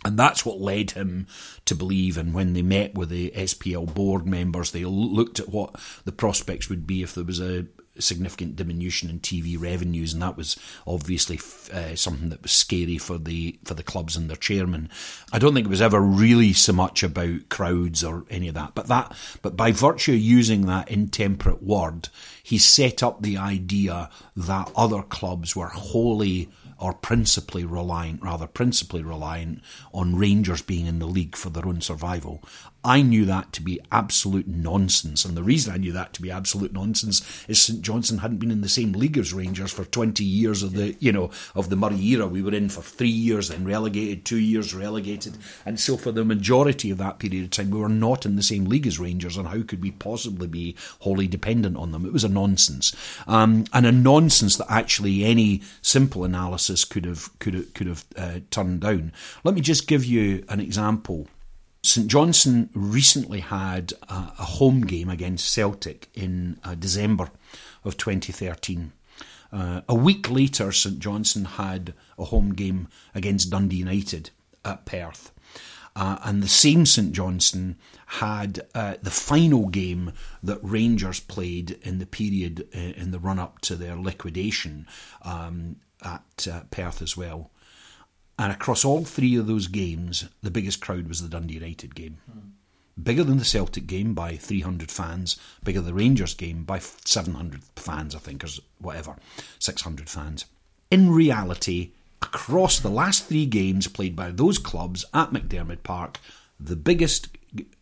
And 0.04 0.18
that's 0.18 0.46
what 0.46 0.61
led 0.61 0.92
him 0.92 1.26
to 1.64 1.74
believe. 1.74 2.16
And 2.16 2.32
when 2.32 2.52
they 2.52 2.62
met 2.62 2.94
with 2.94 3.09
the 3.09 3.32
SPL 3.32 3.92
board 3.92 4.26
members, 4.26 4.70
they 4.70 4.85
looked 4.85 5.40
at 5.40 5.48
what 5.48 5.74
the 6.04 6.12
prospects 6.12 6.68
would 6.68 6.87
be 6.87 7.02
if 7.02 7.14
there 7.14 7.24
was 7.24 7.40
a 7.40 7.66
significant 7.98 8.56
diminution 8.56 9.11
in 9.11 9.20
TV 9.20 9.61
revenues, 9.61 10.12
and 10.12 10.22
that 10.22 10.37
was 10.37 10.56
obviously 10.87 11.40
uh, 11.72 11.94
something 11.94 12.28
that 12.30 12.42
was 12.42 12.52
scary 12.52 12.98
for 12.98 13.18
the 13.18 13.59
for 13.64 13.74
the 13.74 13.82
clubs 13.82 14.16
and 14.16 14.28
their 14.28 14.37
chairman. 14.37 14.88
I 15.32 15.38
don't 15.38 15.54
think 15.54 15.66
it 15.66 15.70
was 15.70 15.82
ever 15.82 16.00
really 16.00 16.52
so 16.52 16.72
much 16.72 17.02
about 17.02 17.48
crowds 17.48 18.04
or 18.04 18.24
any 18.30 18.48
of 18.48 18.54
that, 18.54 18.74
but 18.74 18.88
that 18.88 19.14
but 19.42 19.56
by 19.56 19.72
virtue 19.72 20.12
of 20.12 20.20
using 20.20 20.66
that 20.66 20.90
intemperate 20.90 21.62
word, 21.62 22.09
he 22.42 22.59
set 22.59 23.02
up 23.02 23.22
the 23.22 23.37
idea 23.37 24.11
that 24.37 24.70
other 24.76 25.02
clubs 25.02 25.54
were 25.56 25.68
wholly 25.68 26.48
or 26.78 26.92
principally 26.92 27.64
reliant, 27.64 28.22
rather 28.22 28.46
principally 28.46 29.02
reliant 29.02 29.62
on 29.92 30.16
Rangers 30.16 30.62
being 30.62 30.87
in 30.87 30.98
the 30.98 31.06
league 31.06 31.37
for 31.37 31.50
their 31.50 31.66
own 31.66 31.81
survival. 31.81 32.42
I 32.87 33.02
knew 33.02 33.24
that 33.24 33.52
to 33.54 33.62
be 33.62 33.80
absolute 33.90 34.46
nonsense. 34.46 35.24
And 35.24 35.37
the 35.37 35.42
reason 35.42 35.74
I 35.74 35.76
knew 35.76 35.90
that 35.90 36.12
to 36.12 36.22
be 36.22 36.30
absolute 36.30 36.72
nonsense 36.72 37.20
is 37.48 37.60
St 37.60 37.82
Johnstone 37.82 38.18
hadn't 38.18 38.37
been 38.37 38.52
in 38.52 38.60
the 38.60 38.68
same 38.68 38.92
league 38.92 39.18
as 39.18 39.32
Rangers 39.32 39.72
for 39.72 39.84
20 39.84 40.22
years 40.22 40.62
of 40.62 40.74
the, 40.74 40.94
you 41.00 41.10
know, 41.10 41.32
of 41.56 41.68
the 41.68 41.74
Murray 41.74 42.00
era. 42.00 42.28
We 42.28 42.42
were 42.42 42.54
in 42.54 42.68
for 42.68 42.82
three 42.82 43.08
years, 43.08 43.48
then 43.48 43.64
relegated, 43.64 44.24
two 44.24 44.38
years 44.38 44.72
relegated. 44.72 45.37
And 45.64 45.80
so 45.80 45.96
for 45.96 46.12
the 46.12 46.24
majority 46.24 46.92
of 46.92 46.98
that 46.98 47.18
period 47.18 47.42
of 47.42 47.50
time, 47.50 47.70
we 47.70 47.80
were 47.80 47.88
not 47.88 48.24
in 48.24 48.37
the 48.37 48.42
same 48.44 48.66
league 48.66 48.87
as 48.87 49.00
Rangers. 49.00 49.37
And 49.37 49.48
how 49.48 49.62
could 49.62 49.82
we 49.82 49.90
possibly 49.90 50.46
be 50.46 50.76
wholly 51.00 51.26
dependent 51.26 51.76
on 51.76 51.90
them? 51.90 52.06
It 52.06 52.12
was 52.12 52.22
a 52.22 52.28
nonsense. 52.28 52.94
Um, 53.26 53.64
and 53.72 53.84
a 53.84 53.90
nonsense 53.90 54.58
that 54.58 54.70
actually 54.70 55.24
any 55.24 55.60
simple 55.82 56.22
analysis 56.22 56.84
could 56.84 57.04
have, 57.04 57.37
could 57.40 57.54
have, 57.54 57.74
could 57.74 57.88
have 57.88 58.04
uh, 58.16 58.38
turned 58.52 58.82
down. 58.82 59.10
Let 59.42 59.56
me 59.56 59.60
just 59.60 59.88
give 59.88 60.04
you 60.04 60.44
an 60.48 60.60
example 60.60 61.26
St 61.87 62.08
Johnstone 62.08 62.68
recently 62.74 63.38
had 63.38 63.92
a, 64.08 64.32
a, 64.40 64.44
home 64.44 64.80
game 64.80 65.08
against 65.08 65.48
Celtic 65.48 66.08
in 66.14 66.58
uh, 66.64 66.74
December 66.74 67.30
of 67.84 67.96
2013. 67.96 68.92
Uh, 69.52 69.82
a 69.88 69.94
week 69.94 70.28
later, 70.28 70.72
St 70.72 70.98
Johnstone 70.98 71.44
had 71.44 71.94
a 72.18 72.24
home 72.24 72.54
game 72.54 72.88
against 73.14 73.50
Dundee 73.50 73.76
United 73.76 74.30
at 74.64 74.84
Perth. 74.84 75.30
Uh, 75.94 76.18
and 76.24 76.42
the 76.42 76.48
same 76.48 76.87
St 76.87 77.12
Johnstone 77.12 77.76
had 78.06 78.66
uh, 78.74 78.96
the 79.00 79.12
final 79.12 79.68
game 79.68 80.12
that 80.42 80.58
Rangers 80.62 81.20
played 81.20 81.78
in 81.82 82.00
the 82.00 82.06
period 82.06 82.66
uh, 82.74 82.78
in 83.00 83.12
the 83.12 83.20
run 83.20 83.38
up 83.38 83.60
to 83.60 83.76
their 83.76 83.96
liquidation 83.96 84.88
um, 85.22 85.76
at 86.04 86.48
uh, 86.50 86.62
Perth 86.72 87.00
as 87.00 87.16
well. 87.16 87.52
And 88.38 88.52
across 88.52 88.84
all 88.84 89.04
three 89.04 89.37
of 89.37 89.46
those 89.46 89.66
games, 89.66 90.28
the 90.42 90.50
biggest 90.50 90.80
crowd 90.80 91.08
was 91.08 91.22
the 91.22 91.28
Dundee 91.28 91.54
United 91.54 91.94
game. 91.94 92.18
Mm. 92.30 92.50
Bigger 93.02 93.24
than 93.24 93.38
the 93.38 93.44
Celtic 93.44 93.87
game 93.87 94.14
by 94.14 94.37
300 94.37 94.90
fans, 94.90 95.38
bigger 95.62 95.80
than 95.80 95.88
the 95.88 95.94
Rangers 95.94 96.34
game 96.34 96.64
by 96.64 96.78
700 96.78 97.62
fans, 97.76 98.14
I 98.14 98.18
think, 98.18 98.42
or 98.42 98.48
whatever, 98.78 99.16
600 99.58 100.08
fans. 100.08 100.46
In 100.90 101.10
reality, 101.10 101.90
across 102.22 102.78
the 102.78 102.90
last 102.90 103.26
three 103.26 103.46
games 103.46 103.87
played 103.87 104.16
by 104.16 104.30
those 104.30 104.58
clubs 104.58 105.04
at 105.12 105.30
McDiarmid 105.30 105.82
Park, 105.82 106.20
the 106.58 106.76
biggest 106.76 107.28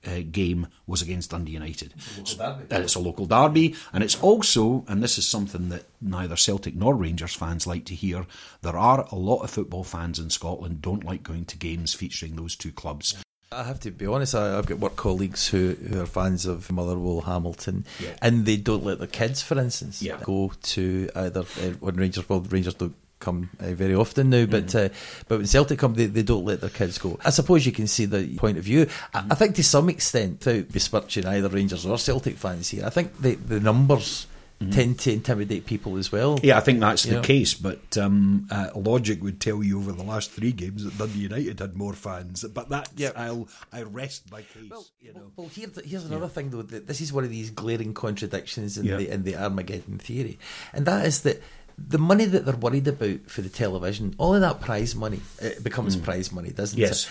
uh, 0.07 0.21
game 0.31 0.69
was 0.87 1.03
against 1.03 1.31
Dundee 1.31 1.53
United. 1.53 1.95
It's 2.19 2.39
and 2.39 2.73
it's 2.73 2.95
a 2.95 3.01
local 3.01 3.27
derby, 3.27 3.75
and 3.93 4.03
it's 4.03 4.21
also, 4.21 4.85
and 4.89 5.03
this 5.03 5.19
is 5.19 5.27
something 5.27 5.69
that 5.71 5.85
neither 6.01 6.37
Celtic 6.37 6.75
nor 6.75 6.95
Rangers 6.95 7.35
fans 7.35 7.67
like 7.67 7.85
to 7.87 7.95
hear, 7.95 8.27
there 8.63 8.77
are 8.77 9.07
a 9.11 9.17
lot 9.17 9.43
of 9.43 9.51
football 9.51 9.85
fans 9.85 10.19
in 10.19 10.31
Scotland 10.31 10.83
don't 10.83 11.05
like 11.05 11.23
going 11.23 11.45
to 11.47 11.57
games 11.57 11.95
featuring 11.95 12.37
those 12.37 12.57
two 12.57 12.73
clubs. 12.73 13.15
I 13.55 13.63
have 13.63 13.81
to 13.81 13.91
be 13.91 14.07
honest. 14.07 14.35
I, 14.35 14.57
have 14.57 14.67
got 14.67 14.79
work 14.79 14.97
colleagues 14.97 15.49
who, 15.49 15.75
who 15.75 16.01
are 16.01 16.07
fans 16.07 16.45
of 16.45 16.71
Motherwell, 16.73 17.21
Hamilton, 17.21 17.85
yeah. 18.01 18.17
and 18.21 18.45
they 18.45 18.57
don't 18.57 18.85
let 18.85 18.99
their 18.99 19.07
kids, 19.07 19.43
for 19.43 19.59
instance, 19.59 20.03
yeah. 20.03 20.19
go 20.25 20.53
to 20.61 21.09
either 21.15 21.41
uh, 21.41 21.71
when 21.81 21.97
Rangers. 21.97 22.29
Well, 22.29 22.41
Rangers 22.41 22.75
don't 22.75 22.97
come 23.25 23.51
uh, 23.59 23.73
very 23.73 23.95
often 23.95 24.31
now, 24.31 24.45
but 24.47 24.67
mm. 24.67 24.87
uh, 24.87 24.95
but 25.29 25.39
when 25.39 25.47
Celtic 25.47 25.79
come, 25.79 25.95
they, 25.95 26.07
they 26.07 26.23
don't 26.23 26.45
let 26.45 26.61
their 26.61 26.71
kids 26.71 26.99
go. 26.99 27.19
I 27.25 27.31
suppose 27.31 27.65
you 27.65 27.73
can 27.73 27.87
see 27.87 28.05
the 28.05 28.37
point 28.37 28.59
of 28.59 28.65
view. 28.65 28.87
I, 29.15 29.25
I 29.31 29.35
think 29.35 29.57
to 29.57 29.65
some 29.65 29.89
extent, 29.89 30.45
without 30.45 30.71
besmirching 30.71 31.27
either 31.27 31.49
Rangers 31.49 31.87
or 31.87 31.99
Celtic 31.99 32.37
fans 32.37 32.69
here, 32.69 32.85
I 32.85 32.91
think 32.91 33.21
the 33.21 33.35
the 33.35 33.61
numbers. 33.61 34.27
Mm-hmm. 34.61 34.71
Tend 34.71 34.99
to 35.01 35.13
intimidate 35.13 35.67
people 35.67 35.97
as 35.97 36.13
well. 36.13 36.39
Yeah, 36.41 36.57
I 36.57 36.61
think 36.61 36.79
that's 36.79 37.03
the 37.03 37.21
case. 37.21 37.55
But 37.55 37.99
um, 37.99 38.47
uh, 38.53 38.71
logic 38.77 39.21
would 39.21 39.41
tell 39.41 39.65
you 39.65 39.81
over 39.81 39.91
the 39.91 40.05
last 40.05 40.31
three 40.31 40.53
games 40.53 40.85
that 40.85 40.97
Dundee 40.97 41.27
United 41.27 41.59
had 41.59 41.77
more 41.77 41.93
fans. 41.93 42.45
But 42.45 42.69
that, 42.69 42.89
yeah, 42.95 43.11
I'll 43.17 43.49
I 43.73 43.83
rest 43.83 44.31
my 44.31 44.43
case. 44.43 44.71
Well, 44.71 44.87
you 45.01 45.13
know. 45.13 45.33
well 45.35 45.49
here, 45.49 45.67
here's 45.85 46.05
another 46.05 46.27
yeah. 46.27 46.29
thing 46.29 46.51
though. 46.51 46.63
This 46.63 47.01
is 47.01 47.13
one 47.13 47.25
of 47.25 47.31
these 47.31 47.51
glaring 47.51 47.95
contradictions 47.95 48.79
in 48.79 48.87
yeah. 48.87 48.97
the 48.97 49.11
in 49.11 49.25
the 49.25 49.35
Armageddon 49.35 49.99
theory, 49.99 50.39
and 50.73 50.87
that 50.87 51.05
is 51.05 51.23
that 51.23 51.43
the 51.79 51.99
money 51.99 52.25
that 52.25 52.45
they're 52.45 52.57
worried 52.57 52.89
about 52.89 53.21
for 53.27 53.43
the 53.43 53.49
television, 53.49 54.15
all 54.19 54.35
of 54.35 54.41
that 54.41 54.61
prize 54.61 54.95
money, 54.95 55.21
it 55.41 55.63
becomes 55.63 55.97
mm. 55.97 56.03
prize 56.03 56.33
money, 56.33 56.51
doesn't 56.51 56.79
yes. 56.79 57.07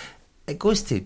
it? 0.47 0.51
It 0.53 0.59
goes 0.59 0.81
to 0.83 1.05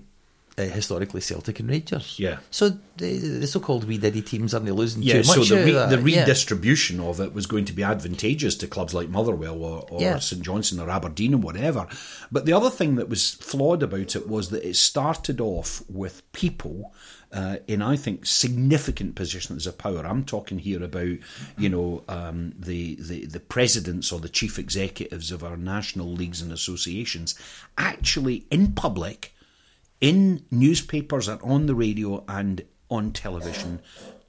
uh, 0.59 0.63
historically 0.63 1.21
Celtic 1.21 1.59
and 1.59 1.69
Rangers. 1.69 2.17
Yeah. 2.17 2.39
So 2.49 2.69
the, 2.97 3.17
the 3.17 3.47
so-called 3.47 3.83
wee 3.83 3.99
diddy 3.99 4.23
teams 4.23 4.53
aren't 4.53 4.65
losing 4.71 5.03
yeah, 5.03 5.21
too 5.21 5.27
much. 5.27 5.47
so 5.47 5.55
the, 5.55 5.63
re- 5.63 5.95
the 5.95 5.99
redistribution 5.99 6.99
yeah. 6.99 7.07
of 7.07 7.19
it 7.19 7.33
was 7.33 7.45
going 7.45 7.65
to 7.65 7.73
be 7.73 7.83
advantageous 7.83 8.55
to 8.55 8.67
clubs 8.67 8.93
like 8.93 9.09
Motherwell 9.09 9.63
or, 9.63 9.85
or 9.89 10.01
yeah. 10.01 10.17
St 10.17 10.41
Johnstone 10.41 10.79
or 10.79 10.89
Aberdeen 10.89 11.35
or 11.35 11.37
whatever. 11.37 11.87
But 12.31 12.45
the 12.45 12.53
other 12.53 12.71
thing 12.71 12.95
that 12.95 13.07
was 13.07 13.35
flawed 13.35 13.83
about 13.83 14.15
it 14.15 14.27
was 14.27 14.49
that 14.49 14.67
it 14.67 14.75
started 14.75 15.39
off 15.39 15.83
with 15.89 16.29
people 16.31 16.91
uh, 17.31 17.57
in, 17.67 17.81
I 17.81 17.95
think, 17.95 18.25
significant 18.25 19.15
positions 19.15 19.67
of 19.67 19.77
power. 19.77 20.05
I'm 20.05 20.23
talking 20.23 20.59
here 20.59 20.83
about, 20.83 21.17
you 21.57 21.69
know, 21.69 22.03
um, 22.07 22.53
the, 22.57 22.95
the, 22.95 23.25
the 23.25 23.39
presidents 23.39 24.11
or 24.11 24.19
the 24.19 24.29
chief 24.29 24.57
executives 24.57 25.31
of 25.31 25.43
our 25.43 25.57
national 25.57 26.11
leagues 26.11 26.41
and 26.41 26.51
associations 26.51 27.35
actually 27.77 28.45
in 28.49 28.73
public, 28.73 29.33
in 29.99 30.45
newspapers 30.51 31.27
and 31.27 31.41
on 31.41 31.65
the 31.65 31.75
radio 31.75 32.23
and 32.27 32.63
on 32.89 33.11
television, 33.11 33.81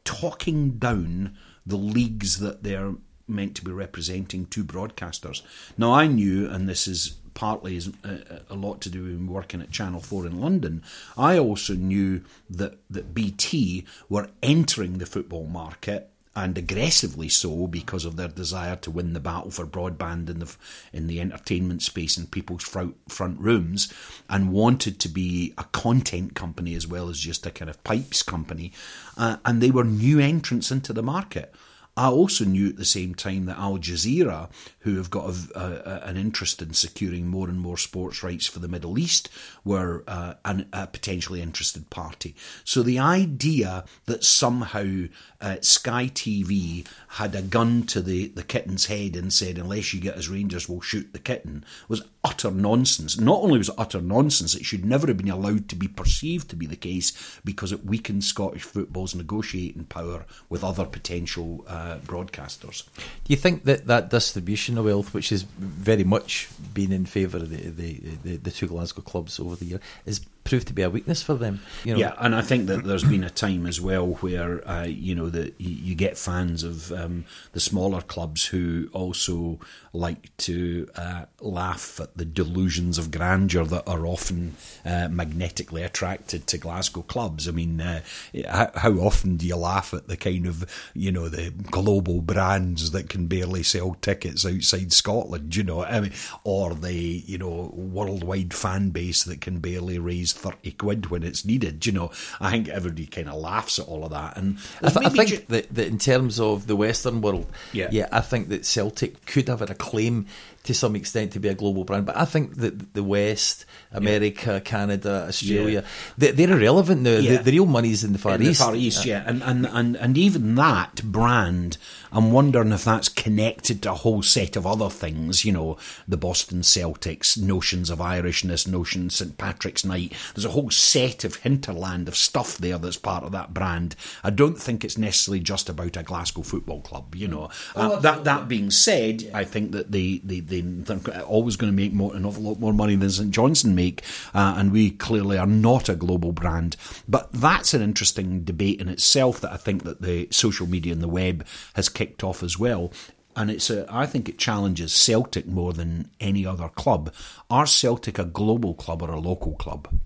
talking 0.04 0.78
down 0.78 1.36
the 1.64 1.76
leagues 1.76 2.38
that 2.38 2.62
they're 2.62 2.94
meant 3.28 3.54
to 3.54 3.64
be 3.64 3.70
representing 3.70 4.46
to 4.46 4.64
broadcasters. 4.64 5.42
Now, 5.76 5.92
I 5.92 6.06
knew, 6.06 6.48
and 6.48 6.68
this 6.68 6.88
is 6.88 7.18
partly 7.38 7.76
is 7.76 7.92
a, 8.02 8.08
uh, 8.08 8.38
a, 8.50 8.56
lot 8.56 8.80
to 8.80 8.90
do 8.90 9.04
with 9.04 9.20
working 9.28 9.62
at 9.62 9.70
Channel 9.70 10.00
4 10.00 10.26
in 10.26 10.40
London, 10.40 10.82
I 11.16 11.38
also 11.38 11.74
knew 11.74 12.24
that, 12.50 12.78
that 12.90 13.14
BT 13.14 13.86
were 14.08 14.28
entering 14.42 14.98
the 14.98 15.06
football 15.06 15.46
market 15.46 16.10
and 16.34 16.58
aggressively 16.58 17.28
so 17.28 17.68
because 17.68 18.04
of 18.04 18.16
their 18.16 18.26
desire 18.26 18.74
to 18.74 18.90
win 18.90 19.12
the 19.12 19.20
battle 19.20 19.52
for 19.52 19.64
broadband 19.64 20.28
in 20.28 20.40
the 20.40 20.56
in 20.92 21.06
the 21.06 21.20
entertainment 21.20 21.82
space 21.82 22.18
in 22.18 22.26
people's 22.26 22.64
front, 22.64 22.96
front 23.08 23.38
rooms 23.38 23.92
and 24.28 24.52
wanted 24.52 24.98
to 24.98 25.08
be 25.08 25.54
a 25.56 25.64
content 25.64 26.34
company 26.34 26.74
as 26.74 26.88
well 26.88 27.08
as 27.08 27.20
just 27.20 27.46
a 27.46 27.52
kind 27.52 27.70
of 27.70 27.82
pipes 27.84 28.24
company. 28.24 28.72
Uh, 29.16 29.36
and 29.44 29.60
they 29.60 29.70
were 29.70 29.84
new 29.84 30.18
entrants 30.18 30.72
into 30.72 30.92
the 30.92 31.02
market 31.04 31.54
I 31.98 32.10
also 32.10 32.44
knew 32.44 32.68
at 32.68 32.76
the 32.76 32.84
same 32.84 33.14
time 33.14 33.46
that 33.46 33.58
Al 33.58 33.78
Jazeera, 33.78 34.48
who 34.80 34.96
have 34.98 35.10
got 35.10 35.30
a, 35.30 35.60
a, 35.60 36.08
an 36.08 36.16
interest 36.16 36.62
in 36.62 36.72
securing 36.72 37.26
more 37.26 37.48
and 37.48 37.58
more 37.58 37.76
sports 37.76 38.22
rights 38.22 38.46
for 38.46 38.60
the 38.60 38.68
Middle 38.68 39.00
East, 39.00 39.28
were 39.64 40.04
uh, 40.06 40.34
an, 40.44 40.68
a 40.72 40.86
potentially 40.86 41.42
interested 41.42 41.90
party. 41.90 42.36
So 42.62 42.84
the 42.84 43.00
idea 43.00 43.84
that 44.06 44.22
somehow 44.22 45.06
uh, 45.40 45.56
Sky 45.60 46.06
TV 46.06 46.86
had 47.08 47.34
a 47.34 47.42
gun 47.42 47.84
to 47.84 48.00
the, 48.02 48.28
the 48.28 48.42
kitten's 48.42 48.86
head 48.86 49.16
and 49.16 49.32
said, 49.32 49.56
unless 49.58 49.94
you 49.94 50.00
get 50.00 50.16
us 50.16 50.28
Rangers, 50.28 50.68
we'll 50.68 50.80
shoot 50.80 51.12
the 51.12 51.18
kitten, 51.18 51.64
was 51.88 52.02
utter 52.22 52.50
nonsense. 52.50 53.18
Not 53.18 53.42
only 53.42 53.58
was 53.58 53.70
it 53.70 53.74
utter 53.78 54.00
nonsense, 54.00 54.54
it 54.54 54.64
should 54.64 54.84
never 54.84 55.06
have 55.06 55.16
been 55.16 55.30
allowed 55.30 55.68
to 55.70 55.76
be 55.76 55.88
perceived 55.88 56.50
to 56.50 56.56
be 56.56 56.66
the 56.66 56.76
case 56.76 57.40
because 57.44 57.72
it 57.72 57.84
weakened 57.84 58.24
Scottish 58.24 58.62
football's 58.62 59.14
negotiating 59.14 59.84
power 59.84 60.26
with 60.50 60.62
other 60.62 60.84
potential 60.84 61.64
uh, 61.66 61.96
broadcasters. 62.04 62.84
Do 62.96 63.02
you 63.28 63.36
think 63.36 63.64
that 63.64 63.86
that 63.86 64.10
distribution 64.10 64.76
of 64.76 64.84
wealth, 64.84 65.14
which 65.14 65.30
has 65.30 65.42
very 65.58 66.04
much 66.04 66.48
been 66.74 66.92
in 66.92 67.06
favour 67.06 67.38
of 67.38 67.50
the, 67.50 67.56
the, 67.56 68.00
the, 68.22 68.36
the 68.36 68.50
two 68.50 68.66
Glasgow 68.66 69.02
clubs 69.02 69.40
over 69.40 69.56
the 69.56 69.64
year, 69.64 69.80
is 70.04 70.20
proved 70.48 70.66
to 70.68 70.72
be 70.72 70.82
a 70.82 70.90
weakness 70.90 71.22
for 71.22 71.34
them. 71.34 71.60
You 71.84 71.92
know? 71.92 72.00
Yeah, 72.00 72.14
and 72.18 72.34
I 72.34 72.40
think 72.40 72.66
that 72.68 72.84
there's 72.84 73.04
been 73.04 73.22
a 73.22 73.30
time 73.30 73.66
as 73.66 73.80
well 73.80 74.14
where 74.14 74.66
uh, 74.66 74.84
you 74.84 75.14
know 75.14 75.28
that 75.28 75.54
you, 75.58 75.94
get 75.98 76.16
fans 76.16 76.62
of 76.62 76.92
um, 76.92 77.24
the 77.52 77.60
smaller 77.60 78.00
clubs 78.00 78.46
who 78.46 78.88
also 78.92 79.58
like 79.92 80.34
to 80.36 80.88
uh, 80.94 81.24
laugh 81.40 81.98
at 81.98 82.16
the 82.16 82.24
delusions 82.24 82.98
of 82.98 83.10
grandeur 83.10 83.64
that 83.64 83.88
are 83.88 84.06
often 84.06 84.54
uh, 84.84 85.08
magnetically 85.10 85.82
attracted 85.82 86.46
to 86.46 86.56
Glasgow 86.56 87.02
clubs. 87.02 87.48
I 87.48 87.50
mean, 87.50 87.80
uh, 87.80 88.02
how, 88.48 88.70
how, 88.76 88.92
often 88.92 89.36
do 89.36 89.46
you 89.46 89.56
laugh 89.56 89.92
at 89.92 90.06
the 90.06 90.16
kind 90.16 90.46
of 90.46 90.64
you 90.94 91.10
know 91.10 91.28
the 91.28 91.50
global 91.50 92.20
brands 92.20 92.92
that 92.92 93.08
can 93.08 93.26
barely 93.26 93.64
sell 93.64 93.96
tickets 94.00 94.46
outside 94.46 94.92
Scotland? 94.92 95.56
You 95.56 95.64
know, 95.64 95.84
I 95.84 96.00
mean, 96.00 96.12
or 96.44 96.74
the 96.74 96.94
you 96.94 97.38
know 97.38 97.72
worldwide 97.74 98.54
fan 98.54 98.90
base 98.90 99.24
that 99.24 99.40
can 99.40 99.58
barely 99.58 99.98
raise 99.98 100.32
30 100.38 100.72
quid 100.72 101.06
when 101.10 101.22
it's 101.22 101.44
needed. 101.44 101.84
You 101.84 101.92
know, 101.92 102.10
I 102.40 102.50
think 102.50 102.68
everybody 102.68 103.06
kind 103.06 103.28
of 103.28 103.34
laughs 103.34 103.78
at 103.78 103.86
all 103.86 104.04
of 104.04 104.10
that. 104.10 104.36
And 104.36 104.58
I, 104.82 104.90
th- 104.90 105.06
I 105.06 105.08
think 105.10 105.28
ju- 105.28 105.44
that, 105.48 105.74
that 105.74 105.86
in 105.86 105.98
terms 105.98 106.38
of 106.40 106.66
the 106.66 106.76
Western 106.76 107.20
world, 107.20 107.46
yeah. 107.72 107.88
yeah, 107.90 108.08
I 108.12 108.20
think 108.20 108.48
that 108.48 108.64
Celtic 108.64 109.26
could 109.26 109.48
have 109.48 109.60
had 109.60 109.70
a 109.70 109.74
claim 109.74 110.26
to 110.68 110.74
some 110.74 110.94
extent 110.94 111.32
to 111.32 111.40
be 111.40 111.48
a 111.48 111.54
global 111.54 111.82
brand. 111.82 112.04
But 112.04 112.18
I 112.18 112.26
think 112.26 112.56
that 112.56 112.92
the 112.92 113.02
West, 113.02 113.64
America, 113.90 114.52
yeah. 114.52 114.60
Canada, 114.60 115.24
Australia, 115.26 115.82
yeah. 116.18 116.30
they, 116.32 116.44
are 116.44 116.52
irrelevant 116.52 117.00
now. 117.00 117.16
Yeah. 117.16 117.38
The, 117.38 117.44
the, 117.44 117.52
real 117.52 117.64
money's 117.64 118.04
in 118.04 118.12
the 118.12 118.18
Far 118.18 118.34
in 118.34 118.42
East. 118.42 118.60
The 118.60 118.64
Far 118.66 118.76
East, 118.76 119.06
yeah, 119.06 119.24
and, 119.26 119.42
and 119.42 119.64
and 119.64 119.96
and 119.96 120.18
even 120.18 120.56
that 120.56 121.02
brand, 121.04 121.78
I'm 122.12 122.32
wondering 122.32 122.72
if 122.72 122.84
that's 122.84 123.08
connected 123.08 123.82
to 123.82 123.92
a 123.92 123.94
whole 123.94 124.22
set 124.22 124.56
of 124.56 124.66
other 124.66 124.90
things. 124.90 125.42
You 125.42 125.52
know, 125.52 125.78
the 126.06 126.18
Boston 126.18 126.60
Celtics, 126.60 127.40
notions 127.40 127.88
of 127.88 128.00
Irishness, 128.00 128.68
notions 128.68 129.14
St 129.14 129.38
Patrick's 129.38 129.86
Night. 129.86 130.12
There's 130.34 130.44
a 130.44 130.50
whole 130.50 130.70
set 130.70 131.24
of 131.24 131.36
hinterland 131.36 132.08
of 132.08 132.16
stuff 132.16 132.58
there 132.58 132.76
that's 132.76 132.98
part 132.98 133.24
of 133.24 133.32
that 133.32 133.54
brand. 133.54 133.96
I 134.22 134.28
don't 134.28 134.60
think 134.60 134.84
it's 134.84 134.98
necessarily 134.98 135.40
just 135.40 135.70
about 135.70 135.96
a 135.96 136.02
Glasgow 136.02 136.42
football 136.42 136.82
club. 136.82 137.14
You 137.14 137.28
know, 137.28 137.48
oh, 137.74 137.94
uh, 137.94 138.00
that 138.00 138.24
that 138.24 138.48
being 138.48 138.70
said, 138.70 139.30
I 139.32 139.44
think 139.44 139.72
that 139.72 139.92
the 139.92 140.20
they 140.22 140.57
they're 140.60 141.22
always 141.22 141.56
going 141.56 141.72
to 141.72 141.76
make 141.76 141.92
more 141.92 142.14
an 142.14 142.24
awful 142.24 142.42
lot 142.42 142.60
more 142.60 142.72
money 142.72 142.96
than 142.96 143.10
St 143.10 143.30
Johnstone 143.30 143.74
make, 143.74 144.02
uh, 144.34 144.54
and 144.56 144.72
we 144.72 144.90
clearly 144.90 145.38
are 145.38 145.46
not 145.46 145.88
a 145.88 145.94
global 145.94 146.32
brand. 146.32 146.76
But 147.08 147.32
that's 147.32 147.74
an 147.74 147.82
interesting 147.82 148.44
debate 148.44 148.80
in 148.80 148.88
itself 148.88 149.40
that 149.40 149.52
I 149.52 149.56
think 149.56 149.84
that 149.84 150.02
the 150.02 150.28
social 150.30 150.66
media 150.66 150.92
and 150.92 151.02
the 151.02 151.08
web 151.08 151.46
has 151.74 151.88
kicked 151.88 152.24
off 152.24 152.42
as 152.42 152.58
well 152.58 152.92
and 153.38 153.52
it's 153.52 153.70
a, 153.70 153.86
I 153.88 154.04
think 154.04 154.28
it 154.28 154.36
challenges 154.36 154.92
Celtic 154.92 155.46
more 155.46 155.72
than 155.72 156.10
any 156.18 156.44
other 156.44 156.68
club. 156.68 157.14
Are 157.48 157.66
Celtic 157.66 158.18
a 158.18 158.24
global 158.24 158.74
club 158.74 159.00
or 159.00 159.12
a 159.12 159.20
local 159.20 159.52
club? 159.54 160.00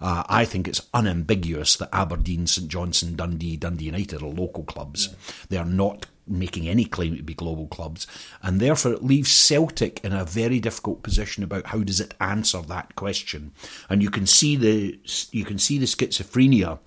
Uh, 0.00 0.24
I 0.26 0.46
think 0.46 0.66
it's 0.66 0.86
unambiguous 0.94 1.76
that 1.76 1.90
Aberdeen, 1.92 2.46
St 2.46 2.66
Johnstone, 2.68 3.14
Dundee, 3.14 3.58
Dundee 3.58 3.84
United 3.84 4.22
are 4.22 4.28
local 4.28 4.64
clubs. 4.64 5.08
Yeah. 5.08 5.34
They 5.50 5.56
are 5.58 5.66
not 5.66 6.06
making 6.30 6.68
any 6.68 6.84
claim 6.84 7.16
to 7.16 7.22
be 7.22 7.34
global 7.34 7.66
clubs, 7.66 8.06
and 8.42 8.60
therefore 8.60 8.92
it 8.92 9.04
leaves 9.04 9.30
Celtic 9.30 10.00
in 10.04 10.12
a 10.12 10.24
very 10.24 10.60
difficult 10.60 11.02
position 11.02 11.42
about 11.42 11.66
how 11.66 11.80
does 11.80 12.00
it 12.00 12.14
answer 12.20 12.62
that 12.62 12.94
question. 12.94 13.52
And 13.88 14.02
you 14.02 14.10
can 14.10 14.26
see 14.26 14.56
the 14.56 14.98
you 15.32 15.44
can 15.44 15.58
see 15.58 15.78
the 15.78 15.86
schizophrenia 15.86 16.78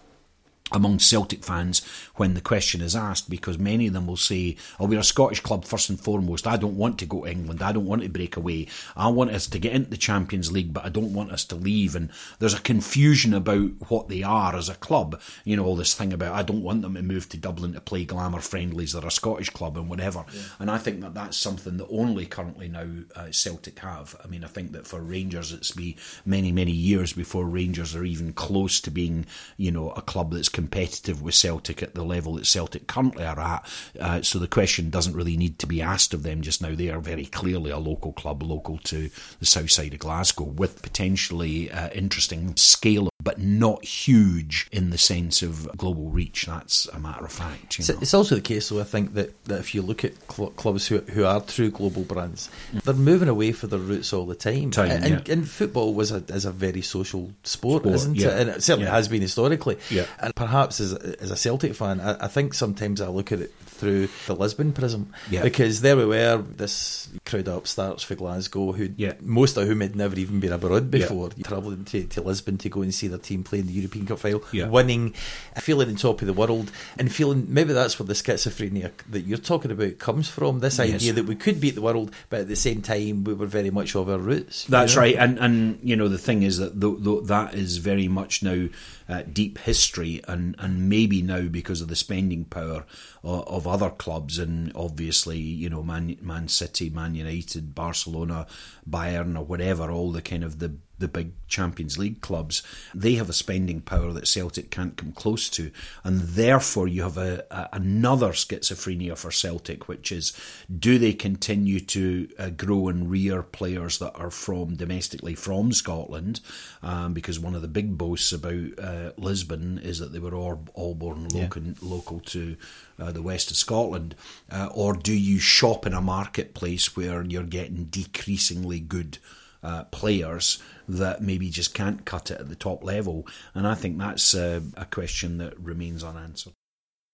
among 0.72 1.00
Celtic 1.00 1.44
fans 1.44 1.82
when 2.16 2.34
the 2.34 2.42
question 2.42 2.82
is 2.82 2.96
asked 2.96 3.30
because 3.30 3.58
many 3.58 3.88
of 3.88 3.94
them 3.94 4.08
will 4.08 4.18
say, 4.18 4.56
Oh, 4.80 4.86
we're 4.86 5.00
a 5.00 5.04
Scottish 5.04 5.42
club 5.42 5.66
first 5.66 5.90
and 5.90 6.00
foremost. 6.00 6.48
I 6.48 6.58
don't 6.58 6.78
want 6.78 7.00
to 7.00 7.06
go 7.06 7.26
to 7.26 7.32
England. 7.32 7.62
I 7.62 7.72
don't 7.72 7.86
want 7.86 8.04
to 8.04 8.10
break 8.10 8.38
away. 8.38 8.68
I 8.96 9.10
want 9.10 9.32
us 9.32 9.48
to 9.48 9.60
get 9.60 9.74
into 9.74 9.90
the 9.90 9.98
Champions 9.98 10.52
League, 10.52 10.74
but 10.74 10.86
I 10.86 10.90
don't 10.90 11.14
want 11.14 11.32
us 11.32 11.46
to 11.46 11.56
leave. 11.56 11.96
And 11.96 12.10
there's 12.40 12.54
a 12.54 12.62
confusion 12.62 13.34
about 13.34 13.72
what 13.90 14.08
they 14.08 14.24
are 14.24 14.56
as 14.56 14.70
a 14.70 14.76
club. 14.76 15.20
You 15.44 15.58
know, 15.58 15.66
all 15.66 15.76
this 15.76 15.94
thing 15.94 16.14
about 16.14 16.34
I 16.34 16.44
don't 16.44 16.64
want 16.64 16.82
them 16.82 16.96
to 16.96 17.02
move 17.02 17.30
to 17.30 17.38
Dublin 17.38 17.74
to 17.74 17.82
play 17.82 18.06
glamour 18.06 18.42
friendlies. 18.42 18.94
They're 18.94 19.06
a 19.06 19.12
Scottish 19.12 19.50
club 19.50 19.78
and 19.78 19.90
whatever. 19.90 20.26
Yeah. 20.34 20.42
And 20.60 20.72
I 20.72 20.78
think 20.78 21.02
that 21.02 21.14
that's 21.14 21.38
something 21.38 21.78
that 21.78 21.88
only 21.90 22.26
currently 22.26 22.68
now 22.68 22.88
uh, 23.16 23.32
Celtic 23.32 23.80
have. 23.80 24.16
I 24.24 24.28
mean, 24.28 24.44
I 24.44 24.48
think 24.48 24.72
that 24.72 24.88
for 24.88 25.02
Rangers, 25.02 25.52
it's 25.52 25.72
be 25.72 25.98
many, 26.26 26.52
many 26.52 26.72
years 26.72 27.14
before 27.14 27.46
Rangers 27.46 27.96
are 27.96 28.04
even 28.04 28.34
close 28.34 28.80
to 28.82 28.92
being, 28.92 29.26
you 29.58 29.72
know, 29.72 29.92
a 29.92 30.02
club 30.02 30.34
that's 30.34 30.50
competitive 30.62 31.24
with 31.24 31.34
Celtic 31.34 31.82
at 31.82 31.96
the 31.96 32.04
level 32.04 32.36
that 32.36 32.46
Celtic 32.46 32.86
currently 32.86 33.26
are 33.26 33.40
at. 33.40 33.68
Uh, 34.00 34.22
so 34.22 34.38
the 34.38 34.48
question 34.48 34.92
doesn't 34.92 35.16
really 35.16 35.36
need 35.36 35.58
to 35.60 35.66
be 35.66 35.82
asked 35.82 36.14
of 36.14 36.22
them 36.22 36.42
just 36.42 36.62
now. 36.62 36.76
They 36.76 36.90
are 36.90 37.00
very 37.00 37.26
clearly 37.26 37.72
a 37.72 37.80
local 37.80 38.14
club, 38.14 38.44
local 38.44 38.78
to 38.86 39.10
the 39.40 39.46
south 39.46 39.72
side 39.72 39.94
of 39.94 40.00
Glasgow, 40.00 40.44
with 40.44 40.84
potentially 40.84 41.72
uh, 41.72 41.90
interesting 41.90 42.56
scale 42.58 43.11
but 43.24 43.40
not 43.40 43.84
huge 43.84 44.68
in 44.72 44.90
the 44.90 44.98
sense 44.98 45.42
of 45.42 45.70
global 45.78 46.10
reach. 46.10 46.46
That's 46.46 46.88
a 46.88 47.00
matter 47.00 47.26
of 47.26 47.32
fact. 47.32 47.80
Know? 47.80 47.96
It's 48.02 48.14
also 48.14 48.36
the 48.36 48.42
case, 48.42 48.70
though, 48.70 48.80
I 48.80 48.84
think, 48.84 49.14
that, 49.14 49.44
that 49.46 49.60
if 49.60 49.76
you 49.76 49.82
look 49.82 50.04
at 50.04 50.14
cl- 50.32 50.52
clubs 50.52 50.88
who, 50.88 51.00
who 51.00 51.26
are 51.26 51.42
true 51.42 51.70
global 51.70 52.04
brands, 52.04 52.50
mm. 52.74 52.82
they're 52.84 52.94
moving 52.94 53.30
away 53.30 53.52
from 53.52 53.70
their 53.70 53.80
roots 53.80 54.14
all 54.14 54.26
the 54.26 54.36
time. 54.36 54.72
time 54.72 54.92
and, 54.92 55.28
yeah. 55.28 55.34
and, 55.34 55.50
football 55.50 55.94
was 55.94 56.12
a, 56.12 56.24
is 56.30 56.46
a 56.46 56.52
very 56.52 56.82
social 56.82 57.32
sport, 57.44 57.84
sport 57.84 57.96
isn't 57.96 58.16
yeah. 58.16 58.28
it? 58.28 58.42
And 58.42 58.50
it 58.50 58.64
certainly 58.64 58.86
yeah. 58.86 58.96
has 58.96 59.08
been 59.08 59.22
historically. 59.22 59.78
And 60.20 60.36
perhaps 60.36 60.80
as 60.80 60.94
a, 60.94 61.22
as 61.22 61.32
a 61.32 61.36
Celtic 61.36 61.76
fan, 61.76 62.00
I, 62.00 62.26
I 62.26 62.28
think 62.28 62.54
sometimes 62.54 63.02
I 63.02 63.08
look 63.08 63.32
at 63.32 63.42
it 63.42 63.54
through 63.82 64.08
the 64.28 64.36
Lisbon 64.36 64.74
prism. 64.74 65.12
Yeah. 65.32 65.42
Because 65.42 65.82
there 65.82 65.98
we 65.98 66.06
were, 66.06 66.38
this 66.38 67.10
crowd 67.26 67.48
of 67.48 67.58
upstarts 67.58 68.04
for 68.04 68.14
Glasgow, 68.14 68.74
who 68.74 68.90
yeah. 68.96 69.14
most 69.22 69.58
of 69.58 69.68
whom 69.68 69.82
had 69.82 69.96
never 69.96 70.16
even 70.16 70.40
been 70.40 70.54
abroad 70.54 70.92
before, 70.92 71.32
yeah. 71.36 71.48
travelling 71.48 71.84
to, 71.86 72.04
to 72.06 72.22
Lisbon 72.22 72.60
to 72.60 72.70
go 72.70 72.84
and 72.84 72.94
see 72.94 73.08
their 73.08 73.18
team 73.18 73.44
play 73.44 73.60
in 73.60 73.66
the 73.66 73.74
European 73.74 74.06
Cup 74.06 74.20
final, 74.20 74.44
yeah. 74.52 74.68
winning, 74.68 75.14
feeling 75.58 75.90
on 75.90 75.96
top 75.96 76.22
of 76.22 76.28
the 76.28 76.34
world, 76.34 76.72
and 77.00 77.12
feeling 77.12 77.48
maybe 77.50 77.74
that's 77.74 77.98
where 77.98 78.06
the 78.06 78.14
schizophrenia 78.14 78.92
that 79.10 79.22
you're 79.22 79.40
talking 79.40 79.72
about 79.72 79.98
comes 79.98 80.30
from. 80.30 80.60
This 80.60 80.78
yes. 80.78 80.94
idea 80.94 81.14
that 81.14 81.26
we 81.26 81.36
could 81.36 81.60
beat 81.60 81.74
the 81.74 81.82
world, 81.82 82.14
but 82.30 82.42
at 82.42 82.48
the 82.48 82.56
same 82.56 82.84
time 82.84 83.24
we 83.24 83.34
were 83.34 83.48
very 83.48 83.72
much 83.72 83.96
of 83.96 84.10
our 84.10 84.20
roots. 84.20 84.66
That's 84.66 84.96
know? 84.96 85.02
right, 85.02 85.16
and 85.16 85.40
and 85.40 85.80
you 85.82 85.96
know 85.96 86.08
the 86.08 86.20
thing 86.20 86.44
is 86.44 86.60
that 86.60 86.80
th- 86.80 87.04
th- 87.04 87.24
that 87.24 87.56
is 87.56 87.78
very 87.78 88.08
much 88.08 88.44
now 88.44 88.68
uh, 89.12 89.24
deep 89.24 89.58
history, 89.60 90.22
and 90.28 90.56
and 90.58 90.90
maybe 90.90 91.22
now 91.22 91.48
because 91.48 91.82
of 91.82 91.88
the 91.90 91.96
spending 91.96 92.46
power 92.46 92.86
of, 93.24 93.48
of 93.48 93.68
other 93.68 93.90
clubs, 93.90 94.40
and 94.40 94.72
obviously 94.76 95.38
you 95.38 95.70
know 95.70 95.84
Man 95.84 96.18
Man 96.22 96.48
City, 96.48 96.90
Man 96.90 97.16
United, 97.16 97.76
Barcelona, 97.76 98.48
Bayern, 98.90 99.38
or 99.38 99.44
whatever, 99.44 99.92
all 99.92 100.12
the 100.12 100.22
kind 100.22 100.44
of 100.44 100.60
the 100.60 100.76
the 101.02 101.08
big 101.08 101.34
Champions 101.48 101.98
League 101.98 102.22
clubs, 102.22 102.64
they 102.96 103.16
have 103.16 103.30
a 103.30 103.34
spending 103.34 103.82
power 103.82 104.14
that 104.14 104.28
Celtic 104.28 104.72
can't 104.72 104.96
come 104.96 105.12
close 105.12 105.50
to, 105.50 105.72
and 106.04 106.22
therefore 106.22 106.88
you 106.88 107.04
have 107.04 107.18
a, 107.18 107.44
a 107.52 107.70
another 107.74 108.30
schizophrenia 108.30 109.18
for 109.18 109.32
Celtic, 109.32 109.88
which 109.88 110.12
is 110.12 110.34
do 110.80 110.98
they 110.98 111.14
continue 111.14 111.80
to 111.80 112.30
uh, 112.40 112.50
grow 112.50 112.88
and 112.88 113.12
rear 113.12 113.44
players 113.44 113.98
that 114.00 114.14
are 114.16 114.32
from 114.32 114.76
domestically 114.76 115.36
from 115.36 115.72
Scotland, 115.72 116.40
um, 116.82 117.14
because 117.14 117.40
one 117.40 117.56
of 117.56 117.62
the 117.62 117.68
big 117.68 117.98
boasts 117.98 118.32
about 118.32 118.80
uh, 118.80 119.12
Lisbon 119.18 119.80
is 119.80 120.00
that 120.00 120.14
they 120.14 120.20
were 120.20 120.36
all, 120.36 120.64
all 120.74 120.96
born 120.96 121.28
local, 121.30 121.64
yeah. 121.64 121.74
local 121.82 122.20
to 122.22 122.56
uh, 123.00 123.12
the 123.12 123.22
west 123.22 123.52
of 123.52 123.58
Scotland, 123.58 124.16
uh, 124.52 124.70
or 124.74 124.94
do 124.94 125.14
you 125.14 125.40
shop 125.40 125.86
in 125.86 125.94
a 125.94 126.02
marketplace 126.02 126.96
where 126.96 127.24
you're 127.24 127.44
getting 127.44 127.86
decreasingly 127.86 128.80
good? 128.80 129.18
Uh, 129.64 129.84
players 129.84 130.58
that 130.98 131.22
maybe 131.22 131.50
just 131.50 131.74
can't 131.74 132.06
cut 132.06 132.32
it 132.32 132.40
at 132.40 132.50
the 132.50 132.56
top 132.56 132.84
level. 132.84 133.28
And 133.54 133.68
I 133.68 133.76
think 133.76 133.98
that's 133.98 134.36
uh, 134.36 134.62
a 134.76 134.86
question 134.86 135.38
that 135.40 135.60
remains 135.60 136.04
unanswered. 136.04 136.54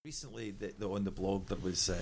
Recently, 0.06 0.52
the, 0.52 0.74
the, 0.80 0.90
on 0.90 1.04
the 1.04 1.12
blog, 1.12 1.48
there 1.48 1.58
was 1.58 1.90
uh, 1.90 1.98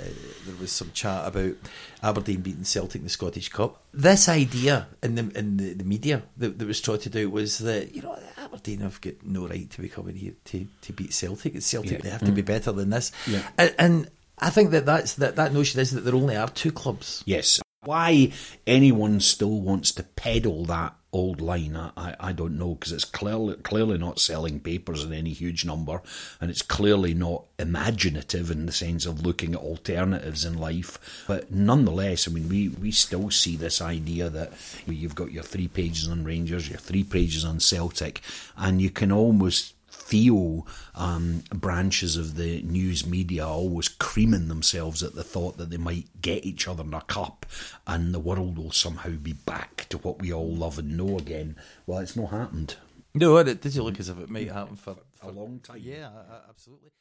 there 0.45 0.55
was 0.59 0.71
some 0.71 0.91
chat 0.91 1.27
about 1.27 1.55
Aberdeen 2.03 2.41
beating 2.41 2.63
Celtic 2.63 2.99
in 2.99 3.05
the 3.05 3.09
Scottish 3.09 3.49
Cup. 3.49 3.81
This 3.95 4.29
idea 4.29 4.85
in 5.01 5.15
the 5.15 5.31
in 5.35 5.57
the, 5.57 5.73
the 5.73 5.83
media 5.83 6.21
that, 6.37 6.59
that 6.59 6.67
was 6.67 6.81
trotted 6.81 7.17
out 7.17 7.31
was 7.31 7.57
that 7.59 7.95
you 7.95 8.03
know 8.03 8.15
Aberdeen 8.37 8.81
have 8.81 9.01
got 9.01 9.23
no 9.23 9.47
right 9.47 9.67
to 9.71 9.81
be 9.81 9.89
coming 9.89 10.15
here 10.15 10.33
to, 10.45 10.67
to 10.81 10.93
beat 10.93 11.13
Celtic. 11.13 11.55
It's 11.55 11.65
Celtic; 11.65 11.93
yeah. 11.93 11.97
they 12.03 12.09
have 12.11 12.21
mm. 12.21 12.27
to 12.27 12.31
be 12.31 12.43
mm. 12.43 12.45
better 12.45 12.71
than 12.71 12.91
this. 12.91 13.11
Yeah. 13.25 13.41
And, 13.57 13.75
and 13.79 14.11
I 14.37 14.51
think 14.51 14.69
that 14.71 14.85
that's 14.85 15.15
that, 15.15 15.37
that 15.37 15.53
notion 15.53 15.79
is 15.79 15.89
that 15.91 16.01
there 16.01 16.13
only 16.13 16.35
are 16.35 16.49
two 16.49 16.71
clubs. 16.71 17.23
Yes. 17.25 17.59
Why 17.85 18.33
anyone 18.67 19.19
still 19.19 19.61
wants 19.61 19.91
to 19.93 20.03
peddle 20.03 20.65
that 20.65 20.95
old 21.15 21.39
line, 21.39 21.77
I, 21.77 22.15
I 22.19 22.33
don't 22.33 22.59
know, 22.59 22.75
because 22.75 22.91
it's 22.91 23.05
clearly, 23.05 23.55
clearly 23.55 23.97
not 23.97 24.19
selling 24.19 24.59
papers 24.59 25.03
in 25.03 25.13
any 25.13 25.31
huge 25.31 25.63
number, 25.63 26.01
and 26.41 26.51
it's 26.51 26.61
clearly 26.61 27.13
not 27.13 27.45
imaginative 27.57 28.51
in 28.51 28.65
the 28.65 28.73
sense 28.73 29.05
of 29.05 29.25
looking 29.25 29.53
at 29.53 29.61
alternatives 29.61 30.43
in 30.43 30.57
life. 30.57 31.23
But 31.25 31.51
nonetheless, 31.51 32.27
I 32.27 32.31
mean, 32.31 32.49
we, 32.49 32.67
we 32.67 32.91
still 32.91 33.31
see 33.31 33.55
this 33.55 33.81
idea 33.81 34.29
that 34.29 34.51
you've 34.85 35.15
got 35.15 35.31
your 35.31 35.43
three 35.43 35.69
pages 35.69 36.09
on 36.09 36.25
Rangers, 36.25 36.69
your 36.69 36.79
three 36.79 37.05
pages 37.05 37.45
on 37.45 37.61
Celtic, 37.61 38.19
and 38.57 38.81
you 38.81 38.89
can 38.89 39.11
almost 39.11 39.74
feel 40.05 40.67
um, 40.93 41.41
branches 41.49 42.15
of 42.15 42.35
the 42.35 42.61
news 42.61 43.07
media 43.07 43.43
always 43.45 43.87
creaming 43.87 44.49
themselves 44.49 45.01
at 45.01 45.15
the 45.15 45.23
thought 45.23 45.57
that 45.57 45.71
they 45.71 45.77
might 45.77 46.05
get 46.21 46.45
each 46.45 46.67
other 46.67 46.83
in 46.83 46.93
a 46.93 47.01
cup 47.01 47.43
and 47.87 48.13
the 48.13 48.19
world 48.19 48.55
will 48.55 48.71
somehow 48.71 49.09
be 49.09 49.33
back 49.33 49.87
to 49.89 49.97
what 49.97 50.21
we 50.21 50.31
all 50.31 50.53
love 50.53 50.77
and 50.77 50.95
know 50.95 51.17
again. 51.17 51.55
Well, 51.87 51.97
it's 51.99 52.15
not 52.15 52.29
happened. 52.29 52.75
No, 53.15 53.37
it 53.37 53.61
does 53.61 53.79
look 53.79 53.99
as 53.99 54.09
if 54.09 54.19
it 54.19 54.29
might 54.29 54.51
happen 54.51 54.75
for, 54.75 54.95
for 55.15 55.29
a 55.29 55.31
long 55.31 55.59
time. 55.63 55.79
Yeah, 55.81 56.09
absolutely. 56.47 56.91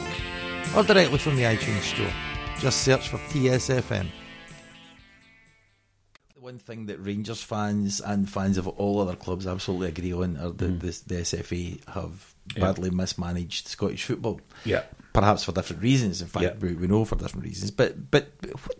or 0.74 0.82
directly 0.82 1.18
from 1.18 1.36
the 1.36 1.42
iTunes 1.42 1.82
store. 1.82 2.12
Just 2.58 2.82
search 2.82 3.08
for 3.08 3.18
TSFM. 3.18 4.06
The 6.34 6.40
one 6.40 6.58
thing 6.58 6.86
that 6.86 6.98
Rangers 6.98 7.42
fans 7.42 8.00
and 8.00 8.28
fans 8.28 8.56
of 8.56 8.66
all 8.66 9.00
other 9.00 9.16
clubs 9.16 9.46
absolutely 9.46 9.88
agree 9.88 10.12
on 10.12 10.36
are 10.38 10.50
that 10.50 10.58
mm. 10.58 10.80
the, 10.80 11.14
the, 11.14 11.20
SFA 11.22 11.86
have 11.88 12.34
badly 12.58 12.88
yeah. 12.88 12.96
mismanaged 12.96 13.68
Scottish 13.68 14.04
football. 14.04 14.40
Yeah. 14.64 14.82
Perhaps 15.12 15.44
for 15.44 15.52
different 15.52 15.82
reasons. 15.82 16.22
In 16.22 16.28
fact, 16.28 16.44
yeah. 16.44 16.54
we, 16.58 16.74
we 16.74 16.86
know 16.86 17.04
for 17.04 17.16
different 17.16 17.44
reasons. 17.44 17.70
But 17.70 18.10
but 18.10 18.26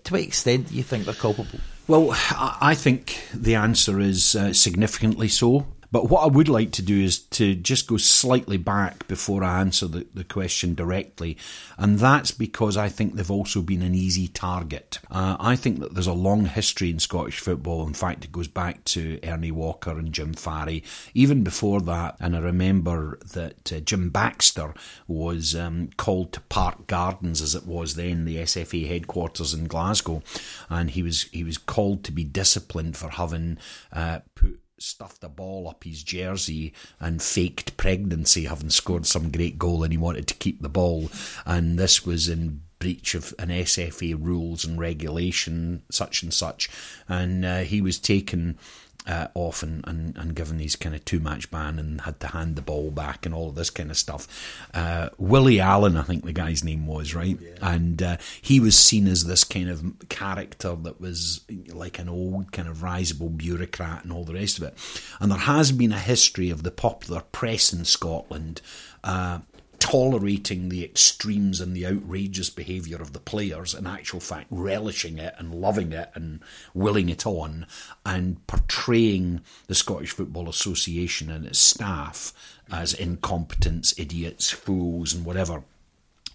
to 0.04 0.12
what 0.12 0.22
extent 0.22 0.68
do 0.68 0.74
you 0.74 0.82
think 0.82 1.04
they're 1.04 1.14
culpable? 1.14 1.60
Well, 1.88 2.10
I 2.12 2.74
think 2.74 3.22
the 3.32 3.54
answer 3.54 4.00
is 4.00 4.34
uh, 4.34 4.52
significantly 4.52 5.28
so. 5.28 5.66
But 5.90 6.10
what 6.10 6.22
I 6.22 6.26
would 6.26 6.48
like 6.48 6.72
to 6.72 6.82
do 6.82 7.00
is 7.00 7.18
to 7.18 7.54
just 7.54 7.86
go 7.86 7.96
slightly 7.96 8.56
back 8.56 9.06
before 9.08 9.44
I 9.44 9.60
answer 9.60 9.86
the, 9.86 10.06
the 10.14 10.24
question 10.24 10.74
directly. 10.74 11.36
And 11.78 11.98
that's 11.98 12.30
because 12.30 12.76
I 12.76 12.88
think 12.88 13.14
they've 13.14 13.30
also 13.30 13.62
been 13.62 13.82
an 13.82 13.94
easy 13.94 14.28
target. 14.28 14.98
Uh, 15.10 15.36
I 15.38 15.56
think 15.56 15.80
that 15.80 15.94
there's 15.94 16.06
a 16.06 16.12
long 16.12 16.46
history 16.46 16.90
in 16.90 16.98
Scottish 16.98 17.40
football. 17.40 17.86
In 17.86 17.94
fact, 17.94 18.24
it 18.24 18.32
goes 18.32 18.48
back 18.48 18.84
to 18.84 19.18
Ernie 19.22 19.50
Walker 19.50 19.98
and 19.98 20.12
Jim 20.12 20.34
Farry, 20.34 20.82
even 21.14 21.44
before 21.44 21.80
that. 21.82 22.16
And 22.20 22.36
I 22.36 22.40
remember 22.40 23.18
that 23.32 23.72
uh, 23.72 23.80
Jim 23.80 24.10
Baxter 24.10 24.74
was 25.06 25.54
um, 25.54 25.90
called 25.96 26.32
to 26.32 26.40
Park 26.42 26.86
Gardens, 26.86 27.40
as 27.40 27.54
it 27.54 27.66
was 27.66 27.94
then, 27.94 28.24
the 28.24 28.36
SFA 28.38 28.86
headquarters 28.86 29.54
in 29.54 29.66
Glasgow. 29.66 30.22
And 30.68 30.90
he 30.90 31.02
was, 31.02 31.24
he 31.24 31.44
was 31.44 31.58
called 31.58 32.04
to 32.04 32.12
be 32.12 32.24
disciplined 32.24 32.96
for 32.96 33.10
having 33.10 33.58
uh, 33.92 34.20
put 34.34 34.60
stuffed 34.78 35.24
a 35.24 35.28
ball 35.28 35.68
up 35.68 35.84
his 35.84 36.02
jersey 36.02 36.72
and 37.00 37.22
faked 37.22 37.76
pregnancy, 37.76 38.44
having 38.44 38.70
scored 38.70 39.06
some 39.06 39.30
great 39.30 39.58
goal, 39.58 39.82
and 39.82 39.92
he 39.92 39.98
wanted 39.98 40.26
to 40.28 40.34
keep 40.34 40.60
the 40.60 40.68
ball. 40.68 41.10
And 41.44 41.78
this 41.78 42.04
was 42.04 42.28
in 42.28 42.62
breach 42.78 43.14
of 43.14 43.34
an 43.38 43.48
SFA 43.48 44.16
rules 44.18 44.64
and 44.64 44.78
regulation, 44.78 45.82
such 45.90 46.22
and 46.22 46.32
such. 46.32 46.68
And 47.08 47.44
uh, 47.44 47.60
he 47.60 47.80
was 47.80 47.98
taken 47.98 48.58
uh, 49.06 49.28
off 49.34 49.62
and, 49.62 49.84
and, 49.86 50.16
and 50.16 50.34
given 50.34 50.58
these 50.58 50.76
kind 50.76 50.94
of 50.94 51.04
two 51.04 51.20
match 51.20 51.50
ban 51.50 51.78
and 51.78 52.00
had 52.02 52.18
to 52.20 52.28
hand 52.28 52.56
the 52.56 52.62
ball 52.62 52.90
back 52.90 53.24
and 53.24 53.34
all 53.34 53.48
of 53.48 53.54
this 53.54 53.70
kind 53.70 53.90
of 53.90 53.96
stuff. 53.96 54.26
Uh, 54.74 55.10
Willie 55.18 55.60
Allan, 55.60 55.96
I 55.96 56.02
think 56.02 56.24
the 56.24 56.32
guy's 56.32 56.64
name 56.64 56.86
was, 56.86 57.14
right? 57.14 57.38
Yeah. 57.40 57.74
And 57.74 58.02
uh, 58.02 58.16
he 58.42 58.60
was 58.60 58.76
seen 58.76 59.06
as 59.06 59.24
this 59.24 59.44
kind 59.44 59.70
of 59.70 60.08
character 60.08 60.74
that 60.74 61.00
was 61.00 61.42
like 61.68 61.98
an 61.98 62.08
old 62.08 62.52
kind 62.52 62.68
of 62.68 62.82
risible 62.82 63.30
bureaucrat 63.30 64.02
and 64.02 64.12
all 64.12 64.24
the 64.24 64.34
rest 64.34 64.58
of 64.58 64.64
it. 64.64 64.74
And 65.20 65.30
there 65.30 65.38
has 65.38 65.72
been 65.72 65.92
a 65.92 65.98
history 65.98 66.50
of 66.50 66.62
the 66.62 66.70
popular 66.70 67.22
press 67.32 67.72
in 67.72 67.84
Scotland 67.84 68.60
uh, 69.04 69.38
tolerating 69.86 70.68
the 70.68 70.82
extremes 70.82 71.60
and 71.60 71.76
the 71.76 71.86
outrageous 71.86 72.50
behaviour 72.50 72.96
of 72.96 73.12
the 73.12 73.20
players, 73.20 73.72
in 73.72 73.86
actual 73.86 74.18
fact, 74.18 74.48
relishing 74.50 75.16
it 75.16 75.32
and 75.38 75.54
loving 75.54 75.92
it 75.92 76.10
and 76.16 76.40
willing 76.74 77.08
it 77.08 77.24
on, 77.24 77.64
and 78.04 78.44
portraying 78.48 79.40
the 79.68 79.76
Scottish 79.76 80.10
Football 80.10 80.48
Association 80.48 81.30
and 81.30 81.46
its 81.46 81.60
staff 81.60 82.32
as 82.68 82.94
incompetents, 82.94 83.96
idiots, 83.96 84.50
fools, 84.50 85.14
and 85.14 85.24
whatever. 85.24 85.62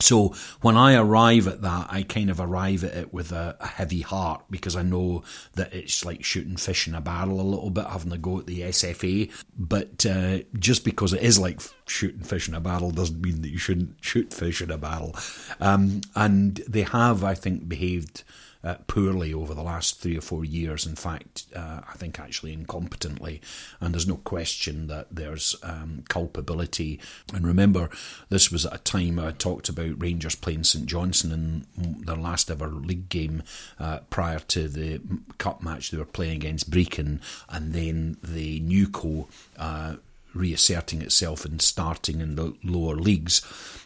So 0.01 0.35
when 0.61 0.77
I 0.77 0.95
arrive 0.95 1.47
at 1.47 1.61
that, 1.61 1.87
I 1.89 2.03
kind 2.03 2.29
of 2.29 2.39
arrive 2.39 2.83
at 2.83 2.93
it 2.93 3.13
with 3.13 3.31
a, 3.31 3.55
a, 3.59 3.67
heavy 3.67 4.01
heart 4.01 4.43
because 4.49 4.75
I 4.75 4.81
know 4.81 5.23
that 5.53 5.73
it's 5.73 6.03
like 6.05 6.23
shooting 6.23 6.57
fish 6.57 6.87
in 6.87 6.95
a 6.95 7.01
barrel 7.01 7.39
a 7.39 7.43
little 7.43 7.69
bit, 7.69 7.85
having 7.85 8.11
a 8.11 8.17
go 8.17 8.39
at 8.39 8.47
the 8.47 8.61
SFA. 8.61 9.31
But 9.57 10.05
uh, 10.05 10.39
just 10.59 10.83
because 10.83 11.13
it 11.13 11.21
is 11.21 11.39
like 11.39 11.61
shooting 11.85 12.23
fish 12.23 12.47
in 12.47 12.55
a 12.55 12.59
barrel 12.59 12.91
doesn't 12.91 13.21
mean 13.21 13.41
that 13.41 13.49
you 13.49 13.57
shouldn't 13.57 13.95
shoot 14.01 14.33
fish 14.33 14.61
in 14.61 14.71
a 14.71 14.77
barrel. 14.77 15.15
Um, 15.59 16.01
and 16.15 16.57
they 16.67 16.83
have, 16.83 17.23
I 17.23 17.35
think, 17.35 17.69
behaved 17.69 18.23
uh, 18.63 18.75
poorly 18.87 19.33
over 19.33 19.53
the 19.53 19.63
last 19.63 19.99
three 19.99 20.17
or 20.17 20.21
four 20.21 20.45
years. 20.45 20.85
In 20.85 20.95
fact, 20.95 21.45
uh, 21.55 21.81
I 21.87 21.93
think 21.93 22.19
actually 22.19 22.55
incompetently. 22.55 23.41
And 23.79 23.93
there's 23.93 24.07
no 24.07 24.17
question 24.17 24.87
that 24.87 25.07
there's 25.11 25.55
um, 25.63 26.03
culpability. 26.09 26.99
And 27.33 27.45
remember, 27.45 27.89
this 28.29 28.51
was 28.51 28.65
at 28.65 28.75
a 28.75 28.77
time 28.79 29.19
I 29.19 29.31
talked 29.31 29.69
about 29.69 30.01
Rangers 30.01 30.35
playing 30.35 30.63
St 30.63 30.85
Johnstone 30.85 31.65
in 31.77 32.01
their 32.05 32.15
last 32.15 32.49
ever 32.51 32.67
league 32.67 33.09
game 33.09 33.43
uh, 33.79 33.99
prior 34.09 34.39
to 34.39 34.67
the 34.67 35.01
cup 35.37 35.61
match 35.63 35.91
they 35.91 35.97
were 35.97 36.05
playing 36.05 36.35
against 36.35 36.71
Brechin, 36.71 37.19
and 37.49 37.73
then 37.73 38.17
the 38.23 38.61
Newco 38.61 39.27
uh, 39.57 39.95
reasserting 40.33 41.01
itself 41.01 41.45
and 41.45 41.61
starting 41.61 42.21
in 42.21 42.35
the 42.35 42.55
lower 42.63 42.95
leagues. 42.95 43.41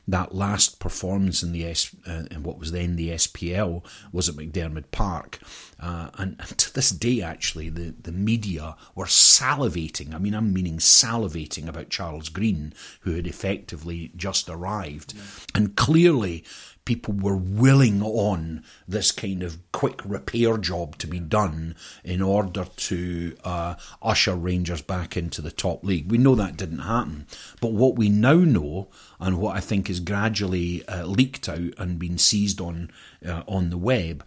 That 0.07 0.35
last 0.35 0.79
performance 0.79 1.41
in 1.41 1.51
the 1.51 1.65
S, 1.65 1.95
uh, 2.07 2.23
in 2.29 2.43
what 2.43 2.59
was 2.59 2.71
then 2.71 2.95
the 2.95 3.09
SPL 3.09 3.83
was 4.11 4.29
at 4.29 4.35
McDiarmid 4.35 4.91
Park, 4.91 5.39
uh, 5.79 6.09
and, 6.17 6.35
and, 6.39 6.57
to 6.57 6.73
this 6.73 6.91
day, 6.91 7.21
actually, 7.21 7.69
the, 7.69 7.93
the 7.99 8.11
media 8.11 8.75
were 8.93 9.05
salivating. 9.05 10.13
I 10.13 10.19
mean, 10.19 10.35
I'm 10.35 10.53
meaning 10.53 10.77
salivating 10.77 11.67
about 11.67 11.89
Charles 11.89 12.29
Green, 12.29 12.73
who 13.01 13.15
had 13.15 13.27
effectively 13.27 14.11
just 14.15 14.47
arrived, 14.47 15.13
yeah. 15.15 15.23
and 15.55 15.75
clearly 15.75 16.43
people 16.85 17.15
were 17.15 17.35
willing 17.35 18.01
on 18.03 18.63
this 18.87 19.11
kind 19.11 19.41
of 19.41 19.57
quick 19.71 19.99
repair 20.05 20.57
job 20.57 20.97
to 20.99 21.07
be 21.07 21.19
done 21.19 21.75
in 22.03 22.21
order 22.21 22.65
to 22.77 23.35
uh, 23.43 23.73
usher 24.01 24.35
Rangers 24.35 24.83
back 24.83 25.17
into 25.17 25.41
the 25.41 25.51
top 25.51 25.83
league. 25.83 26.11
We 26.11 26.19
know 26.19 26.35
that 26.35 26.57
didn't 26.57 26.79
happen. 26.79 27.25
But 27.59 27.73
what 27.73 27.95
we 27.95 28.07
now 28.07 28.35
know, 28.35 28.89
and 29.19 29.37
what 29.37 29.55
I 29.55 29.59
think 29.59 29.89
is 29.89 29.99
gradually 29.99 30.85
uh, 30.87 31.05
leaked 31.05 31.49
out 31.49 31.73
and 31.77 31.99
been 31.99 32.17
seized 32.17 32.61
on 32.61 32.91
uh, 33.25 33.43
on 33.47 33.69
the 33.69 33.77
web, 33.77 34.23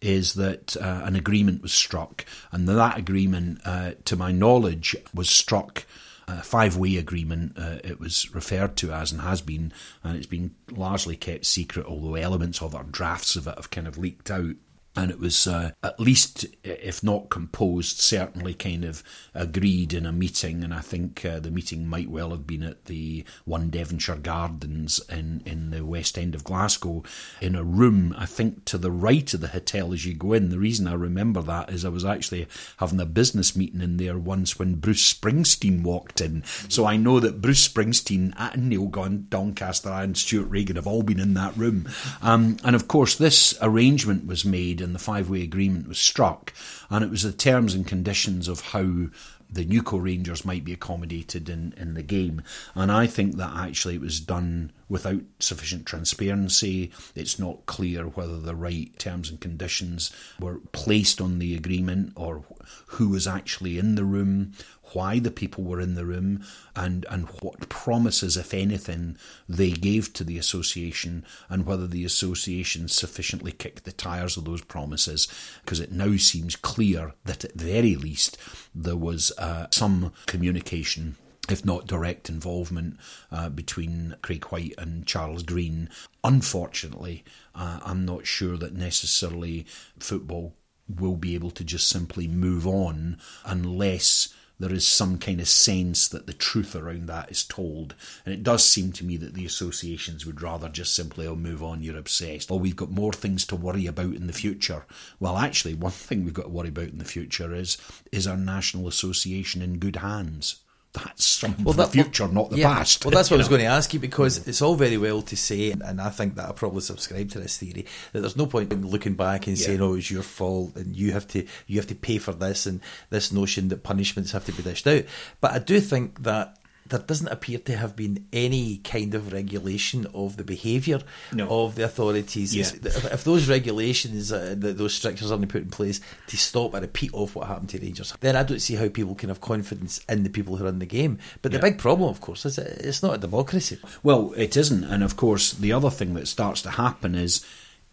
is 0.00 0.34
that 0.34 0.76
uh, 0.76 1.02
an 1.04 1.16
agreement 1.16 1.62
was 1.62 1.72
struck, 1.72 2.24
and 2.50 2.68
that 2.68 2.98
agreement, 2.98 3.60
uh, 3.64 3.92
to 4.04 4.16
my 4.16 4.32
knowledge, 4.32 4.96
was 5.14 5.30
struck 5.30 5.84
a 6.28 6.42
five 6.42 6.76
way 6.76 6.96
agreement, 6.96 7.58
uh, 7.58 7.78
it 7.84 8.00
was 8.00 8.32
referred 8.34 8.76
to 8.76 8.92
as 8.92 9.12
and 9.12 9.20
has 9.22 9.40
been, 9.40 9.72
and 10.02 10.16
it's 10.16 10.26
been 10.26 10.54
largely 10.70 11.16
kept 11.16 11.46
secret, 11.46 11.86
although 11.86 12.14
elements 12.14 12.62
of 12.62 12.74
it, 12.74 12.92
drafts 12.92 13.36
of 13.36 13.46
it, 13.46 13.56
have 13.56 13.70
kind 13.70 13.88
of 13.88 13.98
leaked 13.98 14.30
out 14.30 14.54
and 14.94 15.10
it 15.10 15.18
was 15.18 15.46
uh, 15.46 15.70
at 15.82 15.98
least, 15.98 16.44
if 16.62 17.02
not 17.02 17.30
composed, 17.30 17.98
certainly 17.98 18.52
kind 18.52 18.84
of 18.84 19.02
agreed 19.34 19.94
in 19.94 20.04
a 20.04 20.12
meeting. 20.12 20.62
And 20.62 20.74
I 20.74 20.80
think 20.80 21.24
uh, 21.24 21.40
the 21.40 21.50
meeting 21.50 21.86
might 21.86 22.10
well 22.10 22.30
have 22.30 22.46
been 22.46 22.62
at 22.62 22.84
the 22.84 23.24
One 23.46 23.70
Devonshire 23.70 24.16
Gardens 24.16 25.00
in, 25.08 25.42
in 25.46 25.70
the 25.70 25.84
west 25.84 26.18
end 26.18 26.34
of 26.34 26.44
Glasgow, 26.44 27.02
in 27.40 27.54
a 27.54 27.64
room, 27.64 28.14
I 28.18 28.26
think, 28.26 28.66
to 28.66 28.76
the 28.76 28.90
right 28.90 29.32
of 29.32 29.40
the 29.40 29.48
hotel 29.48 29.94
as 29.94 30.04
you 30.04 30.12
go 30.12 30.34
in. 30.34 30.50
The 30.50 30.58
reason 30.58 30.86
I 30.86 30.94
remember 30.94 31.40
that 31.40 31.70
is 31.70 31.86
I 31.86 31.88
was 31.88 32.04
actually 32.04 32.46
having 32.76 33.00
a 33.00 33.06
business 33.06 33.56
meeting 33.56 33.80
in 33.80 33.96
there 33.96 34.18
once 34.18 34.58
when 34.58 34.74
Bruce 34.74 35.14
Springsteen 35.14 35.82
walked 35.82 36.20
in. 36.20 36.44
So 36.68 36.84
I 36.84 36.98
know 36.98 37.18
that 37.18 37.40
Bruce 37.40 37.66
Springsteen 37.66 38.34
and 38.36 38.68
Neil 38.68 38.88
Doncaster 38.88 39.88
and 39.88 40.18
Stewart 40.18 40.50
Regan 40.50 40.76
have 40.76 40.86
all 40.86 41.02
been 41.02 41.20
in 41.20 41.32
that 41.34 41.56
room. 41.56 41.88
Um, 42.20 42.58
and 42.62 42.76
of 42.76 42.88
course, 42.88 43.16
this 43.16 43.54
arrangement 43.62 44.26
was 44.26 44.44
made 44.44 44.81
and 44.82 44.94
the 44.94 44.98
five 44.98 45.30
way 45.30 45.42
agreement 45.42 45.88
was 45.88 45.98
struck, 45.98 46.52
and 46.90 47.04
it 47.04 47.10
was 47.10 47.22
the 47.22 47.32
terms 47.32 47.74
and 47.74 47.86
conditions 47.86 48.48
of 48.48 48.60
how 48.60 49.08
the 49.52 49.66
Newco 49.66 50.02
Rangers 50.02 50.44
might 50.44 50.64
be 50.64 50.72
accommodated 50.72 51.48
in, 51.48 51.74
in 51.76 51.94
the 51.94 52.02
game. 52.02 52.42
And 52.74 52.90
I 52.90 53.06
think 53.06 53.36
that 53.36 53.54
actually 53.54 53.96
it 53.96 54.00
was 54.00 54.18
done 54.18 54.72
without 54.88 55.20
sufficient 55.40 55.84
transparency. 55.84 56.90
It's 57.14 57.38
not 57.38 57.66
clear 57.66 58.04
whether 58.04 58.38
the 58.38 58.54
right 58.54 58.98
terms 58.98 59.28
and 59.28 59.40
conditions 59.40 60.10
were 60.40 60.60
placed 60.72 61.20
on 61.20 61.38
the 61.38 61.54
agreement 61.54 62.12
or 62.16 62.44
who 62.86 63.10
was 63.10 63.26
actually 63.26 63.78
in 63.78 63.94
the 63.94 64.04
room 64.04 64.52
why 64.94 65.18
the 65.18 65.30
people 65.30 65.64
were 65.64 65.80
in 65.80 65.94
the 65.94 66.04
room 66.04 66.44
and, 66.74 67.06
and 67.10 67.26
what 67.40 67.68
promises, 67.68 68.36
if 68.36 68.54
anything, 68.54 69.16
they 69.48 69.70
gave 69.70 70.12
to 70.12 70.24
the 70.24 70.38
association 70.38 71.24
and 71.48 71.66
whether 71.66 71.86
the 71.86 72.04
association 72.04 72.88
sufficiently 72.88 73.52
kicked 73.52 73.84
the 73.84 73.92
tyres 73.92 74.36
of 74.36 74.44
those 74.44 74.62
promises. 74.62 75.28
Because 75.64 75.80
it 75.80 75.92
now 75.92 76.16
seems 76.16 76.56
clear 76.56 77.14
that 77.24 77.44
at 77.44 77.56
the 77.56 77.64
very 77.64 77.96
least 77.96 78.38
there 78.74 78.96
was 78.96 79.32
uh, 79.38 79.66
some 79.70 80.12
communication 80.26 81.16
if 81.48 81.64
not 81.64 81.88
direct 81.88 82.28
involvement 82.28 82.96
uh, 83.32 83.48
between 83.48 84.14
Craig 84.22 84.44
Whyte 84.46 84.74
and 84.78 85.04
Charles 85.06 85.42
Green. 85.42 85.88
Unfortunately, 86.22 87.24
uh, 87.54 87.80
I'm 87.82 88.04
not 88.04 88.26
sure 88.26 88.56
that 88.56 88.74
necessarily 88.74 89.66
football 89.98 90.54
will 90.88 91.16
be 91.16 91.34
able 91.34 91.50
to 91.50 91.64
just 91.64 91.88
simply 91.88 92.28
move 92.28 92.66
on 92.66 93.18
unless 93.44 94.32
there 94.62 94.72
is 94.72 94.86
some 94.86 95.18
kind 95.18 95.40
of 95.40 95.48
sense 95.48 96.06
that 96.06 96.28
the 96.28 96.32
truth 96.32 96.76
around 96.76 97.08
that 97.08 97.28
is 97.32 97.42
told. 97.42 97.96
And 98.24 98.32
it 98.32 98.44
does 98.44 98.64
seem 98.64 98.92
to 98.92 99.04
me 99.04 99.16
that 99.16 99.34
the 99.34 99.44
associations 99.44 100.24
would 100.24 100.40
rather 100.40 100.68
just 100.68 100.94
simply, 100.94 101.26
oh, 101.26 101.34
move 101.34 101.64
on, 101.64 101.82
you're 101.82 101.98
obsessed. 101.98 102.48
Or 102.48 102.60
we've 102.60 102.76
got 102.76 102.92
more 102.92 103.12
things 103.12 103.44
to 103.46 103.56
worry 103.56 103.86
about 103.86 104.14
in 104.14 104.28
the 104.28 104.32
future. 104.32 104.86
Well, 105.18 105.36
actually, 105.36 105.74
one 105.74 105.90
thing 105.90 106.24
we've 106.24 106.32
got 106.32 106.44
to 106.44 106.48
worry 106.48 106.68
about 106.68 106.90
in 106.90 106.98
the 106.98 107.04
future 107.04 107.52
is 107.52 107.76
is 108.12 108.28
our 108.28 108.36
national 108.36 108.86
association 108.86 109.62
in 109.62 109.80
good 109.80 109.96
hands? 109.96 110.61
That's 110.92 111.24
some 111.24 111.56
well, 111.64 111.72
that, 111.74 111.92
the 111.92 112.02
future, 112.02 112.24
well, 112.24 112.32
not 112.32 112.50
the 112.50 112.58
yeah, 112.58 112.74
past. 112.74 113.04
Well, 113.04 113.12
that's 113.12 113.30
what 113.30 113.36
I 113.36 113.38
was 113.38 113.48
going 113.48 113.62
to 113.62 113.66
ask 113.66 113.94
you 113.94 114.00
because 114.00 114.46
it's 114.46 114.60
all 114.60 114.74
very 114.74 114.98
well 114.98 115.22
to 115.22 115.36
say, 115.36 115.70
and 115.70 116.00
I 116.00 116.10
think 116.10 116.34
that 116.34 116.48
I 116.48 116.52
probably 116.52 116.82
subscribe 116.82 117.30
to 117.30 117.40
this 117.40 117.56
theory 117.56 117.86
that 118.12 118.20
there's 118.20 118.36
no 118.36 118.46
point 118.46 118.72
in 118.72 118.86
looking 118.86 119.14
back 119.14 119.46
and 119.46 119.58
yeah. 119.58 119.66
saying, 119.66 119.80
"Oh, 119.80 119.94
it's 119.94 120.10
your 120.10 120.22
fault," 120.22 120.76
and 120.76 120.94
you 120.94 121.12
have 121.12 121.26
to 121.28 121.46
you 121.66 121.78
have 121.78 121.86
to 121.86 121.94
pay 121.94 122.18
for 122.18 122.32
this, 122.32 122.66
and 122.66 122.80
this 123.08 123.32
notion 123.32 123.68
that 123.68 123.82
punishments 123.82 124.32
have 124.32 124.44
to 124.44 124.52
be 124.52 124.62
dished 124.62 124.86
out. 124.86 125.04
But 125.40 125.52
I 125.52 125.60
do 125.60 125.80
think 125.80 126.24
that 126.24 126.58
there 126.92 127.00
doesn't 127.00 127.28
appear 127.28 127.58
to 127.58 127.76
have 127.76 127.96
been 127.96 128.26
any 128.32 128.76
kind 128.78 129.14
of 129.14 129.32
regulation 129.32 130.06
of 130.14 130.36
the 130.36 130.44
behaviour 130.44 131.00
No. 131.32 131.48
of 131.48 131.74
the 131.74 131.84
authorities. 131.84 132.54
Yeah. 132.54 132.70
If, 132.84 133.24
those 133.24 133.48
regulations, 133.48 134.30
uh, 134.32 134.54
th 134.60 134.76
those 134.76 134.94
strictures 134.94 135.32
aren't 135.32 135.48
put 135.48 135.62
in 135.62 135.70
place 135.70 136.00
to 136.28 136.36
stop 136.36 136.74
a 136.74 136.80
repeat 136.80 137.12
of 137.14 137.34
what 137.34 137.48
happened 137.48 137.70
to 137.70 137.78
Rangers, 137.78 138.14
then 138.20 138.36
I 138.36 138.42
don't 138.42 138.60
see 138.60 138.74
how 138.76 138.88
people 138.88 139.14
can 139.14 139.28
have 139.30 139.40
confidence 139.40 140.00
in 140.08 140.22
the 140.22 140.30
people 140.30 140.56
who 140.56 140.64
run 140.64 140.78
the 140.78 140.86
game. 140.86 141.18
But 141.40 141.52
the 141.52 141.58
big 141.58 141.78
problem, 141.78 142.08
of 142.08 142.20
course, 142.20 142.44
is 142.44 142.58
it's 142.58 143.02
not 143.02 143.14
a 143.14 143.18
democracy. 143.18 143.78
Well, 144.02 144.32
it 144.36 144.56
isn't. 144.56 144.84
And 144.84 145.02
of 145.02 145.16
course, 145.16 145.52
the 145.52 145.72
other 145.72 145.90
thing 145.90 146.14
that 146.14 146.28
starts 146.28 146.62
to 146.62 146.70
happen 146.70 147.14
is 147.14 147.44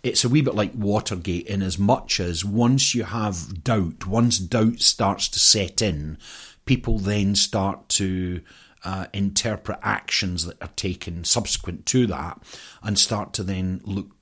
it's 0.04 0.24
a 0.24 0.30
wee 0.30 0.42
bit 0.42 0.56
like 0.56 0.74
Watergate 0.76 1.48
in 1.48 1.62
as 1.62 1.78
much 1.78 2.20
as 2.20 2.46
once 2.46 2.96
you 2.96 3.04
have 3.04 3.64
doubt, 3.64 4.06
once 4.06 4.38
doubt 4.40 4.80
starts 4.80 5.28
to 5.30 5.40
set 5.40 5.82
in, 5.82 6.18
people 6.66 7.00
then 7.00 7.36
start 7.36 7.90
to 7.90 8.42
uh, 8.84 9.08
interpret 9.14 9.80
actions 9.82 10.46
that 10.46 10.62
are 10.62 10.70
taken 10.76 11.24
subsequent 11.24 11.86
to 11.88 12.08
that 12.08 12.40
and 12.82 12.98
start 12.98 13.34
to 13.34 13.44
then 13.44 13.82
look 13.84 14.19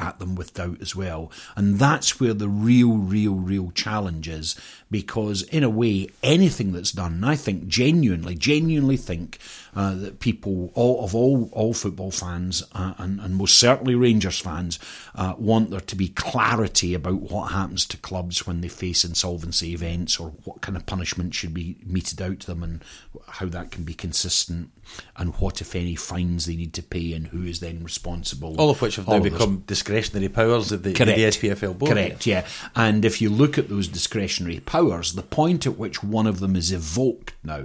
at 0.00 0.18
them 0.18 0.34
with 0.34 0.54
doubt 0.54 0.80
as 0.80 0.96
well. 0.96 1.30
And 1.56 1.78
that's 1.78 2.18
where 2.18 2.34
the 2.34 2.48
real, 2.48 2.96
real, 2.96 3.34
real 3.34 3.70
challenge 3.72 4.28
is 4.28 4.56
because, 4.90 5.42
in 5.42 5.62
a 5.62 5.70
way, 5.70 6.08
anything 6.22 6.72
that's 6.72 6.92
done, 6.92 7.14
and 7.14 7.26
I 7.26 7.36
think 7.36 7.68
genuinely, 7.68 8.34
genuinely 8.34 8.96
think 8.96 9.38
uh, 9.76 9.94
that 9.96 10.20
people, 10.20 10.72
all 10.74 11.04
of 11.04 11.14
all, 11.14 11.48
all 11.52 11.74
football 11.74 12.10
fans, 12.10 12.62
uh, 12.72 12.94
and, 12.98 13.20
and 13.20 13.36
most 13.36 13.56
certainly 13.56 13.94
Rangers 13.94 14.40
fans, 14.40 14.78
uh, 15.14 15.34
want 15.38 15.70
there 15.70 15.80
to 15.80 15.96
be 15.96 16.08
clarity 16.08 16.94
about 16.94 17.20
what 17.20 17.52
happens 17.52 17.84
to 17.86 17.96
clubs 17.98 18.46
when 18.46 18.62
they 18.62 18.68
face 18.68 19.04
insolvency 19.04 19.72
events 19.72 20.18
or 20.18 20.30
what 20.44 20.62
kind 20.62 20.76
of 20.76 20.86
punishment 20.86 21.34
should 21.34 21.54
be 21.54 21.76
meted 21.84 22.20
out 22.22 22.40
to 22.40 22.46
them 22.46 22.62
and 22.62 22.84
how 23.28 23.46
that 23.46 23.70
can 23.70 23.84
be 23.84 23.94
consistent 23.94 24.70
and 25.16 25.34
what, 25.36 25.60
if 25.60 25.74
any, 25.74 25.94
fines 25.94 26.46
they 26.46 26.56
need 26.56 26.74
to 26.74 26.82
pay 26.82 27.12
and 27.12 27.28
who 27.28 27.44
is 27.44 27.60
then 27.60 27.82
responsible. 27.82 28.56
All 28.60 28.70
of 28.70 28.82
which 28.82 28.96
have 28.96 29.08
now 29.08 29.20
become 29.20 29.64
discretionary 29.66 30.28
powers 30.28 30.72
of 30.72 30.82
the, 30.82 30.92
Correct. 30.92 31.40
the 31.40 31.48
SPFL 31.48 31.78
board. 31.78 31.92
Correct, 31.92 32.26
yeah. 32.26 32.46
And 32.74 33.04
if 33.04 33.20
you 33.20 33.30
look 33.30 33.58
at 33.58 33.68
those 33.68 33.88
discretionary 33.88 34.60
powers, 34.60 35.12
the 35.12 35.22
point 35.22 35.66
at 35.66 35.78
which 35.78 36.02
one 36.02 36.26
of 36.26 36.40
them 36.40 36.56
is 36.56 36.72
evoked 36.72 37.34
now, 37.44 37.64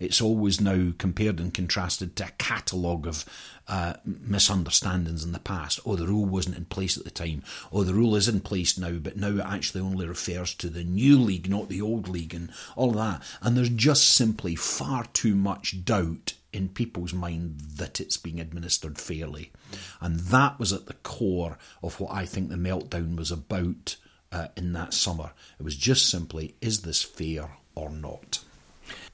it's 0.00 0.20
always 0.20 0.60
now 0.60 0.92
compared 0.98 1.40
and 1.40 1.54
contrasted 1.54 2.16
to 2.16 2.26
a 2.26 2.32
catalogue 2.38 3.06
of 3.06 3.24
uh, 3.66 3.94
misunderstandings 4.04 5.24
in 5.24 5.32
the 5.32 5.38
past. 5.38 5.80
Oh, 5.86 5.96
the 5.96 6.06
rule 6.06 6.26
wasn't 6.26 6.56
in 6.56 6.66
place 6.66 6.98
at 6.98 7.04
the 7.04 7.10
time. 7.10 7.42
Oh, 7.72 7.82
the 7.84 7.94
rule 7.94 8.16
is 8.16 8.28
in 8.28 8.40
place 8.40 8.76
now, 8.76 8.92
but 8.92 9.16
now 9.16 9.28
it 9.28 9.46
actually 9.46 9.80
only 9.80 10.06
refers 10.06 10.54
to 10.56 10.68
the 10.68 10.84
new 10.84 11.18
league, 11.18 11.48
not 11.48 11.68
the 11.68 11.80
old 11.80 12.08
league, 12.08 12.34
and 12.34 12.50
all 12.76 12.90
of 12.90 12.96
that. 12.96 13.22
And 13.40 13.56
there's 13.56 13.70
just 13.70 14.08
simply 14.08 14.54
far 14.56 15.06
too 15.12 15.34
much 15.34 15.84
doubt 15.84 16.34
in 16.54 16.68
people's 16.68 17.12
mind 17.12 17.60
that 17.78 18.00
it's 18.00 18.16
being 18.16 18.40
administered 18.40 18.96
fairly. 18.96 19.50
And 20.00 20.20
that 20.20 20.58
was 20.58 20.72
at 20.72 20.86
the 20.86 20.94
core 20.94 21.58
of 21.82 21.98
what 21.98 22.12
I 22.12 22.24
think 22.26 22.48
the 22.48 22.54
meltdown 22.54 23.16
was 23.16 23.32
about 23.32 23.96
uh, 24.30 24.48
in 24.56 24.72
that 24.72 24.94
summer. 24.94 25.32
It 25.58 25.64
was 25.64 25.76
just 25.76 26.08
simply, 26.08 26.54
is 26.60 26.82
this 26.82 27.02
fair 27.02 27.50
or 27.74 27.90
not? 27.90 28.38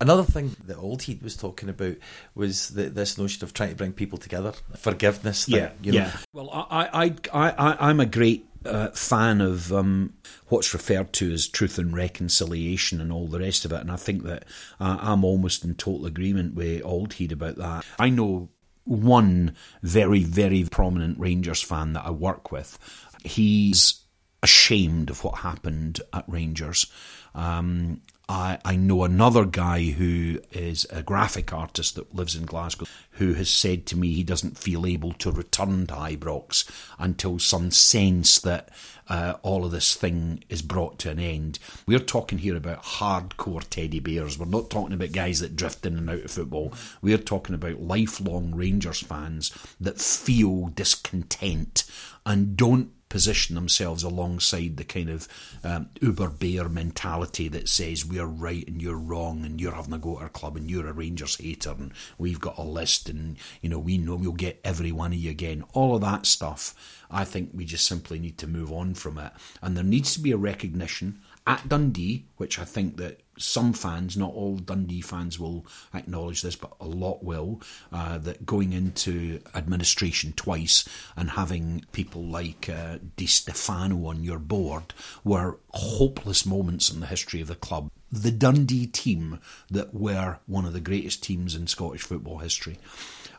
Another 0.00 0.22
thing 0.22 0.54
that 0.66 0.76
Auldheid 0.76 1.22
was 1.22 1.36
talking 1.36 1.70
about 1.70 1.96
was 2.34 2.70
the, 2.70 2.90
this 2.90 3.16
notion 3.16 3.42
of 3.44 3.54
trying 3.54 3.70
to 3.70 3.76
bring 3.76 3.92
people 3.92 4.18
together, 4.18 4.52
forgiveness. 4.76 5.46
Thing, 5.46 5.70
you 5.82 5.92
know. 5.92 5.98
yeah. 5.98 6.16
Well, 6.34 6.50
I, 6.52 6.88
I, 6.92 7.14
I, 7.32 7.88
I'm 7.88 8.00
a 8.00 8.06
great 8.06 8.49
uh, 8.64 8.88
fan 8.90 9.40
of 9.40 9.72
um, 9.72 10.14
what's 10.48 10.74
referred 10.74 11.12
to 11.14 11.32
as 11.32 11.48
truth 11.48 11.78
and 11.78 11.94
reconciliation 11.94 13.00
and 13.00 13.12
all 13.12 13.26
the 13.26 13.40
rest 13.40 13.64
of 13.64 13.72
it, 13.72 13.80
and 13.80 13.90
I 13.90 13.96
think 13.96 14.24
that 14.24 14.44
uh, 14.78 14.98
I'm 15.00 15.24
almost 15.24 15.64
in 15.64 15.74
total 15.74 16.06
agreement 16.06 16.54
with 16.54 16.82
Auldheid 16.82 17.32
about 17.32 17.56
that. 17.56 17.84
I 17.98 18.10
know 18.10 18.50
one 18.84 19.54
very, 19.82 20.22
very 20.22 20.64
prominent 20.64 21.18
Rangers 21.18 21.62
fan 21.62 21.92
that 21.92 22.04
I 22.04 22.10
work 22.10 22.50
with. 22.50 22.78
He's 23.24 24.00
ashamed 24.42 25.10
of 25.10 25.22
what 25.22 25.38
happened 25.38 26.00
at 26.12 26.24
Rangers. 26.26 26.86
Um, 27.34 28.00
I, 28.30 28.58
I 28.64 28.76
know 28.76 29.02
another 29.02 29.44
guy 29.44 29.82
who 29.90 30.38
is 30.52 30.86
a 30.88 31.02
graphic 31.02 31.52
artist 31.52 31.96
that 31.96 32.14
lives 32.14 32.36
in 32.36 32.46
Glasgow 32.46 32.86
who 33.12 33.34
has 33.34 33.50
said 33.50 33.86
to 33.86 33.98
me 33.98 34.12
he 34.12 34.22
doesn't 34.22 34.56
feel 34.56 34.86
able 34.86 35.12
to 35.14 35.32
return 35.32 35.88
to 35.88 35.94
Ibrox 35.94 36.70
until 37.00 37.40
some 37.40 37.72
sense 37.72 38.38
that 38.38 38.68
uh, 39.08 39.34
all 39.42 39.64
of 39.64 39.72
this 39.72 39.96
thing 39.96 40.44
is 40.48 40.62
brought 40.62 41.00
to 41.00 41.10
an 41.10 41.18
end. 41.18 41.58
We're 41.88 41.98
talking 41.98 42.38
here 42.38 42.56
about 42.56 42.84
hardcore 42.84 43.68
teddy 43.68 43.98
bears. 43.98 44.38
We're 44.38 44.46
not 44.46 44.70
talking 44.70 44.94
about 44.94 45.10
guys 45.10 45.40
that 45.40 45.56
drift 45.56 45.84
in 45.84 45.98
and 45.98 46.08
out 46.08 46.24
of 46.24 46.30
football. 46.30 46.72
We're 47.02 47.18
talking 47.18 47.56
about 47.56 47.80
lifelong 47.82 48.54
Rangers 48.54 49.00
fans 49.00 49.50
that 49.80 50.00
feel 50.00 50.68
discontent 50.68 51.82
and 52.24 52.56
don't 52.56 52.92
position 53.10 53.54
themselves 53.56 54.02
alongside 54.02 54.78
the 54.78 54.84
kind 54.84 55.10
of 55.10 55.28
um, 55.62 55.90
uber 56.00 56.30
bear 56.30 56.68
mentality 56.68 57.48
that 57.48 57.68
says 57.68 58.06
we're 58.06 58.24
right 58.24 58.66
and 58.66 58.80
you're 58.80 58.96
wrong 58.96 59.44
and 59.44 59.60
you're 59.60 59.74
having 59.74 59.92
a 59.92 59.98
go 59.98 60.16
at 60.16 60.22
our 60.22 60.28
club 60.30 60.56
and 60.56 60.70
you're 60.70 60.88
a 60.88 60.92
Rangers 60.92 61.36
hater 61.36 61.72
and 61.72 61.92
we've 62.16 62.40
got 62.40 62.56
a 62.56 62.62
list 62.62 63.08
and 63.08 63.36
you 63.60 63.68
know 63.68 63.78
we 63.78 63.98
know 63.98 64.14
we'll 64.14 64.32
get 64.32 64.60
every 64.64 64.92
one 64.92 65.12
of 65.12 65.18
you 65.18 65.30
again. 65.30 65.64
All 65.74 65.94
of 65.94 66.00
that 66.00 66.24
stuff, 66.24 66.74
I 67.10 67.24
think 67.24 67.50
we 67.52 67.64
just 67.64 67.86
simply 67.86 68.18
need 68.18 68.38
to 68.38 68.46
move 68.46 68.72
on 68.72 68.94
from 68.94 69.18
it, 69.18 69.32
and 69.60 69.76
there 69.76 69.84
needs 69.84 70.14
to 70.14 70.20
be 70.20 70.32
a 70.32 70.36
recognition 70.36 71.20
at 71.46 71.68
Dundee, 71.68 72.26
which 72.36 72.58
I 72.58 72.64
think 72.64 72.96
that 72.98 73.20
some 73.40 73.72
fans, 73.72 74.16
not 74.16 74.32
all 74.32 74.56
Dundee 74.56 75.00
fans 75.00 75.38
will 75.38 75.66
acknowledge 75.94 76.42
this, 76.42 76.56
but 76.56 76.72
a 76.80 76.86
lot 76.86 77.22
will, 77.22 77.60
uh, 77.92 78.18
that 78.18 78.46
going 78.46 78.72
into 78.72 79.40
administration 79.54 80.32
twice 80.34 80.88
and 81.16 81.30
having 81.30 81.84
people 81.92 82.24
like 82.24 82.68
uh, 82.68 82.98
Di 83.16 83.26
Stefano 83.26 84.06
on 84.06 84.22
your 84.22 84.38
board 84.38 84.94
were 85.24 85.58
hopeless 85.70 86.44
moments 86.44 86.90
in 86.90 87.00
the 87.00 87.06
history 87.06 87.40
of 87.40 87.48
the 87.48 87.54
club. 87.54 87.90
The 88.12 88.32
Dundee 88.32 88.86
team 88.86 89.38
that 89.70 89.94
were 89.94 90.38
one 90.46 90.64
of 90.64 90.72
the 90.72 90.80
greatest 90.80 91.22
teams 91.22 91.54
in 91.54 91.66
Scottish 91.66 92.02
football 92.02 92.38
history. 92.38 92.78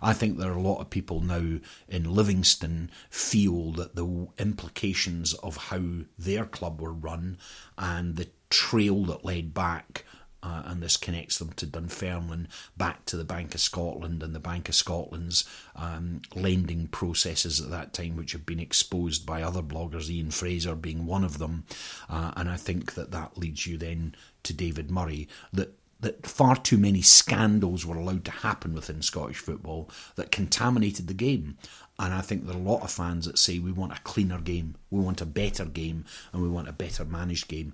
I 0.01 0.13
think 0.13 0.37
there 0.37 0.51
are 0.51 0.57
a 0.57 0.61
lot 0.61 0.79
of 0.79 0.89
people 0.89 1.19
now 1.21 1.59
in 1.87 2.15
Livingston 2.15 2.89
feel 3.09 3.71
that 3.73 3.95
the 3.95 4.27
implications 4.39 5.33
of 5.35 5.57
how 5.57 5.81
their 6.17 6.45
club 6.45 6.81
were 6.81 6.93
run 6.93 7.37
and 7.77 8.15
the 8.15 8.29
trail 8.51 9.03
that 9.05 9.25
led 9.25 9.53
back 9.53 10.05
uh, 10.43 10.63
and 10.65 10.81
this 10.81 10.97
connects 10.97 11.37
them 11.37 11.53
to 11.53 11.67
Dunfermline, 11.67 12.47
back 12.75 13.05
to 13.05 13.17
the 13.17 13.23
Bank 13.23 13.53
of 13.53 13.61
Scotland 13.61 14.23
and 14.23 14.33
the 14.33 14.39
Bank 14.39 14.69
of 14.69 14.75
Scotland's 14.75 15.47
um, 15.75 16.21
lending 16.35 16.87
processes 16.87 17.61
at 17.61 17.69
that 17.69 17.93
time, 17.93 18.15
which 18.15 18.31
have 18.31 18.45
been 18.45 18.59
exposed 18.59 19.25
by 19.25 19.43
other 19.43 19.61
bloggers, 19.61 20.09
Ian 20.09 20.31
Fraser 20.31 20.75
being 20.75 21.05
one 21.05 21.23
of 21.23 21.37
them. 21.37 21.65
Uh, 22.09 22.31
and 22.35 22.49
I 22.49 22.57
think 22.57 22.95
that 22.95 23.11
that 23.11 23.37
leads 23.37 23.67
you 23.67 23.77
then 23.77 24.15
to 24.43 24.53
David 24.53 24.89
Murray, 24.89 25.27
that 25.53 25.75
that 25.99 26.25
far 26.25 26.55
too 26.55 26.79
many 26.79 27.03
scandals 27.03 27.85
were 27.85 27.95
allowed 27.95 28.25
to 28.25 28.31
happen 28.31 28.73
within 28.73 29.03
Scottish 29.03 29.37
football 29.37 29.87
that 30.15 30.31
contaminated 30.31 31.05
the 31.05 31.13
game. 31.13 31.59
And 31.99 32.11
I 32.11 32.21
think 32.21 32.47
there 32.47 32.55
are 32.55 32.59
a 32.59 32.61
lot 32.63 32.81
of 32.81 32.89
fans 32.89 33.27
that 33.27 33.37
say 33.37 33.59
we 33.59 33.71
want 33.71 33.95
a 33.95 34.01
cleaner 34.01 34.41
game, 34.41 34.73
we 34.89 34.99
want 34.99 35.21
a 35.21 35.27
better 35.27 35.65
game, 35.65 36.05
and 36.33 36.41
we 36.41 36.49
want 36.49 36.67
a 36.67 36.73
better 36.73 37.05
managed 37.05 37.47
game. 37.47 37.73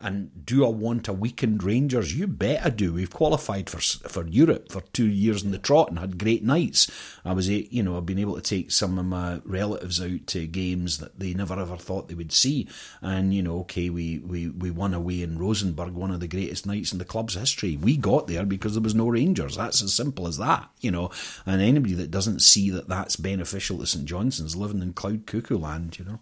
And 0.00 0.46
do 0.46 0.64
I 0.64 0.68
want 0.68 1.08
a 1.08 1.12
weakened 1.12 1.64
Rangers? 1.64 2.14
You 2.14 2.28
bet 2.28 2.64
I 2.64 2.70
do. 2.70 2.92
We've 2.92 3.10
qualified 3.10 3.68
for 3.68 3.80
for 4.08 4.26
Europe 4.28 4.70
for 4.70 4.82
two 4.92 5.08
years 5.08 5.42
in 5.42 5.50
the 5.50 5.58
trot 5.58 5.90
and 5.90 5.98
had 5.98 6.18
great 6.18 6.44
nights. 6.44 6.88
I 7.24 7.32
was, 7.32 7.50
eh, 7.50 7.64
you 7.68 7.82
know, 7.82 7.96
I've 7.96 8.06
been 8.06 8.20
able 8.20 8.36
to 8.36 8.40
take 8.40 8.70
some 8.70 8.96
of 8.96 9.06
my 9.06 9.40
relatives 9.44 10.00
out 10.00 10.26
to 10.28 10.46
games 10.46 10.98
that 10.98 11.18
they 11.18 11.34
never 11.34 11.58
ever 11.58 11.76
thought 11.76 12.06
they 12.06 12.14
would 12.14 12.30
see. 12.30 12.68
And 13.02 13.34
you 13.34 13.42
know, 13.42 13.58
okay, 13.60 13.90
we 13.90 14.20
we 14.20 14.48
we 14.48 14.70
won 14.70 14.94
away 14.94 15.22
in 15.22 15.38
Rosenborg, 15.38 15.94
one 15.94 16.12
of 16.12 16.20
the 16.20 16.28
greatest 16.28 16.64
nights 16.64 16.92
in 16.92 16.98
the 16.98 17.04
club's 17.04 17.34
history. 17.34 17.76
We 17.76 17.96
got 17.96 18.28
there 18.28 18.46
because 18.46 18.74
there 18.74 18.82
was 18.82 18.94
no 18.94 19.08
Rangers. 19.08 19.56
That's 19.56 19.82
as 19.82 19.94
simple 19.94 20.28
as 20.28 20.38
that, 20.38 20.70
you 20.80 20.92
know. 20.92 21.10
And 21.44 21.60
anybody 21.60 21.94
that 21.94 22.12
doesn't 22.12 22.40
see 22.40 22.70
that 22.70 22.88
that's 22.88 23.16
beneficial 23.16 23.78
to 23.78 23.86
St 23.86 24.04
Johnstone's 24.04 24.54
living 24.54 24.80
in 24.80 24.92
cloud 24.92 25.26
cuckoo 25.26 25.58
land, 25.58 25.98
you 25.98 26.04
know. 26.04 26.20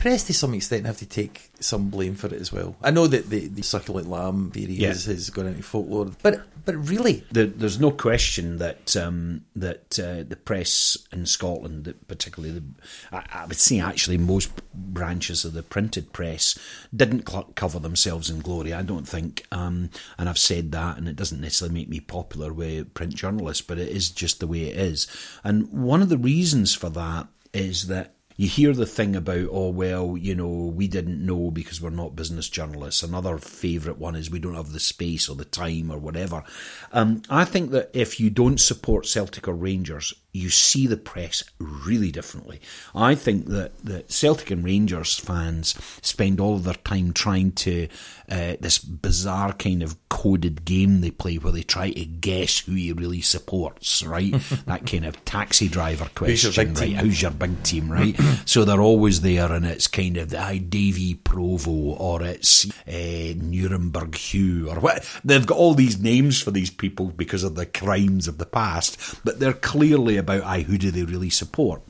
Press, 0.00 0.24
to 0.24 0.34
some 0.34 0.54
extent, 0.54 0.86
have 0.86 0.96
to 0.98 1.06
take 1.06 1.50
some 1.60 1.90
blame 1.90 2.14
for 2.14 2.26
it 2.28 2.40
as 2.40 2.50
well. 2.52 2.74
I 2.82 2.90
know 2.90 3.06
that 3.06 3.28
the, 3.28 3.48
the 3.48 3.62
succulent 3.62 4.08
lamb 4.08 4.50
theory 4.50 4.72
Yeah. 4.72 4.88
has, 4.88 5.04
has 5.04 5.28
gone 5.30 5.46
into 5.46 5.62
folklore, 5.62 6.10
but 6.22 6.42
but 6.64 6.74
really, 6.88 7.24
There, 7.32 7.46
there's 7.46 7.80
no 7.80 7.90
question 7.90 8.58
that 8.58 8.94
um, 8.96 9.44
that 9.56 9.98
uh, 9.98 10.22
the 10.28 10.36
press 10.36 10.96
in 11.12 11.24
Scotland, 11.26 11.94
particularly 12.08 12.54
the, 12.60 12.64
I, 13.12 13.24
I 13.42 13.46
would 13.46 13.58
say 13.58 13.80
actually 13.80 14.18
most 14.18 14.50
branches 14.74 15.44
of 15.44 15.52
the 15.54 15.62
printed 15.62 16.12
press, 16.12 16.58
didn't 16.94 17.28
cover 17.54 17.78
themselves 17.78 18.28
in 18.30 18.40
glory. 18.40 18.72
I 18.74 18.82
don't 18.82 19.08
think, 19.08 19.46
um, 19.52 19.90
and 20.18 20.28
I've 20.28 20.38
said 20.38 20.72
that, 20.72 20.98
and 20.98 21.08
it 21.08 21.16
doesn't 21.16 21.40
necessarily 21.40 21.74
make 21.74 21.88
me 21.88 22.00
popular 22.00 22.52
with 22.52 22.92
print 22.94 23.14
journalists, 23.14 23.62
but 23.62 23.78
it 23.78 23.88
is 23.88 24.10
just 24.10 24.40
the 24.40 24.46
way 24.46 24.62
it 24.64 24.76
is. 24.76 25.06
And 25.44 25.68
one 25.70 26.02
of 26.02 26.08
the 26.10 26.18
reasons 26.18 26.74
for 26.74 26.90
that 26.90 27.26
is 27.52 27.86
that 27.88 28.14
you 28.40 28.48
hear 28.48 28.72
the 28.72 28.86
thing 28.86 29.14
about, 29.16 29.48
oh, 29.52 29.68
well, 29.68 30.16
you 30.16 30.34
know, 30.34 30.48
we 30.48 30.88
didn't 30.88 31.26
know 31.26 31.50
because 31.50 31.78
we're 31.78 31.90
not 31.90 32.16
business 32.16 32.48
journalists. 32.48 33.02
Another 33.02 33.36
favourite 33.36 33.98
one 33.98 34.16
is 34.16 34.30
we 34.30 34.38
don't 34.38 34.54
have 34.54 34.72
the 34.72 34.80
space 34.80 35.28
or 35.28 35.36
the 35.36 35.44
time 35.44 35.90
or 35.90 35.98
whatever. 35.98 36.42
Um, 36.90 37.20
I 37.28 37.44
think 37.44 37.70
that 37.72 37.90
if 37.92 38.18
you 38.18 38.30
don't 38.30 38.58
support 38.58 39.06
Celtic 39.06 39.46
or 39.46 39.52
Rangers, 39.52 40.14
you 40.32 40.50
see 40.50 40.86
the 40.86 40.96
press 40.96 41.42
really 41.58 42.10
differently. 42.10 42.60
I 42.94 43.14
think 43.14 43.46
that, 43.46 43.78
that 43.84 44.12
Celtic 44.12 44.50
and 44.50 44.64
Rangers 44.64 45.18
fans 45.18 45.74
spend 46.02 46.40
all 46.40 46.56
of 46.56 46.64
their 46.64 46.74
time 46.74 47.12
trying 47.12 47.52
to 47.52 47.88
uh, 48.30 48.54
this 48.60 48.78
bizarre 48.78 49.52
kind 49.52 49.82
of 49.82 49.96
coded 50.08 50.64
game 50.64 51.00
they 51.00 51.10
play 51.10 51.36
where 51.36 51.52
they 51.52 51.62
try 51.62 51.90
to 51.90 52.04
guess 52.04 52.60
who 52.60 52.72
he 52.72 52.92
really 52.92 53.20
supports, 53.20 54.02
right? 54.04 54.32
that 54.66 54.86
kind 54.86 55.04
of 55.04 55.24
taxi 55.24 55.68
driver 55.68 56.08
question, 56.14 56.50
right? 56.74 56.96
Who's 57.04 57.22
your 57.22 57.30
big 57.32 57.62
team, 57.62 57.90
right? 57.92 58.18
so 58.44 58.64
they're 58.64 58.80
always 58.80 59.22
there, 59.22 59.50
and 59.50 59.66
it's 59.66 59.88
kind 59.88 60.16
of 60.16 60.30
the 60.30 60.64
Davy 60.68 61.14
Provo 61.14 61.70
or 61.70 62.22
it's 62.22 62.70
uh, 62.86 63.34
Nuremberg 63.36 64.14
Hugh 64.14 64.70
or 64.70 64.78
what. 64.78 65.04
They've 65.24 65.46
got 65.46 65.58
all 65.58 65.74
these 65.74 66.00
names 66.00 66.40
for 66.40 66.50
these 66.50 66.70
people 66.70 67.06
because 67.06 67.42
of 67.42 67.54
the 67.54 67.66
crimes 67.66 68.28
of 68.28 68.38
the 68.38 68.46
past, 68.46 69.20
but 69.24 69.40
they're 69.40 69.52
clearly 69.52 70.16
about, 70.20 70.44
aye, 70.44 70.62
who 70.62 70.78
do 70.78 70.90
they 70.90 71.02
really 71.02 71.30
support? 71.30 71.82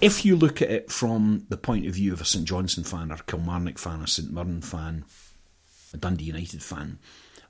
If 0.00 0.24
you 0.24 0.34
look 0.34 0.62
at 0.62 0.70
it 0.70 0.90
from 0.90 1.44
the 1.50 1.58
point 1.58 1.86
of 1.86 1.94
view 1.94 2.12
of 2.14 2.22
a 2.22 2.24
St 2.24 2.46
Johnstone 2.46 2.84
fan 2.84 3.12
or 3.12 3.18
Kilmarnock 3.18 3.78
fan 3.78 4.00
or 4.00 4.06
St 4.06 4.32
Mirren 4.32 4.62
fan, 4.62 5.04
a 5.92 5.98
Dundee 5.98 6.24
United 6.24 6.62
fan, 6.62 6.98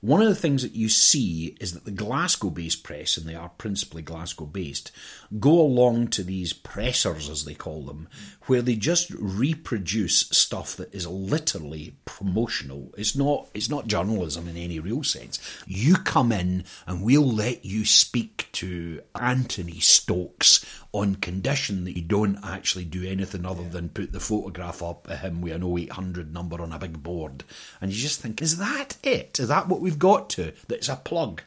one 0.01 0.21
of 0.21 0.27
the 0.27 0.35
things 0.35 0.63
that 0.63 0.73
you 0.73 0.89
see 0.89 1.55
is 1.61 1.73
that 1.73 1.85
the 1.85 1.91
Glasgow 1.91 2.49
based 2.49 2.83
press, 2.83 3.17
and 3.17 3.27
they 3.27 3.35
are 3.35 3.49
principally 3.49 4.01
Glasgow 4.01 4.45
based, 4.45 4.91
go 5.39 5.51
along 5.51 6.07
to 6.09 6.23
these 6.23 6.53
pressers, 6.53 7.29
as 7.29 7.45
they 7.45 7.53
call 7.53 7.83
them, 7.83 8.09
where 8.51 8.61
they 8.61 8.75
just 8.75 9.09
reproduce 9.11 10.27
stuff 10.27 10.75
that 10.75 10.93
is 10.93 11.07
literally 11.07 11.95
promotional. 12.03 12.93
It's 12.97 13.15
not, 13.15 13.47
it's 13.53 13.69
not 13.69 13.87
journalism 13.87 14.45
in 14.49 14.57
any 14.57 14.77
real 14.77 15.03
sense. 15.03 15.39
You 15.65 15.95
come 15.95 16.33
in 16.33 16.65
and 16.85 17.01
we'll 17.01 17.21
let 17.21 17.63
you 17.63 17.85
speak 17.85 18.49
to 18.51 18.99
Anthony 19.15 19.79
Stokes 19.79 20.65
on 20.91 21.15
condition 21.15 21.85
that 21.85 21.95
you 21.95 22.01
don't 22.01 22.39
actually 22.43 22.83
do 22.83 23.07
anything 23.07 23.45
other 23.45 23.63
than 23.63 23.87
put 23.87 24.11
the 24.11 24.19
photograph 24.19 24.83
up 24.83 25.09
of 25.09 25.19
him 25.19 25.39
with 25.39 25.53
an 25.53 25.63
0800 25.63 26.33
number 26.33 26.61
on 26.61 26.73
a 26.73 26.79
big 26.79 27.01
board. 27.01 27.45
And 27.79 27.89
you 27.89 27.97
just 27.97 28.19
think, 28.19 28.41
is 28.41 28.57
that 28.57 28.97
it? 29.01 29.39
Is 29.39 29.47
that 29.47 29.69
what 29.69 29.79
we've 29.79 29.97
got 29.97 30.29
to? 30.31 30.51
That's 30.67 30.89
a 30.89 30.97
plug? 30.97 31.41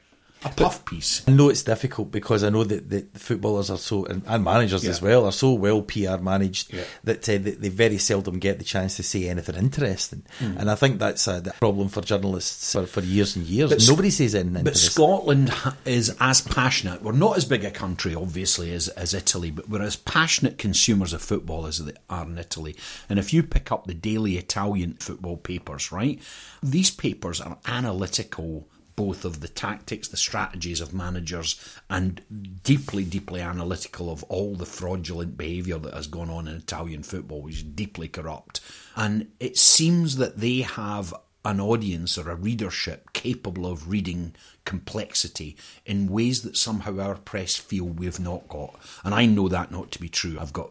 A 0.44 0.48
puff 0.50 0.84
piece. 0.84 1.22
I 1.26 1.32
know 1.32 1.48
it's 1.48 1.62
difficult 1.62 2.10
because 2.10 2.44
I 2.44 2.50
know 2.50 2.64
that 2.64 2.90
the 2.90 3.06
footballers 3.18 3.70
are 3.70 3.78
so 3.78 4.04
and, 4.06 4.22
and 4.26 4.44
managers 4.44 4.84
yeah. 4.84 4.90
as 4.90 5.00
well 5.00 5.24
are 5.24 5.32
so 5.32 5.52
well 5.54 5.82
PR 5.82 6.18
managed 6.18 6.72
yeah. 6.72 6.84
that 7.04 7.28
uh, 7.28 7.32
they, 7.32 7.52
they, 7.52 7.68
very 7.68 7.98
seldom 7.98 8.38
get 8.38 8.58
the 8.58 8.64
chance 8.64 8.96
to 8.96 9.02
say 9.02 9.28
anything 9.28 9.56
interesting. 9.56 10.22
Mm. 10.40 10.58
And 10.60 10.70
I 10.70 10.74
think 10.74 10.98
that's 10.98 11.26
a, 11.28 11.42
problem 11.60 11.88
for 11.88 12.00
journalists 12.00 12.72
for, 12.72 12.86
for 12.86 13.00
years 13.00 13.36
and 13.36 13.46
years. 13.46 13.70
But 13.70 13.84
Nobody 13.88 14.10
says 14.10 14.34
anything. 14.34 14.64
But 14.64 14.76
Scotland 14.76 15.52
is 15.84 16.14
as 16.20 16.40
passionate. 16.40 17.02
We're 17.02 17.12
not 17.12 17.36
as 17.36 17.44
big 17.44 17.64
a 17.64 17.70
country, 17.70 18.14
obviously, 18.14 18.72
as 18.72 18.88
as 18.88 19.14
Italy, 19.14 19.50
but 19.50 19.68
we're 19.68 19.82
as 19.82 19.96
passionate 19.96 20.58
consumers 20.58 21.12
of 21.12 21.22
football 21.22 21.66
as 21.66 21.78
they 21.78 21.92
are 22.10 22.24
in 22.24 22.38
Italy. 22.38 22.76
And 23.08 23.18
if 23.18 23.32
you 23.32 23.42
pick 23.42 23.72
up 23.72 23.86
the 23.86 23.94
daily 23.94 24.36
Italian 24.36 24.94
football 24.94 25.36
papers, 25.36 25.92
right, 25.92 26.20
these 26.62 26.90
papers 26.90 27.40
are 27.40 27.58
analytical 27.66 28.66
both 28.96 29.24
of 29.24 29.40
the 29.40 29.48
tactics, 29.48 30.08
the 30.08 30.16
strategies 30.16 30.80
of 30.80 30.94
managers, 30.94 31.58
and 31.90 32.20
deeply, 32.62 33.04
deeply 33.04 33.40
analytical 33.40 34.10
of 34.10 34.22
all 34.24 34.54
the 34.54 34.66
fraudulent 34.66 35.36
behaviour 35.36 35.78
that 35.78 35.94
has 35.94 36.06
gone 36.06 36.30
on 36.30 36.48
in 36.48 36.56
Italian 36.56 37.02
football, 37.02 37.42
which 37.42 37.56
is 37.56 37.62
deeply 37.62 38.08
corrupt. 38.08 38.60
And 38.96 39.28
it 39.40 39.58
seems 39.58 40.16
that 40.16 40.38
they 40.38 40.60
have 40.60 41.14
an 41.44 41.60
audience 41.60 42.16
or 42.16 42.30
a 42.30 42.36
readership 42.36 43.12
capable 43.12 43.66
of 43.66 43.90
reading 43.90 44.34
complexity 44.64 45.56
in 45.84 46.08
ways 46.08 46.42
that 46.42 46.56
somehow 46.56 46.98
our 46.98 47.16
press 47.16 47.56
feel 47.56 47.84
we've 47.84 48.20
not 48.20 48.48
got. 48.48 48.74
And 49.04 49.14
I 49.14 49.26
know 49.26 49.48
that 49.48 49.70
not 49.70 49.90
to 49.92 50.00
be 50.00 50.08
true. 50.08 50.38
I've 50.40 50.54
got 50.54 50.70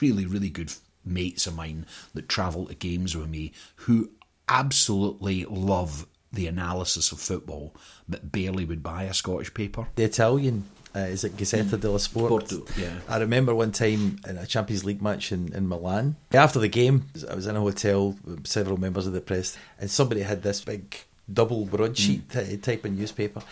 really, 0.00 0.24
really 0.24 0.50
good 0.50 0.72
mates 1.04 1.46
of 1.46 1.56
mine 1.56 1.86
that 2.14 2.28
travel 2.28 2.66
to 2.66 2.74
games 2.74 3.16
with 3.16 3.28
me 3.28 3.52
who 3.76 4.10
absolutely 4.48 5.44
love 5.46 6.06
the 6.34 6.46
analysis 6.46 7.12
of 7.12 7.20
football 7.20 7.74
that 8.08 8.32
barely 8.32 8.64
would 8.64 8.82
buy 8.82 9.04
a 9.04 9.14
Scottish 9.14 9.54
paper. 9.54 9.86
The 9.96 10.04
Italian 10.04 10.64
uh, 10.96 11.00
is 11.00 11.24
it 11.24 11.36
Gazzetta 11.36 11.80
dello 11.80 11.98
Sport? 11.98 12.28
Porto, 12.28 12.64
yeah. 12.78 13.00
I 13.08 13.18
remember 13.18 13.52
one 13.54 13.72
time 13.72 14.20
in 14.28 14.38
a 14.38 14.46
Champions 14.46 14.84
League 14.84 15.02
match 15.02 15.32
in, 15.32 15.52
in 15.52 15.68
Milan. 15.68 16.14
After 16.32 16.60
the 16.60 16.68
game, 16.68 17.06
I 17.28 17.34
was 17.34 17.48
in 17.48 17.56
a 17.56 17.60
hotel 17.60 18.16
with 18.24 18.46
several 18.46 18.76
members 18.76 19.06
of 19.06 19.12
the 19.12 19.20
press, 19.20 19.58
and 19.80 19.90
somebody 19.90 20.20
had 20.20 20.42
this 20.42 20.64
big 20.64 20.96
double 21.32 21.64
broadsheet 21.64 22.28
mm. 22.28 22.62
type 22.62 22.84
of 22.84 22.92
newspaper, 22.92 23.42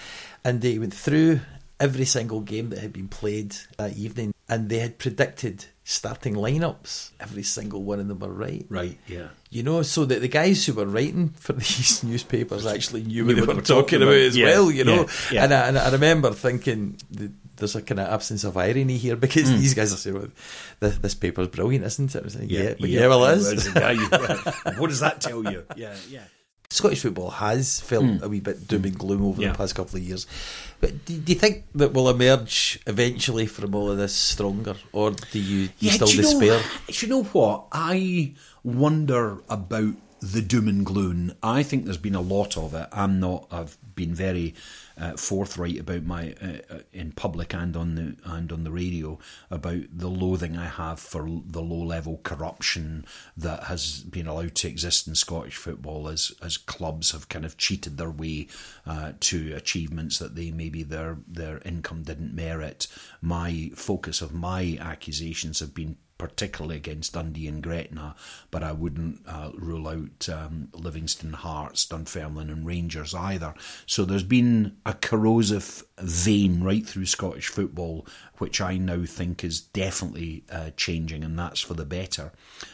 and 0.44 0.60
they 0.60 0.78
went 0.78 0.94
through 0.94 1.40
every 1.80 2.04
single 2.04 2.40
game 2.42 2.70
that 2.70 2.78
had 2.78 2.92
been 2.92 3.08
played 3.08 3.56
that 3.76 3.96
evening, 3.96 4.32
and 4.48 4.68
they 4.68 4.78
had 4.78 4.98
predicted 4.98 5.64
starting 5.84 6.34
lineups. 6.34 7.10
Every 7.20 7.42
single 7.42 7.82
one 7.82 8.00
of 8.00 8.08
them 8.08 8.18
were 8.18 8.32
right. 8.32 8.64
Right, 8.68 8.98
yeah. 9.06 9.28
You 9.50 9.62
know, 9.62 9.82
so 9.82 10.04
that 10.04 10.20
the 10.20 10.28
guys 10.28 10.64
who 10.64 10.74
were 10.74 10.86
writing 10.86 11.30
for 11.30 11.52
these 11.54 12.02
newspapers 12.04 12.66
actually 12.66 13.02
knew 13.02 13.26
what 13.26 13.36
they 13.36 13.42
were 13.42 13.60
talking 13.60 14.02
about, 14.02 14.12
about 14.12 14.20
as 14.20 14.36
yeah, 14.36 14.46
well, 14.46 14.70
you 14.70 14.84
know. 14.84 14.94
Yeah, 14.94 15.06
yeah. 15.32 15.44
And, 15.44 15.54
I, 15.54 15.68
and 15.68 15.78
I 15.78 15.90
remember 15.90 16.32
thinking, 16.32 16.98
there's 17.56 17.76
a 17.76 17.82
kind 17.82 18.00
of 18.00 18.08
absence 18.08 18.44
of 18.44 18.56
irony 18.56 18.96
here 18.96 19.16
because 19.16 19.50
mm. 19.50 19.58
these 19.58 19.74
guys 19.74 19.92
are 19.92 19.96
saying, 19.96 20.16
well, 20.16 20.28
this, 20.80 20.98
this 20.98 21.14
paper's 21.14 21.48
brilliant, 21.48 21.84
isn't 21.84 22.14
it? 22.14 22.24
Like, 22.24 22.50
yeah, 22.50 22.74
yeah, 22.78 23.00
yeah, 23.00 23.06
well, 23.08 23.24
it 23.24 23.38
is. 23.38 23.68
what 24.78 24.88
does 24.88 25.00
that 25.00 25.20
tell 25.20 25.44
you? 25.50 25.64
Yeah, 25.76 25.94
yeah. 26.08 26.24
Scottish 26.72 27.02
football 27.02 27.30
has 27.30 27.80
felt 27.80 28.04
mm. 28.04 28.22
a 28.22 28.28
wee 28.28 28.40
bit 28.40 28.66
doom 28.66 28.84
and 28.84 28.98
gloom 28.98 29.22
over 29.24 29.42
yeah. 29.42 29.52
the 29.52 29.58
past 29.58 29.74
couple 29.74 29.96
of 29.96 30.02
years. 30.02 30.26
But 30.80 31.04
do, 31.04 31.18
do, 31.18 31.32
you 31.32 31.38
think 31.38 31.64
that 31.74 31.92
we'll 31.92 32.08
emerge 32.08 32.80
eventually 32.86 33.46
from 33.46 33.74
all 33.74 33.90
of 33.90 33.98
this 33.98 34.14
stronger, 34.14 34.76
or 34.92 35.10
do 35.10 35.38
you, 35.38 35.58
you 35.58 35.68
yeah, 35.78 35.92
still 35.92 36.06
do 36.06 36.16
you 36.16 36.22
despair? 36.22 36.58
Know, 36.58 36.64
do 36.88 37.06
you 37.06 37.10
know 37.10 37.22
what? 37.24 37.66
I 37.72 38.32
wonder 38.64 39.38
about 39.50 39.94
the 40.20 40.40
doom 40.40 40.66
and 40.68 40.86
gloom. 40.86 41.34
I 41.42 41.62
think 41.62 41.84
there's 41.84 41.98
been 41.98 42.14
a 42.14 42.20
lot 42.20 42.56
of 42.56 42.74
it. 42.74 42.88
I'm 42.90 43.20
not. 43.20 43.48
I've 43.50 43.76
been 43.94 44.14
very 44.14 44.54
uh, 44.98 45.16
forthright 45.16 45.78
about 45.78 46.02
my 46.04 46.34
uh, 46.42 46.74
uh, 46.74 46.78
in 46.92 47.12
public 47.12 47.54
and 47.54 47.76
on 47.76 47.94
the 47.94 48.16
and 48.24 48.52
on 48.52 48.64
the 48.64 48.70
radio 48.70 49.18
about 49.50 49.82
the 49.92 50.08
loathing 50.08 50.56
I 50.56 50.66
have 50.66 51.00
for 51.00 51.28
the 51.46 51.62
low 51.62 51.84
level 51.84 52.20
corruption 52.22 53.04
that 53.36 53.64
has 53.64 54.00
been 54.00 54.26
allowed 54.26 54.54
to 54.56 54.68
exist 54.68 55.06
in 55.06 55.14
Scottish 55.14 55.56
football 55.56 56.08
as 56.08 56.32
as 56.42 56.56
clubs 56.56 57.12
have 57.12 57.28
kind 57.28 57.44
of 57.44 57.56
cheated 57.56 57.96
their 57.96 58.10
way 58.10 58.48
uh, 58.86 59.12
to 59.20 59.54
achievements 59.54 60.18
that 60.18 60.34
they 60.34 60.50
maybe 60.50 60.82
their 60.82 61.18
their 61.26 61.58
income 61.58 62.02
didn't 62.02 62.34
merit. 62.34 62.86
My 63.20 63.70
focus 63.74 64.20
of 64.20 64.32
my 64.32 64.78
accusations 64.80 65.60
have 65.60 65.74
been 65.74 65.96
particularly 66.22 66.76
against 66.76 67.14
Dundee 67.14 67.48
and 67.48 67.60
Gretna, 67.60 68.14
but 68.52 68.62
I 68.62 68.70
wouldn't 68.70 69.22
uh, 69.26 69.50
rule 69.56 69.88
out 69.88 70.28
um, 70.28 70.68
Livingston, 70.72 71.32
Hearts, 71.32 71.84
Dunfermline, 71.84 72.48
and 72.48 72.64
Rangers 72.64 73.12
either. 73.12 73.54
So 73.86 74.04
there's 74.04 74.22
been 74.22 74.76
a 74.86 74.94
corrosive 74.94 75.82
vein 75.98 76.62
right 76.62 76.86
through 76.86 77.06
Scottish 77.06 77.48
football, 77.48 78.06
which 78.38 78.60
I 78.60 78.76
now 78.76 79.04
think 79.04 79.42
is 79.42 79.60
definitely 79.60 80.44
uh, 80.48 80.70
changing, 80.76 81.24
and 81.24 81.36
that's 81.36 81.60
for 81.60 81.74
the 81.74 81.84
better. 81.84 82.30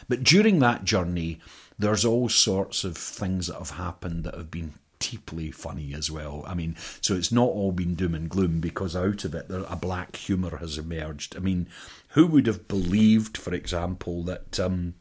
But 0.07 0.23
during 0.23 0.59
that 0.59 0.83
journey, 0.83 1.39
there's 1.79 2.05
all 2.05 2.29
sorts 2.29 2.83
of 2.83 2.97
things 2.97 3.47
that 3.47 3.57
have 3.57 3.71
happened 3.71 4.25
that 4.25 4.35
have 4.35 4.51
been 4.51 4.73
deeply 4.99 5.51
funny 5.51 5.93
as 5.93 6.11
well. 6.11 6.43
I 6.45 6.53
mean, 6.53 6.75
so 7.01 7.15
it's 7.15 7.31
not 7.31 7.47
all 7.47 7.71
been 7.71 7.95
doom 7.95 8.13
and 8.13 8.29
gloom 8.29 8.59
because 8.59 8.95
out 8.95 9.25
of 9.25 9.33
it, 9.33 9.45
a 9.49 9.75
black 9.75 10.15
humour 10.15 10.57
has 10.57 10.77
emerged. 10.77 11.35
I 11.35 11.39
mean, 11.39 11.67
who 12.09 12.27
would 12.27 12.47
have 12.47 12.67
believed, 12.67 13.37
for 13.37 13.53
example, 13.53 14.23
that 14.23 14.59
um, 14.59 14.95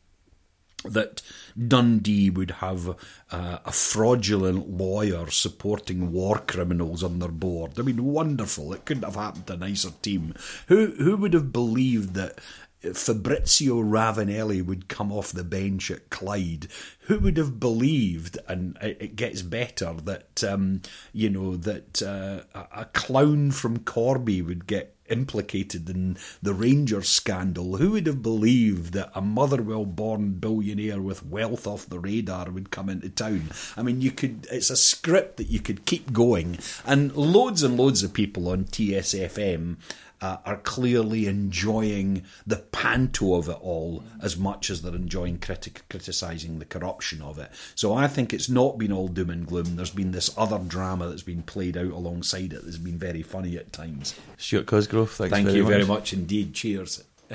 that 0.84 1.22
Dundee 1.56 2.30
would 2.30 2.52
have 2.52 2.88
uh, 3.30 3.58
a 3.64 3.72
fraudulent 3.72 4.70
lawyer 4.70 5.28
supporting 5.30 6.12
war 6.12 6.38
criminals 6.38 7.02
on 7.02 7.18
their 7.18 7.30
board? 7.30 7.78
I 7.78 7.82
mean, 7.82 8.04
wonderful! 8.04 8.72
It 8.72 8.84
couldn't 8.84 9.04
have 9.04 9.16
happened 9.16 9.48
to 9.48 9.54
a 9.54 9.56
nicer 9.56 9.90
team. 10.02 10.34
Who 10.68 10.94
who 10.98 11.16
would 11.16 11.34
have 11.34 11.52
believed 11.52 12.14
that? 12.14 12.38
Fabrizio 12.80 13.82
Ravanelli 13.82 14.64
would 14.64 14.88
come 14.88 15.10
off 15.10 15.32
the 15.32 15.44
bench 15.44 15.90
at 15.90 16.10
Clyde. 16.10 16.68
Who 17.02 17.18
would 17.18 17.36
have 17.36 17.58
believed? 17.58 18.38
And 18.46 18.78
it 18.80 19.16
gets 19.16 19.42
better 19.42 19.94
that 20.04 20.44
um, 20.44 20.82
you 21.12 21.28
know 21.28 21.56
that 21.56 22.02
uh, 22.02 22.42
a 22.72 22.84
clown 22.86 23.50
from 23.50 23.78
Corby 23.78 24.42
would 24.42 24.66
get 24.66 24.94
implicated 25.08 25.88
in 25.88 26.16
the 26.42 26.54
Rangers 26.54 27.08
scandal. 27.08 27.78
Who 27.78 27.92
would 27.92 28.06
have 28.06 28.22
believed 28.22 28.92
that 28.92 29.10
a 29.14 29.20
Motherwell 29.20 29.86
born 29.86 30.32
billionaire 30.32 31.00
with 31.00 31.24
wealth 31.24 31.66
off 31.66 31.88
the 31.88 31.98
radar 31.98 32.50
would 32.50 32.70
come 32.70 32.88
into 32.88 33.08
town? 33.08 33.50
I 33.76 33.82
mean, 33.82 34.00
you 34.00 34.10
could, 34.10 34.46
it's 34.50 34.70
a 34.70 34.76
script 34.76 35.38
that 35.38 35.48
you 35.48 35.60
could 35.60 35.86
keep 35.86 36.12
going, 36.12 36.58
and 36.84 37.14
loads 37.16 37.62
and 37.62 37.76
loads 37.76 38.02
of 38.02 38.12
people 38.12 38.48
on 38.48 38.64
TSFM 38.64 39.76
uh, 40.20 40.38
are 40.44 40.56
clearly 40.58 41.26
enjoying 41.26 42.24
the 42.46 42.56
panto 42.56 43.34
of 43.34 43.48
it 43.48 43.56
all 43.60 44.02
as 44.22 44.36
much 44.36 44.70
as 44.70 44.82
they're 44.82 44.94
enjoying 44.94 45.38
criti- 45.38 45.80
criticising 45.88 46.58
the 46.58 46.64
corruption 46.64 47.22
of 47.22 47.38
it. 47.38 47.50
So 47.74 47.94
I 47.94 48.08
think 48.08 48.32
it's 48.32 48.48
not 48.48 48.78
been 48.78 48.92
all 48.92 49.08
doom 49.08 49.30
and 49.30 49.46
gloom. 49.46 49.76
There's 49.76 49.90
been 49.90 50.12
this 50.12 50.30
other 50.36 50.58
drama 50.58 51.08
that's 51.08 51.22
been 51.22 51.42
played 51.42 51.76
out 51.76 51.92
alongside 51.92 52.52
it 52.52 52.64
that's 52.64 52.78
been 52.78 52.98
very 52.98 53.22
funny 53.22 53.56
at 53.56 53.72
times. 53.72 54.14
Stuart 54.36 54.66
Cosgrove, 54.66 55.10
thanks 55.10 55.32
Thank 55.32 55.46
very 55.46 55.58
you 55.58 55.62
much. 55.64 55.72
very 55.72 55.84
much 55.84 56.12
indeed. 56.12 56.54
Cheers. 56.54 57.04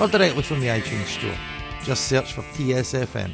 or 0.00 0.08
directly 0.08 0.42
from 0.42 0.60
the 0.60 0.68
iTunes 0.68 1.06
store. 1.06 1.36
Just 1.82 2.06
search 2.08 2.32
for 2.32 2.42
TSFM. 2.42 3.32